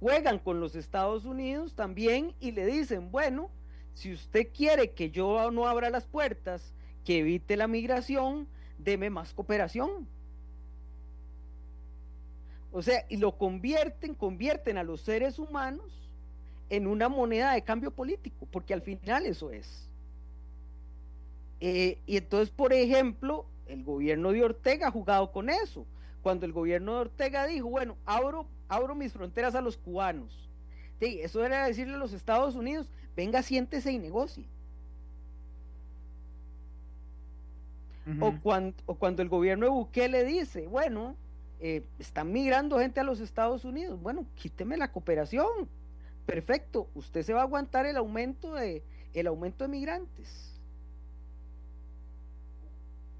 juegan 0.00 0.38
con 0.38 0.60
los 0.60 0.74
Estados 0.74 1.24
Unidos 1.24 1.74
también 1.74 2.34
y 2.40 2.52
le 2.52 2.66
dicen, 2.66 3.10
bueno, 3.10 3.50
si 3.94 4.12
usted 4.12 4.48
quiere 4.52 4.92
que 4.92 5.10
yo 5.10 5.50
no 5.50 5.66
abra 5.66 5.90
las 5.90 6.06
puertas, 6.06 6.74
que 7.04 7.18
evite 7.18 7.56
la 7.56 7.68
migración, 7.68 8.48
deme 8.78 9.10
más 9.10 9.32
cooperación. 9.32 10.06
O 12.72 12.82
sea, 12.82 13.04
y 13.08 13.18
lo 13.18 13.36
convierten, 13.36 14.14
convierten 14.14 14.78
a 14.78 14.82
los 14.82 15.02
seres 15.02 15.38
humanos 15.38 16.10
en 16.70 16.86
una 16.86 17.08
moneda 17.08 17.52
de 17.52 17.62
cambio 17.62 17.90
político, 17.90 18.46
porque 18.50 18.72
al 18.72 18.80
final 18.80 19.26
eso 19.26 19.50
es. 19.50 19.88
Eh, 21.60 21.98
y 22.06 22.16
entonces, 22.16 22.50
por 22.50 22.72
ejemplo, 22.72 23.44
el 23.72 23.84
gobierno 23.84 24.32
de 24.32 24.44
Ortega 24.44 24.88
ha 24.88 24.90
jugado 24.90 25.32
con 25.32 25.48
eso. 25.48 25.86
Cuando 26.22 26.46
el 26.46 26.52
gobierno 26.52 26.94
de 26.94 27.00
Ortega 27.00 27.46
dijo, 27.46 27.68
bueno, 27.68 27.96
abro, 28.04 28.46
abro 28.68 28.94
mis 28.94 29.12
fronteras 29.12 29.54
a 29.54 29.60
los 29.60 29.76
cubanos. 29.76 30.48
eso 31.00 31.44
era 31.44 31.66
decirle 31.66 31.94
a 31.94 31.98
los 31.98 32.12
Estados 32.12 32.54
Unidos, 32.54 32.88
venga, 33.16 33.42
siéntese 33.42 33.92
y 33.92 33.98
negocie. 33.98 34.44
o, 38.20 38.32
cuando, 38.42 38.76
o 38.86 38.96
cuando 38.96 39.22
el 39.22 39.28
gobierno 39.28 39.64
de 39.64 39.70
Bukele 39.70 40.24
dice, 40.24 40.66
bueno, 40.66 41.14
eh, 41.60 41.84
están 42.00 42.32
migrando 42.32 42.78
gente 42.78 42.98
a 42.98 43.04
los 43.04 43.20
Estados 43.20 43.64
Unidos, 43.64 44.00
bueno, 44.00 44.26
quíteme 44.34 44.76
la 44.76 44.90
cooperación. 44.90 45.68
Perfecto, 46.26 46.88
usted 46.94 47.22
se 47.22 47.32
va 47.32 47.40
a 47.40 47.44
aguantar 47.44 47.86
el 47.86 47.96
aumento 47.96 48.54
de, 48.54 48.82
el 49.14 49.26
aumento 49.26 49.64
de 49.64 49.68
migrantes. 49.68 50.51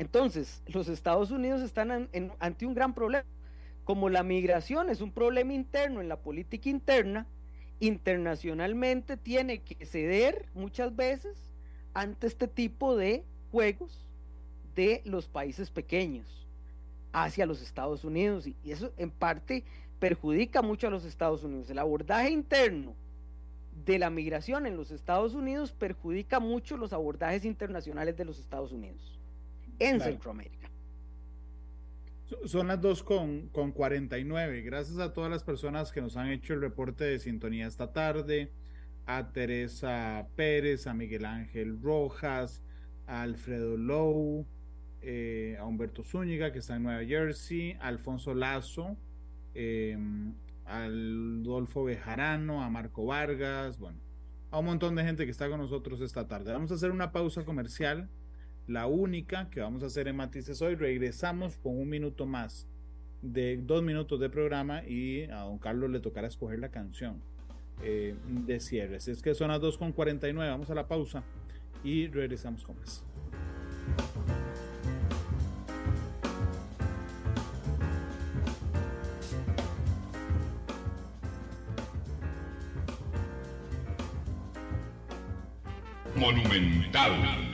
Entonces, 0.02 0.64
los 0.66 0.88
Estados 0.88 1.30
Unidos 1.30 1.62
están 1.62 2.08
ante 2.40 2.66
un 2.66 2.74
gran 2.74 2.92
problema. 2.92 3.24
Como 3.84 4.08
la 4.08 4.24
migración 4.24 4.90
es 4.90 5.00
un 5.00 5.12
problema 5.12 5.52
interno 5.52 6.00
en 6.00 6.08
la 6.08 6.16
política 6.16 6.68
interna, 6.68 7.28
internacionalmente 7.78 9.16
tiene 9.16 9.60
que 9.60 9.86
ceder 9.86 10.46
muchas 10.54 10.96
veces 10.96 11.52
ante 11.94 12.26
este 12.26 12.48
tipo 12.48 12.96
de 12.96 13.22
juegos 13.52 14.04
de 14.74 15.02
los 15.04 15.28
países 15.28 15.70
pequeños 15.70 16.48
hacia 17.12 17.46
los 17.46 17.62
Estados 17.62 18.02
Unidos 18.02 18.48
y 18.48 18.56
eso 18.72 18.92
en 18.96 19.10
parte 19.12 19.62
perjudica 20.00 20.62
mucho 20.62 20.88
a 20.88 20.90
los 20.90 21.04
Estados 21.04 21.44
Unidos. 21.44 21.70
El 21.70 21.78
abordaje 21.78 22.30
interno 22.30 22.96
de 23.86 24.00
la 24.00 24.10
migración 24.10 24.66
en 24.66 24.76
los 24.76 24.90
Estados 24.90 25.34
Unidos 25.34 25.70
perjudica 25.70 26.40
mucho 26.40 26.76
los 26.76 26.92
abordajes 26.92 27.44
internacionales 27.44 28.16
de 28.16 28.24
los 28.24 28.40
Estados 28.40 28.72
Unidos 28.72 29.21
en 29.88 30.00
Centroamérica. 30.00 30.70
Son 32.46 32.68
las 32.68 32.80
2 32.80 33.02
con, 33.02 33.48
con 33.48 33.72
49. 33.72 34.62
Gracias 34.62 34.98
a 34.98 35.12
todas 35.12 35.30
las 35.30 35.44
personas 35.44 35.92
que 35.92 36.00
nos 36.00 36.16
han 36.16 36.28
hecho 36.28 36.54
el 36.54 36.60
reporte 36.60 37.04
de 37.04 37.18
sintonía 37.18 37.66
esta 37.66 37.92
tarde. 37.92 38.52
A 39.04 39.32
Teresa 39.32 40.28
Pérez, 40.36 40.86
a 40.86 40.94
Miguel 40.94 41.24
Ángel 41.24 41.80
Rojas, 41.82 42.62
a 43.06 43.22
Alfredo 43.22 43.76
Lowe, 43.76 44.46
eh, 45.02 45.56
a 45.58 45.66
Humberto 45.66 46.04
Zúñiga, 46.04 46.52
que 46.52 46.60
está 46.60 46.76
en 46.76 46.84
Nueva 46.84 47.04
Jersey, 47.04 47.72
a 47.80 47.88
Alfonso 47.88 48.34
Lazo, 48.34 48.96
eh, 49.54 49.98
a 50.64 50.84
Adolfo 50.84 51.84
Bejarano, 51.84 52.62
a 52.62 52.70
Marco 52.70 53.04
Vargas, 53.06 53.78
bueno, 53.78 53.98
a 54.50 54.60
un 54.60 54.66
montón 54.66 54.94
de 54.94 55.02
gente 55.02 55.24
que 55.24 55.32
está 55.32 55.48
con 55.48 55.58
nosotros 55.58 56.00
esta 56.00 56.28
tarde. 56.28 56.52
Vamos 56.52 56.70
a 56.70 56.74
hacer 56.74 56.92
una 56.92 57.10
pausa 57.10 57.44
comercial, 57.44 58.08
la 58.66 58.86
única 58.86 59.50
que 59.50 59.60
vamos 59.60 59.82
a 59.82 59.86
hacer 59.86 60.08
en 60.08 60.16
Matices 60.16 60.62
hoy. 60.62 60.74
Regresamos 60.74 61.56
con 61.58 61.78
un 61.78 61.88
minuto 61.88 62.26
más 62.26 62.66
de 63.22 63.56
dos 63.56 63.82
minutos 63.82 64.18
de 64.20 64.28
programa 64.28 64.82
y 64.84 65.24
a 65.24 65.40
don 65.40 65.58
Carlos 65.58 65.90
le 65.90 66.00
tocará 66.00 66.26
escoger 66.26 66.58
la 66.58 66.70
canción 66.70 67.22
eh, 67.82 68.14
de 68.26 68.60
cierre. 68.60 68.96
es 68.96 69.22
que 69.22 69.34
son 69.34 69.48
las 69.48 69.60
2.49, 69.60 70.34
vamos 70.36 70.70
a 70.70 70.74
la 70.74 70.86
pausa 70.86 71.22
y 71.82 72.06
regresamos 72.08 72.64
con 72.64 72.78
más. 72.78 73.04
Monumental. 86.14 87.51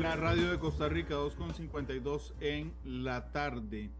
La 0.00 0.16
radio 0.16 0.50
de 0.50 0.58
Costa 0.58 0.88
Rica, 0.88 1.14
2.52 1.14 2.32
en 2.40 2.72
la 2.84 3.30
tarde. 3.32 3.90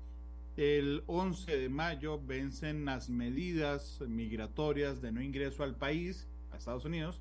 El 0.57 1.05
11 1.07 1.59
de 1.59 1.69
mayo 1.69 2.19
vencen 2.19 2.87
las 2.87 3.11
medidas 3.11 4.01
migratorias 4.09 5.03
de 5.03 5.13
no 5.13 5.21
ingreso 5.21 5.63
al 5.63 5.77
país, 5.77 6.27
a 6.53 6.57
Estados 6.57 6.87
Unidos, 6.87 7.21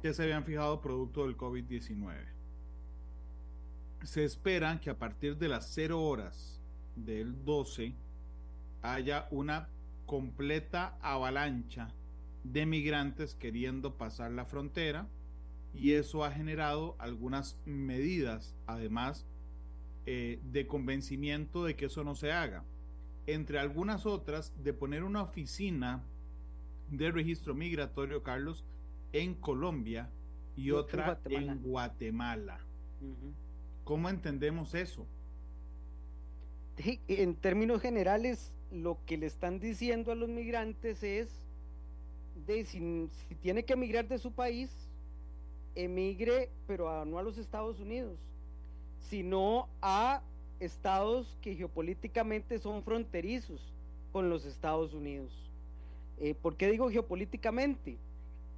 que 0.00 0.14
se 0.14 0.22
habían 0.22 0.44
fijado 0.44 0.80
producto 0.80 1.26
del 1.26 1.36
COVID-19. 1.36 2.14
Se 4.04 4.22
espera 4.22 4.80
que 4.80 4.90
a 4.90 4.98
partir 4.98 5.36
de 5.36 5.48
las 5.48 5.72
0 5.74 6.00
horas 6.00 6.60
del 6.94 7.44
12 7.44 7.96
haya 8.82 9.26
una 9.32 9.68
completa 10.06 10.96
avalancha 11.02 11.88
de 12.44 12.64
migrantes 12.64 13.34
queriendo 13.34 13.96
pasar 13.96 14.30
la 14.30 14.44
frontera 14.44 15.08
y 15.74 15.92
eso 15.92 16.24
ha 16.24 16.30
generado 16.30 16.94
algunas 16.98 17.58
medidas, 17.64 18.54
además 18.66 19.26
eh, 20.06 20.38
de 20.52 20.66
convencimiento 20.66 21.64
de 21.64 21.76
que 21.76 21.86
eso 21.86 22.04
no 22.04 22.14
se 22.14 22.32
haga. 22.32 22.64
Entre 23.26 23.58
algunas 23.58 24.06
otras, 24.06 24.52
de 24.62 24.72
poner 24.72 25.02
una 25.02 25.22
oficina 25.22 26.04
de 26.90 27.10
registro 27.10 27.54
migratorio, 27.54 28.22
Carlos, 28.22 28.64
en 29.12 29.34
Colombia 29.34 30.10
y 30.56 30.70
otra 30.70 31.18
en 31.24 31.62
Guatemala. 31.62 32.60
Uh 33.00 33.44
¿Cómo 33.84 34.08
entendemos 34.08 34.74
eso? 34.74 35.06
En 37.06 37.36
términos 37.36 37.82
generales, 37.82 38.50
lo 38.72 38.98
que 39.04 39.18
le 39.18 39.26
están 39.26 39.60
diciendo 39.60 40.10
a 40.10 40.14
los 40.14 40.30
migrantes 40.30 41.02
es 41.02 41.28
de 42.46 42.64
si, 42.64 43.08
si 43.28 43.34
tiene 43.34 43.64
que 43.64 43.74
emigrar 43.74 44.08
de 44.08 44.18
su 44.18 44.32
país, 44.32 44.83
emigre, 45.74 46.50
pero 46.66 47.04
no 47.04 47.18
a 47.18 47.22
los 47.22 47.38
Estados 47.38 47.80
Unidos, 47.80 48.18
sino 49.08 49.68
a 49.82 50.22
estados 50.60 51.36
que 51.40 51.54
geopolíticamente 51.54 52.58
son 52.58 52.82
fronterizos 52.82 53.60
con 54.12 54.30
los 54.30 54.44
Estados 54.44 54.94
Unidos. 54.94 55.32
Eh, 56.18 56.34
¿Por 56.34 56.56
qué 56.56 56.70
digo 56.70 56.90
geopolíticamente? 56.90 57.98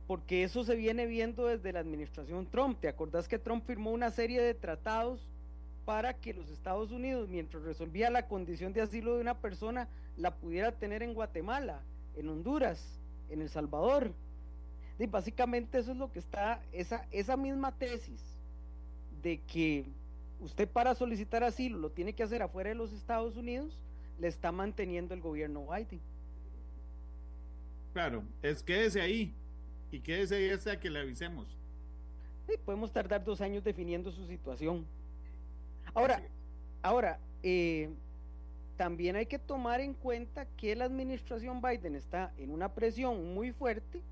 Porque 0.07 0.45
eso 0.45 0.62
se 0.62 0.77
viene 0.77 1.07
viendo 1.07 1.47
desde 1.47 1.73
la 1.73 1.81
administración 1.81 2.47
Trump. 2.47 2.79
¿Te 2.81 2.89
acordás 2.89 3.27
que 3.27 3.39
Trump 3.39 3.64
firmó 3.67 3.91
una 3.91 4.11
serie 4.11 4.41
de 4.41 4.55
tratados 4.55 5.21
para 5.85 6.14
que 6.14 6.35
los 6.35 6.49
Estados 6.51 6.91
Unidos, 6.91 7.29
mientras 7.29 7.62
resolvía 7.62 8.11
la 8.11 8.29
condición 8.29 8.73
de 8.73 8.83
asilo 8.83 9.14
de 9.14 9.21
una 9.21 9.39
persona, 9.39 9.89
la 10.17 10.35
pudiera 10.35 10.73
tener 10.73 11.03
en 11.03 11.14
Guatemala, 11.14 11.81
en 12.17 12.29
Honduras, 12.29 13.01
en 13.31 13.41
El 13.41 13.49
Salvador? 13.49 14.12
Y 14.99 15.07
básicamente 15.07 15.79
eso 15.79 15.93
es 15.93 15.97
lo 15.97 16.11
que 16.11 16.19
está, 16.19 16.63
esa, 16.73 17.07
esa 17.11 17.37
misma 17.37 17.73
tesis 17.73 18.23
de 19.23 19.39
que 19.43 19.85
usted 20.41 20.69
para 20.69 20.95
solicitar 20.95 21.45
asilo 21.45 21.79
lo 21.79 21.91
tiene 21.91 22.15
que 22.15 22.23
hacer 22.23 22.43
afuera 22.43 22.71
de 22.71 22.77
los 22.77 22.93
Estados 22.93 23.37
Unidos, 23.37 23.79
le 24.19 24.29
está 24.29 24.53
manteniendo 24.53 25.15
el 25.15 25.21
gobierno 25.21 25.67
Biden. 25.67 26.01
Claro, 27.93 28.23
es 28.43 28.63
quédese 28.63 29.01
ahí 29.01 29.35
y 29.91 30.01
quédese 30.01 30.37
ahí 30.37 30.51
hasta 30.51 30.79
que 30.79 30.91
le 30.91 31.01
avisemos. 31.01 31.47
Sí, 32.47 32.55
podemos 32.65 32.93
tardar 32.93 33.25
dos 33.25 33.41
años 33.41 33.65
definiendo 33.65 34.11
su 34.13 34.27
situación. 34.27 34.87
Ahora, 35.95 36.23
ahora 36.83 37.19
eh, 37.43 37.91
también 38.77 39.17
hay 39.17 39.27
que 39.27 39.39
tomar 39.39 39.81
en 39.81 39.95
cuenta 39.95 40.47
que 40.57 40.77
la 40.77 40.85
administración 40.85 41.61
Biden 41.61 41.97
está 41.97 42.33
en 42.37 42.51
una 42.51 42.73
presión 42.73 43.35
muy 43.35 43.53
fuerte 43.53 44.03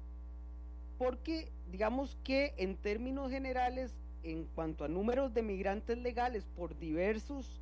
porque 0.99 1.51
digamos 1.70 2.16
que 2.24 2.55
en 2.57 2.76
términos 2.76 3.30
generales 3.30 3.95
en 4.24 4.45
cuanto 4.55 4.84
a 4.84 4.88
números 4.88 5.34
de 5.34 5.42
migrantes 5.42 5.99
legales 5.99 6.47
por 6.57 6.76
diversos, 6.78 7.61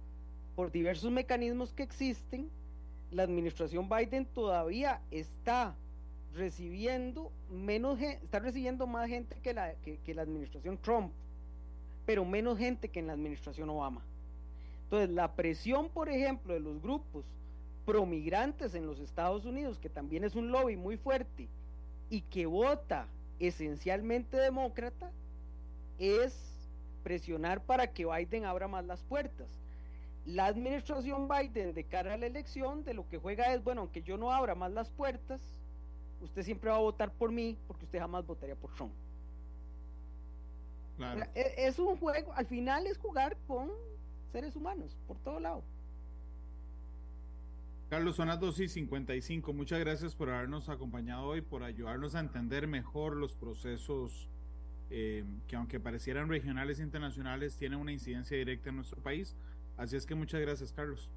por 0.55 0.70
diversos 0.70 1.11
mecanismos 1.11 1.72
que 1.72 1.83
existen, 1.83 2.49
la 3.11 3.24
administración 3.24 3.89
Biden 3.89 4.24
todavía 4.26 5.01
está 5.11 5.74
recibiendo 6.35 7.30
menos 7.51 8.01
está 8.01 8.39
recibiendo 8.39 8.87
más 8.87 9.09
gente 9.09 9.37
que 9.43 9.53
la, 9.53 9.74
que, 9.74 10.14
la 10.14 10.22
administración 10.22 10.78
Trump, 10.78 11.12
pero 12.07 12.24
menos 12.24 12.59
gente 12.59 12.89
que 12.89 13.01
en 13.01 13.09
la 13.09 13.12
administración 13.12 13.68
Obama. 13.68 14.03
Entonces, 14.85 15.11
la 15.11 15.33
presión, 15.35 15.89
por 15.89 16.09
ejemplo, 16.09 16.55
de 16.55 16.61
los 16.61 16.80
grupos 16.80 17.24
promigrantes 17.85 18.74
en 18.74 18.87
los 18.87 19.01
Estados 19.01 19.45
Unidos, 19.45 19.78
que 19.78 19.89
también 19.89 20.24
es 20.24 20.35
un 20.35 20.51
lobby 20.51 20.76
muy 20.76 20.97
fuerte 20.97 21.49
y 22.09 22.20
que 22.22 22.47
vota 22.47 23.09
esencialmente 23.47 24.36
demócrata, 24.36 25.11
es 25.99 26.34
presionar 27.03 27.62
para 27.62 27.93
que 27.93 28.07
Biden 28.07 28.45
abra 28.45 28.68
más 28.68 28.84
las 28.84 29.03
puertas. 29.03 29.49
La 30.24 30.47
administración 30.47 31.28
Biden 31.28 31.74
de 31.74 31.84
cara 31.84 32.14
a 32.14 32.16
la 32.16 32.26
elección 32.26 32.84
de 32.84 32.95
lo 32.95 33.09
que 33.09 33.18
juega 33.18 33.53
es, 33.53 33.62
bueno, 33.64 33.82
aunque 33.82 34.03
yo 34.03 34.16
no 34.16 34.32
abra 34.32 34.55
más 34.55 34.70
las 34.72 34.90
puertas, 34.90 35.40
usted 36.20 36.43
siempre 36.43 36.70
va 36.70 36.76
a 36.76 36.80
votar 36.80 37.11
por 37.12 37.32
mí 37.32 37.59
porque 37.66 37.84
usted 37.84 37.99
jamás 37.99 38.24
votaría 38.24 38.55
por 38.55 38.72
Trump. 38.74 38.93
E, 41.34 41.55
es, 41.66 41.78
un 41.78 41.97
juego, 41.97 42.32
al 42.34 42.47
final 42.47 42.86
es 42.86 42.99
jugar 42.99 43.36
con 43.49 43.70
seres 44.30 44.55
humanos 44.55 44.97
por 45.09 45.18
todo 45.18 45.40
lado. 45.40 45.64
Carlos, 47.93 48.16
son 48.16 48.28
las 48.28 48.40
2 48.40 48.59
y 48.61 48.68
55. 48.68 49.53
Muchas 49.53 49.78
gracias 49.78 50.14
por 50.14 50.30
habernos 50.30 50.70
acompañado 50.70 51.26
hoy, 51.26 51.43
por 51.43 51.62
ayudarnos 51.62 52.14
a 52.14 52.20
entender 52.20 52.66
mejor 52.66 53.16
los 53.16 53.34
procesos 53.34 54.30
eh, 54.88 55.24
que 55.47 55.57
aunque 55.57 55.78
parecieran 55.78 56.30
regionales 56.30 56.80
e 56.80 56.84
internacionales, 56.84 57.59
tienen 57.59 57.78
una 57.78 57.93
incidencia 57.93 58.34
directa 58.34 58.70
en 58.70 58.76
nuestro 58.76 58.99
país. 59.03 59.36
Así 59.76 59.95
es 59.95 60.07
que 60.07 60.14
muchas 60.14 60.40
gracias, 60.40 60.72
Carlos. 60.72 61.11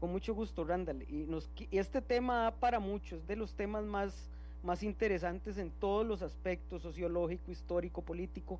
Con 0.00 0.10
mucho 0.10 0.32
gusto, 0.32 0.64
Randall. 0.64 1.02
Y 1.10 1.26
nos, 1.26 1.50
este 1.70 2.00
tema 2.00 2.54
para 2.58 2.80
muchos, 2.80 3.26
de 3.26 3.36
los 3.36 3.52
temas 3.52 3.84
más, 3.84 4.30
más 4.62 4.82
interesantes 4.82 5.58
en 5.58 5.70
todos 5.70 6.06
los 6.06 6.22
aspectos, 6.22 6.80
sociológico, 6.80 7.52
histórico, 7.52 8.00
político. 8.00 8.58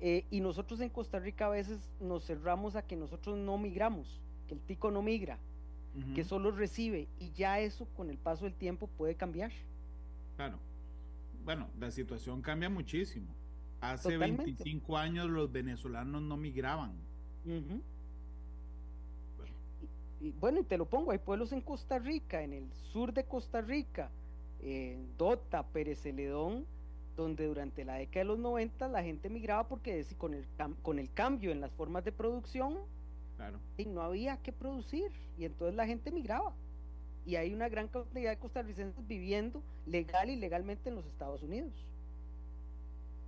Eh, 0.00 0.26
y 0.30 0.40
nosotros 0.40 0.82
en 0.82 0.90
Costa 0.90 1.18
Rica 1.18 1.46
a 1.46 1.48
veces 1.48 1.78
nos 1.98 2.26
cerramos 2.26 2.76
a 2.76 2.82
que 2.82 2.94
nosotros 2.94 3.38
no 3.38 3.56
migramos, 3.56 4.20
que 4.46 4.52
el 4.52 4.60
tico 4.60 4.90
no 4.90 5.00
migra, 5.00 5.38
que 6.14 6.24
solo 6.24 6.50
recibe. 6.50 7.08
Y 7.18 7.32
ya 7.32 7.60
eso 7.60 7.86
con 7.96 8.10
el 8.10 8.18
paso 8.18 8.44
del 8.44 8.54
tiempo 8.54 8.86
puede 8.86 9.14
cambiar. 9.14 9.52
Claro. 10.36 10.58
Bueno, 11.44 11.68
la 11.78 11.90
situación 11.90 12.42
cambia 12.42 12.68
muchísimo. 12.68 13.34
Hace 13.80 14.16
25 14.16 14.96
años 14.96 15.28
los 15.28 15.52
venezolanos 15.52 16.22
no 16.22 16.36
migraban. 16.36 16.92
bueno. 17.44 17.82
Y, 20.20 20.30
bueno, 20.32 20.60
y 20.60 20.64
te 20.64 20.78
lo 20.78 20.86
pongo, 20.86 21.10
hay 21.10 21.18
pueblos 21.18 21.52
en 21.52 21.60
Costa 21.60 21.98
Rica, 21.98 22.42
en 22.42 22.54
el 22.54 22.72
sur 22.72 23.12
de 23.12 23.24
Costa 23.24 23.60
Rica, 23.60 24.10
en 24.62 25.14
Dota, 25.18 25.66
Pérez 25.66 26.00
Celedón, 26.00 26.64
donde 27.14 27.46
durante 27.46 27.84
la 27.84 27.94
década 27.94 28.20
de 28.20 28.24
los 28.24 28.38
90 28.38 28.88
la 28.88 29.02
gente 29.02 29.28
migraba 29.28 29.68
porque 29.68 30.06
con 30.16 30.32
el, 30.32 30.46
con 30.82 30.98
el 30.98 31.12
cambio 31.12 31.52
en 31.52 31.60
las 31.60 31.70
formas 31.72 32.04
de 32.04 32.12
producción, 32.12 32.78
claro. 33.36 33.58
y 33.76 33.86
no 33.86 34.02
había 34.02 34.36
que 34.38 34.52
producir, 34.52 35.10
y 35.38 35.44
entonces 35.44 35.74
la 35.74 35.86
gente 35.86 36.10
migraba. 36.10 36.54
Y 37.26 37.36
hay 37.36 37.54
una 37.54 37.68
gran 37.68 37.88
cantidad 37.88 38.30
de 38.30 38.38
costarricenses 38.38 39.06
viviendo 39.06 39.62
legal 39.86 40.28
y 40.28 40.36
legalmente 40.36 40.90
en 40.90 40.96
los 40.96 41.06
Estados 41.06 41.42
Unidos. 41.42 41.72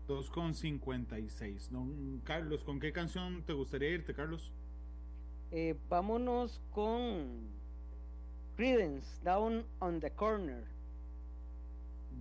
2.56. 0.09 1.69
Don 1.71 2.21
Carlos, 2.25 2.63
¿con 2.63 2.79
qué 2.79 2.93
canción 2.93 3.43
te 3.43 3.53
gustaría 3.53 3.91
irte, 3.91 4.15
Carlos? 4.15 4.53
Eh, 5.51 5.77
vámonos 5.89 6.61
con 6.71 7.49
Credence, 8.57 9.23
Down 9.25 9.65
on 9.81 10.01
the 10.01 10.11
Corner. 10.11 10.65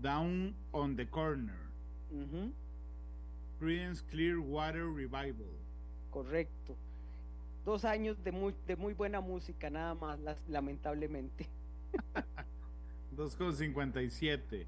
Down 0.01 0.55
on 0.71 0.95
the 0.95 1.07
Corner. 1.07 1.59
Uh 2.11 2.51
Credence 3.59 4.01
Clearwater 4.01 4.85
Revival. 4.87 5.47
Correcto. 6.11 6.75
Dos 7.65 7.83
años 7.83 8.23
de 8.23 8.31
muy, 8.31 8.53
de 8.67 8.75
muy 8.75 8.93
buena 8.93 9.21
música, 9.21 9.69
nada 9.69 9.95
más, 9.95 10.19
lamentablemente. 10.47 11.49
2.57. 13.15 14.67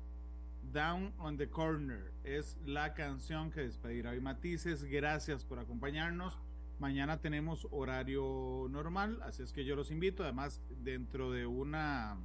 Down 0.73 1.13
on 1.19 1.37
the 1.37 1.47
Corner 1.49 2.11
es 2.23 2.57
la 2.65 2.93
canción 2.93 3.51
que 3.51 3.61
despedirá 3.61 4.11
hoy 4.11 4.19
Matices. 4.19 4.83
Gracias 4.83 5.45
por 5.45 5.59
acompañarnos. 5.59 6.37
Mañana 6.79 7.19
tenemos 7.19 7.67
horario 7.71 8.67
normal, 8.69 9.19
así 9.23 9.43
es 9.43 9.51
que 9.51 9.65
yo 9.65 9.75
los 9.75 9.91
invito. 9.91 10.23
Además, 10.23 10.61
dentro 10.83 11.31
de 11.31 11.45
una, 11.45 12.17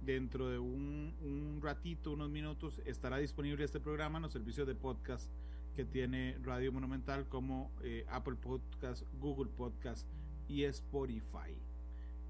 dentro 0.00 0.48
de 0.48 0.58
un, 0.58 1.60
ratito, 1.62 2.12
unos 2.12 2.30
minutos, 2.30 2.80
estará 2.86 3.18
disponible 3.18 3.64
este 3.64 3.80
programa 3.80 4.18
en 4.18 4.22
los 4.22 4.32
servicios 4.32 4.66
de 4.66 4.74
podcast 4.74 5.30
que 5.78 5.84
tiene 5.84 6.36
Radio 6.42 6.72
Monumental 6.72 7.28
como 7.28 7.70
eh, 7.84 8.04
Apple 8.10 8.34
Podcast, 8.34 9.04
Google 9.20 9.48
Podcast 9.56 10.08
y 10.48 10.64
Spotify. 10.64 11.56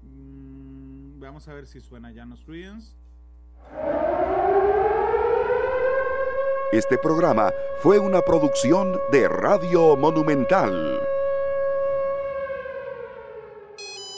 Mm, 0.03 1.19
vamos 1.19 1.47
a 1.47 1.55
ver 1.55 1.65
si 1.65 1.79
suena 1.81 2.11
ya 2.11 2.25
los 2.25 2.45
Ruins. 2.45 2.95
Este 6.71 6.99
programa 6.99 7.51
fue 7.81 7.97
una 7.97 8.21
producción 8.21 8.99
de 9.11 9.27
Radio 9.27 9.97
Monumental. 9.97 10.99